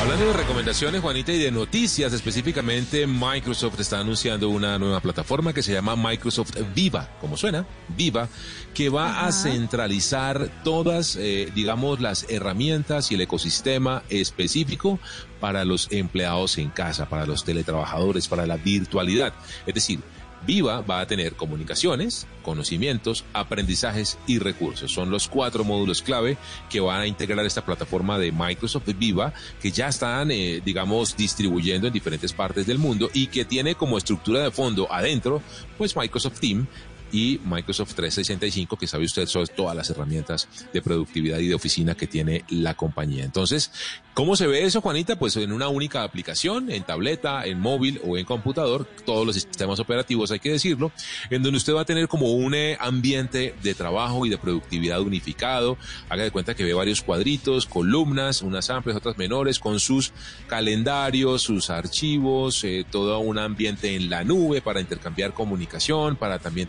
Hablando 0.00 0.26
de 0.26 0.32
recomendaciones, 0.32 1.00
Juanita, 1.00 1.32
y 1.32 1.38
de 1.38 1.50
noticias, 1.50 2.12
específicamente 2.12 3.06
Microsoft 3.06 3.80
está 3.80 4.00
anunciando 4.00 4.48
una 4.48 4.78
nueva 4.78 5.00
plataforma 5.00 5.52
que 5.52 5.62
se 5.62 5.72
llama 5.72 5.94
Microsoft 5.94 6.56
Viva, 6.74 7.08
como 7.20 7.36
suena, 7.36 7.66
Viva, 7.88 8.28
que 8.74 8.88
va 8.88 9.26
a 9.26 9.32
centralizar 9.32 10.50
todas, 10.64 11.16
eh, 11.16 11.50
digamos, 11.54 12.00
las 12.00 12.26
herramientas 12.30 13.12
y 13.12 13.14
el 13.14 13.20
ecosistema 13.20 14.02
específico 14.08 14.98
para 15.38 15.64
los 15.64 15.88
empleados 15.92 16.58
en 16.58 16.70
casa, 16.70 17.08
para 17.08 17.26
los 17.26 17.44
teletrabajadores, 17.44 18.26
para 18.26 18.46
la 18.46 18.56
virtualidad. 18.56 19.34
Es 19.66 19.74
decir, 19.74 20.00
Viva 20.46 20.80
va 20.80 21.00
a 21.00 21.06
tener 21.06 21.34
comunicaciones, 21.34 22.26
conocimientos, 22.42 23.24
aprendizajes 23.32 24.18
y 24.26 24.38
recursos. 24.38 24.92
Son 24.92 25.10
los 25.10 25.28
cuatro 25.28 25.64
módulos 25.64 26.02
clave 26.02 26.38
que 26.68 26.80
van 26.80 27.00
a 27.00 27.06
integrar 27.06 27.44
esta 27.44 27.64
plataforma 27.64 28.18
de 28.18 28.32
Microsoft 28.32 28.88
Viva, 28.98 29.32
que 29.60 29.70
ya 29.70 29.88
están, 29.88 30.30
eh, 30.30 30.60
digamos, 30.64 31.16
distribuyendo 31.16 31.86
en 31.86 31.92
diferentes 31.92 32.32
partes 32.32 32.66
del 32.66 32.78
mundo 32.78 33.10
y 33.12 33.26
que 33.26 33.44
tiene 33.44 33.74
como 33.74 33.98
estructura 33.98 34.42
de 34.42 34.50
fondo 34.50 34.90
adentro, 34.90 35.42
pues 35.76 35.96
Microsoft 35.96 36.40
Team, 36.40 36.66
y 37.12 37.40
Microsoft 37.44 37.94
365, 37.94 38.76
que 38.76 38.86
sabe 38.86 39.04
usted 39.04 39.26
son 39.26 39.46
todas 39.56 39.76
las 39.76 39.90
herramientas 39.90 40.48
de 40.72 40.82
productividad 40.82 41.38
y 41.38 41.48
de 41.48 41.54
oficina 41.54 41.94
que 41.94 42.06
tiene 42.06 42.44
la 42.50 42.74
compañía. 42.74 43.24
Entonces, 43.24 43.70
¿cómo 44.14 44.36
se 44.36 44.46
ve 44.46 44.64
eso, 44.64 44.80
Juanita? 44.80 45.18
Pues 45.18 45.36
en 45.36 45.52
una 45.52 45.68
única 45.68 46.02
aplicación, 46.02 46.70
en 46.70 46.82
tableta, 46.84 47.44
en 47.46 47.60
móvil 47.60 48.00
o 48.04 48.16
en 48.16 48.24
computador, 48.24 48.86
todos 49.04 49.26
los 49.26 49.34
sistemas 49.34 49.80
operativos, 49.80 50.30
hay 50.30 50.40
que 50.40 50.52
decirlo, 50.52 50.92
en 51.30 51.42
donde 51.42 51.58
usted 51.58 51.74
va 51.74 51.82
a 51.82 51.84
tener 51.84 52.08
como 52.08 52.32
un 52.32 52.54
eh, 52.54 52.76
ambiente 52.80 53.54
de 53.62 53.74
trabajo 53.74 54.26
y 54.26 54.30
de 54.30 54.38
productividad 54.38 55.00
unificado. 55.00 55.76
Haga 56.08 56.24
de 56.24 56.30
cuenta 56.30 56.54
que 56.54 56.64
ve 56.64 56.74
varios 56.74 57.02
cuadritos, 57.02 57.66
columnas, 57.66 58.42
unas 58.42 58.70
amplias, 58.70 58.96
otras 58.96 59.18
menores, 59.18 59.58
con 59.58 59.80
sus 59.80 60.12
calendarios, 60.46 61.42
sus 61.42 61.70
archivos, 61.70 62.64
eh, 62.64 62.84
todo 62.90 63.18
un 63.18 63.38
ambiente 63.38 63.94
en 63.94 64.10
la 64.10 64.24
nube 64.24 64.60
para 64.60 64.80
intercambiar 64.80 65.32
comunicación, 65.32 66.16
para 66.16 66.38
también 66.38 66.68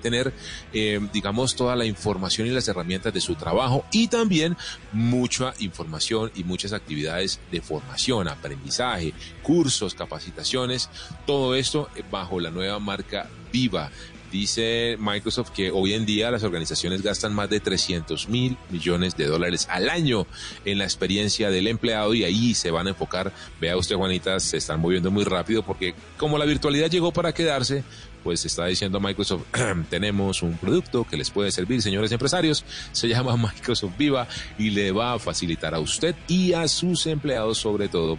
eh, 0.73 0.99
digamos, 1.13 1.55
toda 1.55 1.75
la 1.75 1.85
información 1.85 2.47
y 2.47 2.51
las 2.51 2.67
herramientas 2.67 3.13
de 3.13 3.21
su 3.21 3.35
trabajo 3.35 3.85
y 3.91 4.07
también 4.07 4.57
mucha 4.91 5.53
información 5.59 6.31
y 6.35 6.43
muchas 6.43 6.73
actividades 6.73 7.39
de 7.51 7.61
formación, 7.61 8.27
aprendizaje, 8.27 9.13
cursos, 9.41 9.93
capacitaciones, 9.93 10.89
todo 11.25 11.55
esto 11.55 11.89
bajo 12.09 12.39
la 12.39 12.51
nueva 12.51 12.79
marca 12.79 13.29
Viva. 13.51 13.91
Dice 14.31 14.95
Microsoft 14.97 15.49
que 15.49 15.71
hoy 15.71 15.93
en 15.93 16.05
día 16.05 16.31
las 16.31 16.43
organizaciones 16.43 17.01
gastan 17.01 17.33
más 17.33 17.49
de 17.49 17.59
300 17.59 18.29
mil 18.29 18.57
millones 18.69 19.17
de 19.17 19.25
dólares 19.25 19.67
al 19.69 19.89
año 19.89 20.25
en 20.63 20.77
la 20.77 20.85
experiencia 20.85 21.49
del 21.49 21.67
empleado 21.67 22.13
y 22.13 22.23
ahí 22.23 22.53
se 22.53 22.71
van 22.71 22.87
a 22.87 22.91
enfocar. 22.91 23.33
Vea 23.59 23.75
usted, 23.75 23.97
Juanita, 23.97 24.39
se 24.39 24.57
están 24.57 24.79
moviendo 24.79 25.11
muy 25.11 25.25
rápido 25.25 25.63
porque 25.63 25.93
como 26.17 26.37
la 26.37 26.45
virtualidad 26.45 26.89
llegó 26.89 27.11
para 27.11 27.33
quedarse, 27.33 27.83
pues 28.23 28.45
está 28.45 28.67
diciendo 28.67 28.99
Microsoft, 29.01 29.43
tenemos 29.89 30.41
un 30.43 30.57
producto 30.57 31.03
que 31.03 31.17
les 31.17 31.29
puede 31.29 31.51
servir, 31.51 31.81
señores 31.81 32.11
empresarios, 32.11 32.63
se 32.93 33.09
llama 33.09 33.35
Microsoft 33.53 33.97
Viva 33.97 34.27
y 34.57 34.69
le 34.69 34.93
va 34.93 35.13
a 35.13 35.19
facilitar 35.19 35.75
a 35.75 35.79
usted 35.79 36.15
y 36.29 36.53
a 36.53 36.67
sus 36.67 37.05
empleados 37.07 37.57
sobre 37.57 37.89
todo 37.89 38.17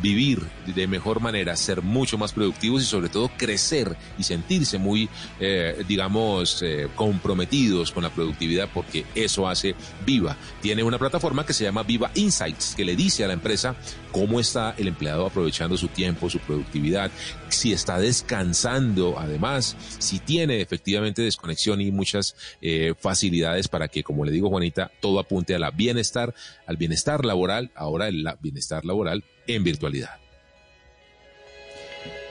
vivir 0.00 0.40
de 0.66 0.86
mejor 0.86 1.20
manera, 1.20 1.56
ser 1.56 1.82
mucho 1.82 2.18
más 2.18 2.32
productivos 2.32 2.82
y 2.82 2.86
sobre 2.86 3.08
todo 3.08 3.30
crecer 3.36 3.96
y 4.18 4.22
sentirse 4.22 4.78
muy, 4.78 5.08
eh, 5.40 5.84
digamos, 5.86 6.62
eh, 6.62 6.88
comprometidos 6.94 7.92
con 7.92 8.02
la 8.02 8.10
productividad 8.10 8.68
porque 8.72 9.04
eso 9.14 9.48
hace 9.48 9.74
Viva. 10.06 10.36
Tiene 10.60 10.82
una 10.82 10.98
plataforma 10.98 11.44
que 11.44 11.52
se 11.52 11.64
llama 11.64 11.82
Viva 11.82 12.10
Insights 12.14 12.74
que 12.76 12.84
le 12.84 12.96
dice 12.96 13.24
a 13.24 13.28
la 13.28 13.34
empresa 13.34 13.76
cómo 14.12 14.40
está 14.40 14.74
el 14.78 14.88
empleado 14.88 15.26
aprovechando 15.26 15.76
su 15.76 15.88
tiempo, 15.88 16.30
su 16.30 16.38
productividad, 16.38 17.10
si 17.48 17.72
está 17.72 17.98
descansando 17.98 19.18
además, 19.18 19.76
si 19.98 20.18
tiene 20.18 20.60
efectivamente 20.60 21.22
desconexión 21.22 21.80
y 21.80 21.90
muchas 21.90 22.36
eh, 22.60 22.94
facilidades 22.98 23.68
para 23.68 23.88
que, 23.88 24.02
como 24.02 24.24
le 24.24 24.32
digo 24.32 24.48
Juanita, 24.48 24.90
todo 25.00 25.20
apunte 25.20 25.54
a 25.54 25.58
la 25.58 25.70
bienestar, 25.70 26.34
al 26.66 26.76
bienestar 26.76 27.24
laboral, 27.24 27.70
ahora 27.74 28.08
el 28.08 28.26
bienestar 28.40 28.84
laboral 28.84 29.24
en 29.48 29.64
virtualidad. 29.64 30.10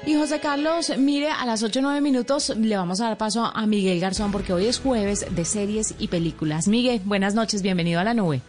Y 0.05 0.15
José 0.15 0.39
Carlos, 0.39 0.93
mire, 0.97 1.29
a 1.29 1.45
las 1.45 1.63
8 1.63 1.79
o 1.79 1.81
9 1.81 1.99
minutos 1.99 2.53
le 2.55 2.77
vamos 2.77 3.01
a 3.01 3.05
dar 3.05 3.17
paso 3.17 3.51
a 3.53 3.65
Miguel 3.65 3.99
Garzón 3.99 4.31
porque 4.31 4.53
hoy 4.53 4.67
es 4.67 4.79
jueves 4.79 5.25
de 5.29 5.43
series 5.43 5.95
y 5.99 6.07
películas. 6.07 6.69
Miguel, 6.69 7.01
buenas 7.03 7.35
noches, 7.35 7.61
bienvenido 7.61 7.99
a 7.99 8.05
la 8.05 8.13
nube. 8.13 8.41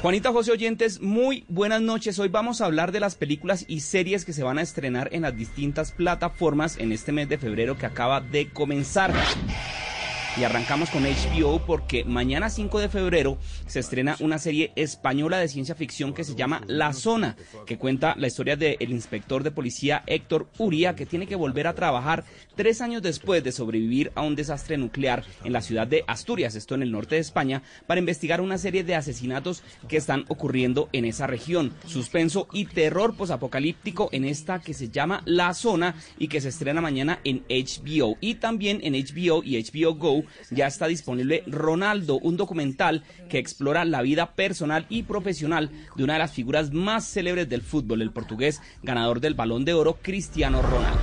Juanita 0.00 0.32
José 0.32 0.52
Oyentes, 0.52 1.00
muy 1.00 1.44
buenas 1.48 1.80
noches. 1.80 2.18
Hoy 2.18 2.28
vamos 2.28 2.60
a 2.60 2.64
hablar 2.64 2.90
de 2.90 2.98
las 2.98 3.14
películas 3.14 3.64
y 3.68 3.80
series 3.80 4.24
que 4.24 4.32
se 4.32 4.42
van 4.42 4.58
a 4.58 4.62
estrenar 4.62 5.10
en 5.12 5.22
las 5.22 5.36
distintas 5.36 5.92
plataformas 5.92 6.76
en 6.78 6.90
este 6.90 7.12
mes 7.12 7.28
de 7.28 7.38
febrero 7.38 7.78
que 7.78 7.86
acaba 7.86 8.20
de 8.20 8.48
comenzar. 8.48 9.12
Y 10.34 10.44
arrancamos 10.44 10.88
con 10.88 11.02
HBO 11.02 11.58
porque 11.66 12.04
mañana 12.04 12.48
5 12.48 12.80
de 12.80 12.88
febrero 12.88 13.36
se 13.66 13.80
estrena 13.80 14.16
una 14.18 14.38
serie 14.38 14.72
española 14.76 15.38
de 15.38 15.46
ciencia 15.46 15.74
ficción 15.74 16.14
que 16.14 16.24
se 16.24 16.34
llama 16.34 16.62
La 16.66 16.94
Zona, 16.94 17.36
que 17.66 17.76
cuenta 17.76 18.14
la 18.16 18.28
historia 18.28 18.56
del 18.56 18.90
inspector 18.90 19.42
de 19.42 19.50
policía 19.50 20.02
Héctor 20.06 20.48
Uría, 20.56 20.96
que 20.96 21.04
tiene 21.04 21.26
que 21.26 21.36
volver 21.36 21.66
a 21.66 21.74
trabajar 21.74 22.24
tres 22.56 22.80
años 22.80 23.02
después 23.02 23.44
de 23.44 23.52
sobrevivir 23.52 24.10
a 24.14 24.22
un 24.22 24.34
desastre 24.34 24.78
nuclear 24.78 25.22
en 25.44 25.52
la 25.52 25.60
ciudad 25.60 25.86
de 25.86 26.02
Asturias, 26.06 26.54
esto 26.54 26.74
en 26.74 26.82
el 26.82 26.92
norte 26.92 27.16
de 27.16 27.20
España, 27.20 27.62
para 27.86 28.00
investigar 28.00 28.40
una 28.40 28.56
serie 28.56 28.84
de 28.84 28.94
asesinatos 28.94 29.62
que 29.86 29.98
están 29.98 30.24
ocurriendo 30.28 30.88
en 30.92 31.04
esa 31.04 31.26
región. 31.26 31.74
Suspenso 31.86 32.48
y 32.54 32.64
terror 32.64 33.16
posapocalíptico 33.16 34.08
en 34.12 34.24
esta 34.24 34.60
que 34.60 34.72
se 34.72 34.88
llama 34.88 35.20
La 35.26 35.52
Zona 35.52 35.94
y 36.18 36.28
que 36.28 36.40
se 36.40 36.48
estrena 36.48 36.80
mañana 36.80 37.20
en 37.24 37.44
HBO. 37.50 38.16
Y 38.20 38.36
también 38.36 38.80
en 38.82 38.94
HBO 38.94 39.42
y 39.44 39.62
HBO 39.62 39.94
Go 39.94 40.21
ya 40.50 40.66
está 40.66 40.86
disponible 40.86 41.42
Ronaldo, 41.46 42.18
un 42.18 42.36
documental 42.36 43.04
que 43.28 43.38
explora 43.38 43.84
la 43.84 44.02
vida 44.02 44.34
personal 44.34 44.86
y 44.88 45.04
profesional 45.04 45.70
de 45.96 46.04
una 46.04 46.14
de 46.14 46.18
las 46.20 46.32
figuras 46.32 46.72
más 46.72 47.04
célebres 47.06 47.48
del 47.48 47.62
fútbol, 47.62 48.02
el 48.02 48.12
portugués 48.12 48.60
ganador 48.82 49.20
del 49.20 49.34
balón 49.34 49.64
de 49.64 49.74
oro, 49.74 49.98
Cristiano 50.02 50.62
Ronaldo. 50.62 51.00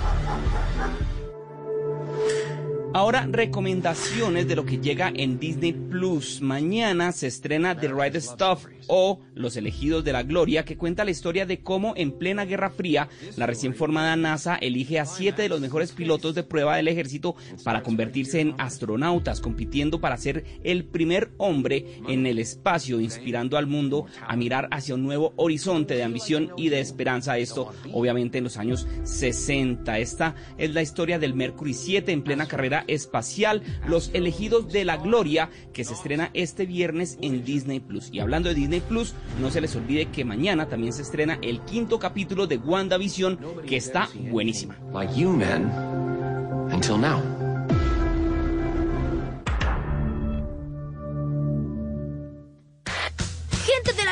Ahora, 2.92 3.28
recomendaciones 3.32 4.48
de 4.48 4.56
lo 4.56 4.66
que 4.66 4.80
llega 4.80 5.12
en 5.14 5.40
Disney 5.40 5.74
Plus. 5.74 6.42
Mañana 6.42 7.12
se 7.12 7.28
estrena 7.28 7.80
The 7.80 7.90
Right 7.90 8.16
Stuff 8.16 8.66
o 8.88 9.20
Los 9.36 9.56
elegidos 9.56 10.04
de 10.04 10.12
la 10.12 10.24
gloria, 10.24 10.66
que 10.66 10.76
cuenta 10.76 11.06
la 11.06 11.12
historia 11.12 11.46
de 11.46 11.62
cómo 11.62 11.94
en 11.96 12.12
plena 12.12 12.46
Guerra 12.46 12.72
Fría 12.72 13.08
la 13.38 13.46
recién 13.46 13.76
formada 13.76 14.16
NASA 14.16 14.56
elige 14.56 15.00
a 15.00 15.06
siete 15.06 15.44
de 15.44 15.50
los 15.50 15.62
mejores 15.62 15.92
pilotos 15.92 16.34
de 16.34 16.42
prueba 16.42 16.76
del 16.76 16.88
ejército 16.88 17.36
para 17.64 17.84
convertirse 17.84 18.42
en 18.42 18.56
astronautas, 18.58 19.40
compitiendo 19.40 20.02
para 20.02 20.18
ser 20.18 20.44
el 20.64 20.84
primer 20.84 21.30
hombre 21.38 22.02
en 22.08 22.26
el 22.26 22.40
espacio, 22.40 23.00
inspirando 23.00 23.58
al 23.58 23.68
mundo 23.68 24.08
a 24.28 24.36
mirar 24.36 24.68
hacia 24.72 24.96
un 24.96 25.04
nuevo 25.04 25.34
horizonte 25.36 25.94
de 25.94 26.04
ambición 26.04 26.52
y 26.58 26.70
de 26.70 26.80
esperanza. 26.80 27.38
Esto, 27.38 27.72
obviamente, 27.94 28.40
en 28.40 28.46
los 28.46 28.58
años 28.58 28.88
60. 29.04 30.00
Esta 30.00 30.34
es 30.58 30.74
la 30.74 30.82
historia 30.82 31.20
del 31.20 31.36
Mercury 31.36 31.76
7 31.76 32.12
en 32.12 32.24
plena 32.24 32.48
carrera 32.48 32.79
espacial, 32.88 33.64
Los 33.88 34.12
elegidos 34.14 34.72
de 34.72 34.86
la 34.86 34.98
gloria, 34.98 35.50
que 35.74 35.84
se 35.84 35.94
estrena 35.94 36.32
este 36.34 36.66
viernes 36.66 37.18
en 37.22 37.44
Disney 37.44 37.80
Plus. 37.80 38.10
Y 38.12 38.20
hablando 38.20 38.50
de 38.50 38.56
Disney 38.56 38.82
Plus, 38.82 39.14
no 39.42 39.52
se 39.52 39.62
les 39.62 39.76
olvide 39.76 40.08
que 40.08 40.26
mañana 40.26 40.68
también 40.68 40.94
se 40.94 41.02
estrena 41.02 41.40
el 41.42 41.62
quinto 41.62 42.00
capítulo 42.00 42.48
de 42.48 42.58
WandaVision, 42.58 43.40
que 43.68 43.78
está 43.78 44.10
buenísima. 44.30 44.78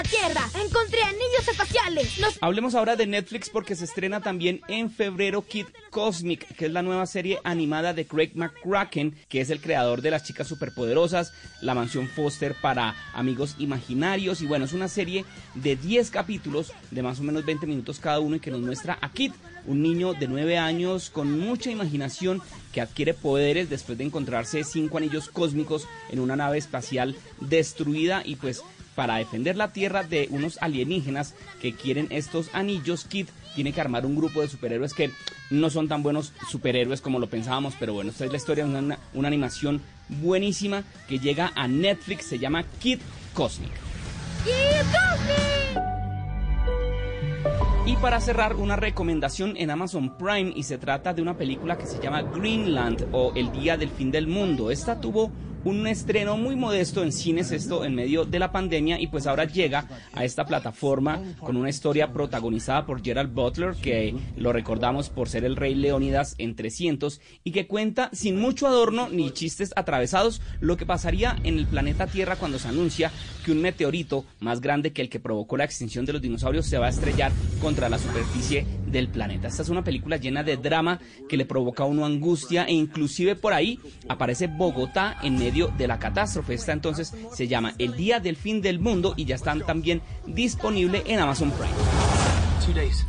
Tierra. 0.04 0.50
Encontré 0.54 1.00
espaciales. 1.46 2.20
Hablemos 2.42 2.74
ahora 2.74 2.96
de 2.96 3.06
Netflix 3.06 3.50
porque 3.50 3.76
se 3.76 3.86
estrena 3.86 4.22
también 4.22 4.62
en 4.68 4.90
febrero 4.90 5.46
Kid 5.46 5.66
Cosmic, 5.90 6.48
que 6.56 6.68
es 6.68 6.72
la 6.72 6.82
nueva 6.82 7.06
serie 7.06 7.40
animada 7.44 7.94
de 7.94 8.06
Craig 8.06 8.32
McCracken, 8.36 9.16
que 9.28 9.42
es 9.42 9.50
el 9.50 9.60
creador 9.60 10.02
de 10.02 10.12
Las 10.12 10.24
Chicas 10.24 10.48
Superpoderosas, 10.48 11.34
La 11.62 11.76
Mansión 11.76 12.08
Foster 12.08 12.56
para 12.56 12.96
Amigos 13.14 13.56
Imaginarios. 13.60 14.42
Y 14.42 14.46
bueno, 14.46 14.66
es 14.66 14.74
una 14.74 14.88
serie 14.88 15.26
de 15.56 15.76
10 15.76 16.10
capítulos 16.12 16.72
de 16.92 17.04
más 17.04 17.20
o 17.20 17.24
menos 17.24 17.46
20 17.46 17.68
minutos 17.68 18.00
cada 18.00 18.20
uno 18.20 18.38
y 18.38 18.40
que 18.40 18.52
nos 18.52 18.62
muestra 18.62 18.98
a 19.02 19.12
Kid, 19.12 19.34
un 19.66 19.82
niño 19.82 20.14
de 20.14 20.28
9 20.28 20.58
años 20.58 21.10
con 21.10 21.38
mucha 21.40 21.70
imaginación 21.70 22.42
que 22.72 22.82
adquiere 22.82 23.14
poderes 23.14 23.70
después 23.70 23.98
de 23.98 24.04
encontrarse 24.04 24.64
cinco 24.64 24.98
anillos 24.98 25.30
cósmicos 25.30 25.88
en 26.10 26.20
una 26.20 26.36
nave 26.36 26.58
espacial 26.58 27.16
destruida 27.42 28.22
y 28.24 28.36
pues 28.36 28.62
para 28.98 29.18
defender 29.18 29.56
la 29.56 29.72
Tierra 29.74 30.04
de 30.04 30.28
unos 30.32 30.58
alienígenas 30.60 31.36
que 31.62 31.74
quieren 31.74 32.08
estos 32.10 32.50
anillos, 32.52 33.06
Kid 33.06 33.28
tiene 33.54 33.72
que 33.72 33.80
armar 33.80 34.08
un 34.08 34.16
grupo 34.16 34.42
de 34.42 34.48
superhéroes 34.48 34.96
que 34.96 35.12
no 35.52 35.70
son 35.70 35.88
tan 35.88 36.02
buenos 36.02 36.34
superhéroes 36.50 37.00
como 37.00 37.20
lo 37.20 37.30
pensábamos, 37.30 37.76
pero 37.80 37.94
bueno, 37.94 38.10
esta 38.10 38.26
es 38.26 38.32
la 38.32 38.38
historia 38.38 38.66
de 38.66 38.76
una, 38.76 38.98
una 39.14 39.28
animación 39.28 39.84
buenísima 40.10 40.84
que 41.08 41.20
llega 41.20 41.52
a 41.54 41.68
Netflix, 41.68 42.26
se 42.26 42.40
llama 42.40 42.64
Kid 42.80 42.98
Cosmic. 43.36 43.70
¡Kid 44.44 44.52
Cosmic! 44.92 45.84
Y 47.86 47.96
para 47.98 48.20
cerrar, 48.20 48.56
una 48.56 48.78
recomendación 48.78 49.54
en 49.58 49.70
Amazon 49.70 50.18
Prime 50.18 50.54
y 50.56 50.64
se 50.64 50.80
trata 50.80 51.14
de 51.14 51.22
una 51.22 51.38
película 51.38 51.78
que 51.78 51.86
se 51.86 52.02
llama 52.02 52.24
Greenland 52.24 53.10
o 53.12 53.32
El 53.36 53.52
Día 53.52 53.78
del 53.78 53.92
Fin 53.92 54.10
del 54.10 54.26
Mundo. 54.26 54.72
Esta 54.72 55.00
tuvo 55.00 55.32
un 55.68 55.86
estreno 55.86 56.38
muy 56.38 56.56
modesto 56.56 57.04
en 57.04 57.12
cines, 57.12 57.52
esto 57.52 57.84
en 57.84 57.94
medio 57.94 58.24
de 58.24 58.40
la 58.40 58.54
pandemia, 58.54 59.02
y 59.02 59.08
pues 59.08 59.28
ahora 59.28 59.44
llega 59.44 59.86
a 60.14 60.24
esta 60.24 60.46
plataforma 60.46 61.22
con 61.42 61.58
una 61.58 61.70
historia 61.70 62.14
protagonizada 62.14 62.86
por 62.86 63.04
Gerald 63.04 63.34
Butler, 63.34 63.76
que 63.76 64.16
lo 64.38 64.54
recordamos 64.54 65.10
por 65.10 65.28
ser 65.28 65.44
el 65.44 65.58
rey 65.58 65.76
Leónidas 65.76 66.36
en 66.38 66.56
300, 66.56 67.20
y 67.44 67.52
que 67.52 67.68
cuenta 67.68 68.10
sin 68.14 68.40
mucho 68.40 68.66
adorno 68.66 69.10
ni 69.10 69.32
chistes 69.32 69.74
atravesados 69.76 70.42
lo 70.62 70.78
que 70.78 70.86
pasaría 70.86 71.36
en 71.44 71.58
el 71.58 71.68
planeta 71.68 72.08
Tierra 72.08 72.38
cuando 72.38 72.60
se 72.60 72.70
anuncia 72.70 73.12
que 73.44 73.52
un 73.52 73.62
meteorito 73.62 74.24
más 74.40 74.62
grande 74.62 74.94
que 74.94 75.02
el 75.02 75.10
que 75.10 75.20
provocó 75.20 75.58
la 75.58 75.66
extinción 75.66 76.06
de 76.06 76.14
los 76.14 76.22
dinosaurios 76.22 76.66
se 76.66 76.78
va 76.78 76.86
a 76.86 76.92
estrellar 76.92 77.34
contra 77.62 77.90
la 77.90 78.00
superficie 78.00 78.66
del 78.90 79.10
planeta. 79.10 79.50
Esta 79.50 79.64
es 79.64 79.70
una 79.70 79.84
película 79.84 80.16
llena 80.16 80.44
de 80.44 80.56
drama 80.56 81.00
que 81.28 81.36
le 81.36 81.46
provoca 81.46 81.84
a 81.84 81.88
uno 81.88 82.06
angustia 82.06 82.64
e 82.64 82.74
inclusive 82.74 83.36
por 83.36 83.52
ahí 83.52 83.80
aparece 84.08 84.48
Bogotá 84.48 85.18
en 85.24 85.38
medio 85.38 85.57
de 85.66 85.88
la 85.88 85.98
catástrofe. 85.98 86.54
Esta 86.54 86.74
entonces 86.74 87.14
se 87.34 87.48
llama 87.48 87.74
El 87.80 87.98
Día 87.98 88.20
del 88.20 88.36
Fin 88.36 88.62
del 88.62 88.80
Mundo 88.80 89.16
y 89.18 89.26
ya 89.26 89.36
están 89.36 89.62
también 89.62 90.04
disponible 90.28 91.04
en 91.08 91.20
Amazon 91.20 91.52
Prime. 91.52 91.74
Two 92.64 92.74
days. 92.74 93.04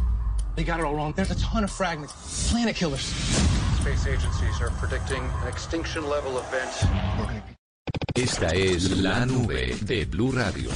They 0.57 0.64
got 0.64 0.80
it 0.80 0.86
all 0.86 0.94
wrong. 0.94 1.12
There's 1.14 1.30
a 1.30 1.36
ton 1.36 1.62
of 1.64 1.70
fragments. 1.70 2.51
Planet 2.51 2.74
killers. 2.74 3.12
Space 3.80 4.07
agencies 4.07 4.61
are 4.61 4.70
predicting 4.80 5.22
an 5.42 5.49
extinction 5.49 6.09
level 6.09 6.38
event. 6.38 7.49
Esta 8.14 8.49
es 8.49 8.99
la 8.99 9.24
nube 9.26 9.76
de 9.82 10.05
Blue 10.07 10.32
Radio. 10.32 10.70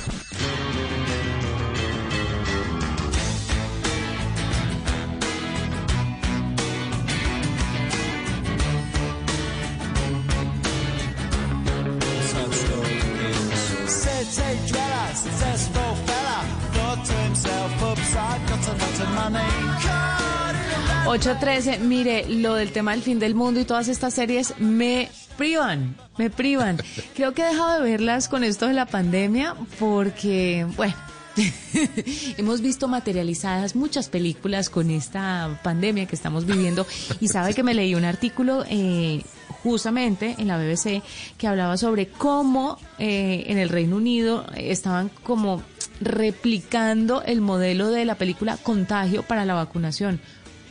8.13, 21.13 21.81
mire, 21.81 22.27
lo 22.27 22.55
del 22.55 22.73
tema 22.73 22.93
del 22.93 23.03
fin 23.03 23.19
del 23.19 23.35
mundo 23.35 23.61
y 23.61 23.67
todas 23.67 23.89
estas 23.89 24.15
series 24.15 24.55
me 24.59 25.11
privan, 25.37 25.95
me 26.17 26.31
privan. 26.31 26.79
Creo 27.15 27.35
que 27.35 27.43
he 27.43 27.49
dejado 27.49 27.83
de 27.83 27.91
verlas 27.91 28.31
con 28.31 28.45
esto 28.45 28.67
de 28.67 28.73
la 28.73 28.87
pandemia 28.87 29.55
porque, 29.79 30.67
bueno, 30.75 30.95
Hemos 32.39 32.63
visto 32.63 32.89
materializadas 32.89 33.75
muchas 33.75 34.09
películas 34.09 34.71
con 34.71 34.91
esta 34.91 35.61
pandemia 35.63 36.07
que 36.07 36.15
estamos 36.15 36.47
viviendo 36.47 36.87
y 37.21 37.29
sabe 37.29 37.55
que 37.55 37.63
me 37.63 37.73
leí 37.73 37.95
un 37.95 38.05
artículo 38.05 38.65
eh, 38.69 39.23
justamente 39.63 40.35
en 40.39 40.49
la 40.49 40.59
BBC 40.59 41.03
que 41.39 41.47
hablaba 41.47 41.77
sobre 41.77 42.09
cómo 42.09 42.79
eh, 42.99 43.45
en 43.49 43.59
el 43.59 43.71
Reino 43.71 43.97
Unido 43.97 44.47
estaban 44.57 45.11
como 45.23 45.63
replicando 46.03 47.23
el 47.23 47.41
modelo 47.41 47.91
de 47.91 48.05
la 48.05 48.17
película 48.17 48.57
Contagio 48.57 49.23
para 49.23 49.45
la 49.45 49.55
vacunación. 49.55 50.21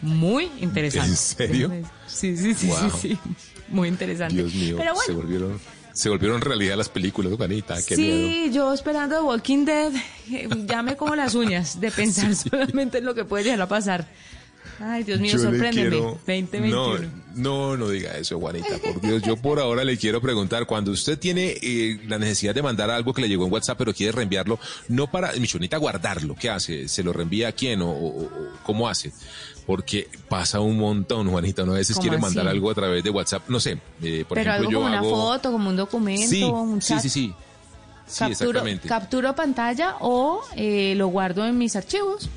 Muy 0.01 0.51
interesante. 0.59 1.09
¿En 1.09 1.17
serio? 1.17 1.71
Sí, 2.07 2.35
sí, 2.37 2.53
sí, 2.53 2.69
sí, 2.71 2.89
sí. 3.01 3.19
Muy 3.69 3.87
interesante. 3.87 4.35
Dios 4.35 4.53
mío, 4.53 4.75
Pero 4.77 4.93
bueno, 4.93 5.05
se 5.05 5.13
volvieron 5.13 5.59
se 5.93 6.09
volvieron 6.09 6.41
realidad 6.41 6.77
las 6.77 6.89
películas, 6.89 7.33
Juanita, 7.35 7.75
qué 7.85 7.95
sí, 7.95 8.01
miedo. 8.01 8.53
yo 8.53 8.73
esperando 8.73 9.17
The 9.17 9.21
Walking 9.23 9.65
Dead, 9.65 9.91
eh, 10.31 10.47
ya 10.65 10.81
me 10.83 10.95
como 10.95 11.15
las 11.15 11.35
uñas 11.35 11.81
de 11.81 11.91
pensar 11.91 12.33
solamente 12.49 12.99
en 12.99 13.05
lo 13.05 13.13
que 13.13 13.25
puede 13.25 13.43
llegar 13.43 13.61
a 13.61 13.67
pasar. 13.67 14.07
Ay, 14.83 15.03
Dios 15.03 15.19
mío, 15.19 15.31
Yo 15.33 15.39
sorpréndeme. 15.39 15.89
quiero- 15.89 16.19
2021. 16.25 16.71
No, 16.71 16.97
no, 17.35 17.77
no 17.77 17.89
diga 17.89 18.17
eso, 18.17 18.39
Juanita, 18.39 18.77
por 18.83 18.99
Dios. 18.99 19.21
Yo 19.21 19.37
por 19.37 19.59
ahora 19.59 19.83
le 19.83 19.97
quiero 19.97 20.19
preguntar, 20.21 20.65
cuando 20.65 20.91
usted 20.91 21.17
tiene 21.19 21.55
eh, 21.61 21.99
la 22.07 22.17
necesidad 22.17 22.53
de 22.55 22.61
mandar 22.61 22.89
algo 22.89 23.13
que 23.13 23.21
le 23.21 23.29
llegó 23.29 23.45
en 23.45 23.51
WhatsApp, 23.53 23.77
pero 23.77 23.93
quiere 23.93 24.11
reenviarlo, 24.11 24.59
no 24.89 25.07
para, 25.09 25.31
Michonita, 25.33 25.77
guardarlo, 25.77 26.35
¿qué 26.35 26.49
hace? 26.49 26.87
¿Se 26.87 27.03
lo 27.03 27.13
reenvía 27.13 27.49
a 27.49 27.51
quién 27.51 27.81
o, 27.81 27.89
o- 27.91 28.23
o 28.25 28.29
cómo 28.63 28.87
hace? 28.89 29.11
Porque 29.65 30.09
pasa 30.27 30.59
un 30.59 30.77
montón, 30.77 31.29
Juanita, 31.29 31.63
uno 31.63 31.73
a 31.73 31.75
veces 31.75 31.95
¿Cómo 31.95 32.01
quiere 32.01 32.17
así? 32.17 32.23
mandar 32.25 32.47
algo 32.47 32.71
a 32.71 32.73
través 32.75 33.03
de 33.03 33.09
WhatsApp, 33.11 33.43
no 33.49 33.59
sé, 33.59 33.77
eh, 34.01 34.25
por 34.27 34.35
Pero 34.35 34.51
ejemplo, 34.51 34.53
algo 34.53 34.71
yo 34.71 34.77
como 34.79 34.87
una 34.89 34.97
hago... 34.99 35.09
foto, 35.11 35.51
como 35.51 35.69
un 35.69 35.75
documento, 35.77 36.27
sí, 36.27 36.43
un 36.43 36.79
chat. 36.79 37.01
sí, 37.01 37.09
sí. 37.09 37.33
Sí, 38.07 38.25
capturo, 38.25 38.61
capturo 38.87 39.35
pantalla 39.35 39.95
o 40.01 40.41
eh, 40.57 40.95
lo 40.97 41.07
guardo 41.07 41.45
en 41.45 41.57
mis 41.57 41.77
archivos. 41.77 42.29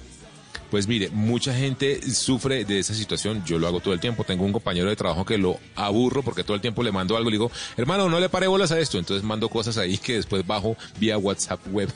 Pues 0.74 0.88
mire, 0.88 1.08
mucha 1.10 1.54
gente 1.54 2.02
sufre 2.10 2.64
de 2.64 2.80
esa 2.80 2.94
situación. 2.94 3.44
Yo 3.46 3.60
lo 3.60 3.68
hago 3.68 3.78
todo 3.78 3.94
el 3.94 4.00
tiempo. 4.00 4.24
Tengo 4.24 4.44
un 4.44 4.50
compañero 4.50 4.88
de 4.88 4.96
trabajo 4.96 5.24
que 5.24 5.38
lo 5.38 5.60
aburro 5.76 6.24
porque 6.24 6.42
todo 6.42 6.56
el 6.56 6.60
tiempo 6.60 6.82
le 6.82 6.90
mando 6.90 7.16
algo. 7.16 7.30
Le 7.30 7.34
digo, 7.34 7.52
hermano, 7.76 8.08
no 8.08 8.18
le 8.18 8.28
pare 8.28 8.48
bolas 8.48 8.72
a 8.72 8.80
esto. 8.80 8.98
Entonces 8.98 9.22
mando 9.22 9.48
cosas 9.48 9.78
ahí 9.78 9.98
que 9.98 10.14
después 10.14 10.44
bajo 10.44 10.76
vía 10.98 11.16
WhatsApp 11.16 11.60
web 11.70 11.88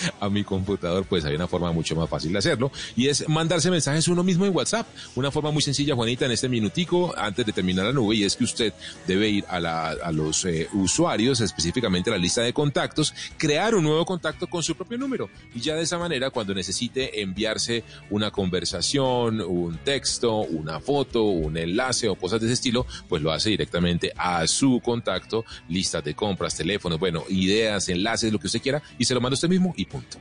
a 0.20 0.28
mi 0.28 0.44
computador. 0.44 1.04
Pues 1.06 1.24
hay 1.24 1.34
una 1.34 1.46
forma 1.48 1.72
mucho 1.72 1.94
más 1.96 2.08
fácil 2.08 2.32
de 2.32 2.38
hacerlo. 2.38 2.70
Y 2.96 3.08
es 3.08 3.28
mandarse 3.28 3.70
mensajes 3.70 4.08
uno 4.08 4.22
mismo 4.22 4.46
en 4.46 4.54
WhatsApp. 4.54 4.86
Una 5.14 5.30
forma 5.30 5.50
muy 5.50 5.62
sencilla, 5.62 5.94
Juanita, 5.94 6.24
en 6.26 6.32
este 6.32 6.48
minutico, 6.48 7.14
antes 7.16 7.44
de 7.46 7.52
terminar 7.52 7.86
la 7.86 7.92
nube. 7.92 8.16
Y 8.16 8.24
es 8.24 8.36
que 8.36 8.44
usted 8.44 8.72
debe 9.06 9.28
ir 9.28 9.44
a, 9.48 9.60
la- 9.60 9.90
a 9.90 10.12
los 10.12 10.44
eh, 10.44 10.68
usuarios, 10.74 11.40
específicamente 11.40 12.10
a 12.10 12.14
la 12.14 12.18
lista 12.18 12.42
de 12.42 12.52
contactos, 12.52 13.14
crear 13.36 13.74
un 13.74 13.84
nuevo 13.84 14.04
contacto 14.04 14.46
con 14.46 14.62
su 14.62 14.74
propio 14.74 14.98
número. 14.98 15.28
Y 15.54 15.60
ya 15.60 15.74
de 15.74 15.82
esa 15.82 15.98
manera, 15.98 16.30
cuando 16.30 16.54
necesite 16.54 17.20
enviarse 17.22 17.84
una 18.10 18.30
conversación, 18.30 19.40
un 19.40 19.78
texto, 19.78 20.38
una 20.38 20.80
foto, 20.80 21.24
un 21.24 21.56
enlace 21.56 22.08
o 22.08 22.16
cosas 22.16 22.40
de 22.40 22.46
ese 22.46 22.54
estilo, 22.54 22.86
pues 23.08 23.22
lo 23.22 23.30
hace 23.32 23.50
directamente 23.50 24.12
a 24.16 24.46
su 24.46 24.80
contacto, 24.84 25.44
listas 25.68 26.02
de 26.04 26.14
compras, 26.14 26.56
teléfonos, 26.56 26.98
bueno, 26.98 27.22
ideas, 27.28 27.88
enlaces, 27.88 28.32
lo 28.32 28.38
que 28.38 28.46
usted 28.48 28.60
quiera, 28.60 28.82
y 28.98 29.04
se 29.04 29.14
lo 29.14 29.20
manda 29.20 29.34
usted 29.34 29.48
mismo 29.48 29.72
punto. 29.90 30.18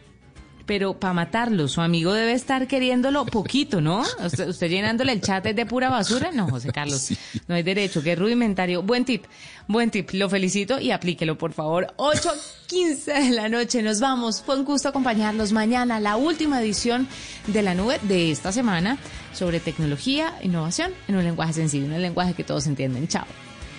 Pero 0.65 0.99
para 0.99 1.13
matarlo, 1.13 1.67
su 1.67 1.81
amigo 1.81 2.13
debe 2.13 2.33
estar 2.33 2.67
queriéndolo 2.67 3.25
poquito, 3.25 3.81
¿no? 3.81 4.03
Usted, 4.23 4.49
usted 4.49 4.67
llenándole 4.67 5.11
el 5.11 5.21
chat 5.21 5.45
es 5.45 5.55
de 5.55 5.65
pura 5.65 5.89
basura. 5.89 6.31
No, 6.31 6.49
José 6.49 6.71
Carlos, 6.71 7.11
no 7.47 7.53
hay 7.53 7.61
derecho, 7.61 8.01
que 8.01 8.13
es 8.13 8.19
rudimentario. 8.19 8.81
Buen 8.81 9.05
tip, 9.05 9.25
buen 9.67 9.91
tip, 9.91 10.09
lo 10.13 10.27
felicito 10.27 10.79
y 10.79 10.89
aplíquelo, 10.89 11.37
por 11.37 11.53
favor. 11.53 11.93
8.15 11.97 13.29
de 13.29 13.35
la 13.35 13.47
noche, 13.47 13.83
nos 13.83 13.99
vamos. 13.99 14.41
Fue 14.41 14.57
un 14.57 14.65
gusto 14.65 14.89
acompañarlos 14.89 15.51
mañana, 15.51 15.99
la 15.99 16.17
última 16.17 16.59
edición 16.61 17.07
de 17.45 17.61
la 17.61 17.75
nube 17.75 17.99
de 18.01 18.31
esta 18.31 18.51
semana 18.51 18.97
sobre 19.33 19.59
tecnología, 19.59 20.33
innovación 20.41 20.93
en 21.07 21.15
un 21.15 21.23
lenguaje 21.23 21.53
sencillo, 21.53 21.85
en 21.85 21.93
un 21.93 22.01
lenguaje 22.01 22.33
que 22.33 22.43
todos 22.43 22.65
entienden. 22.65 23.07
Chao. 23.07 23.25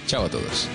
Chao 0.06 0.26
a 0.26 0.28
todos. 0.28 0.68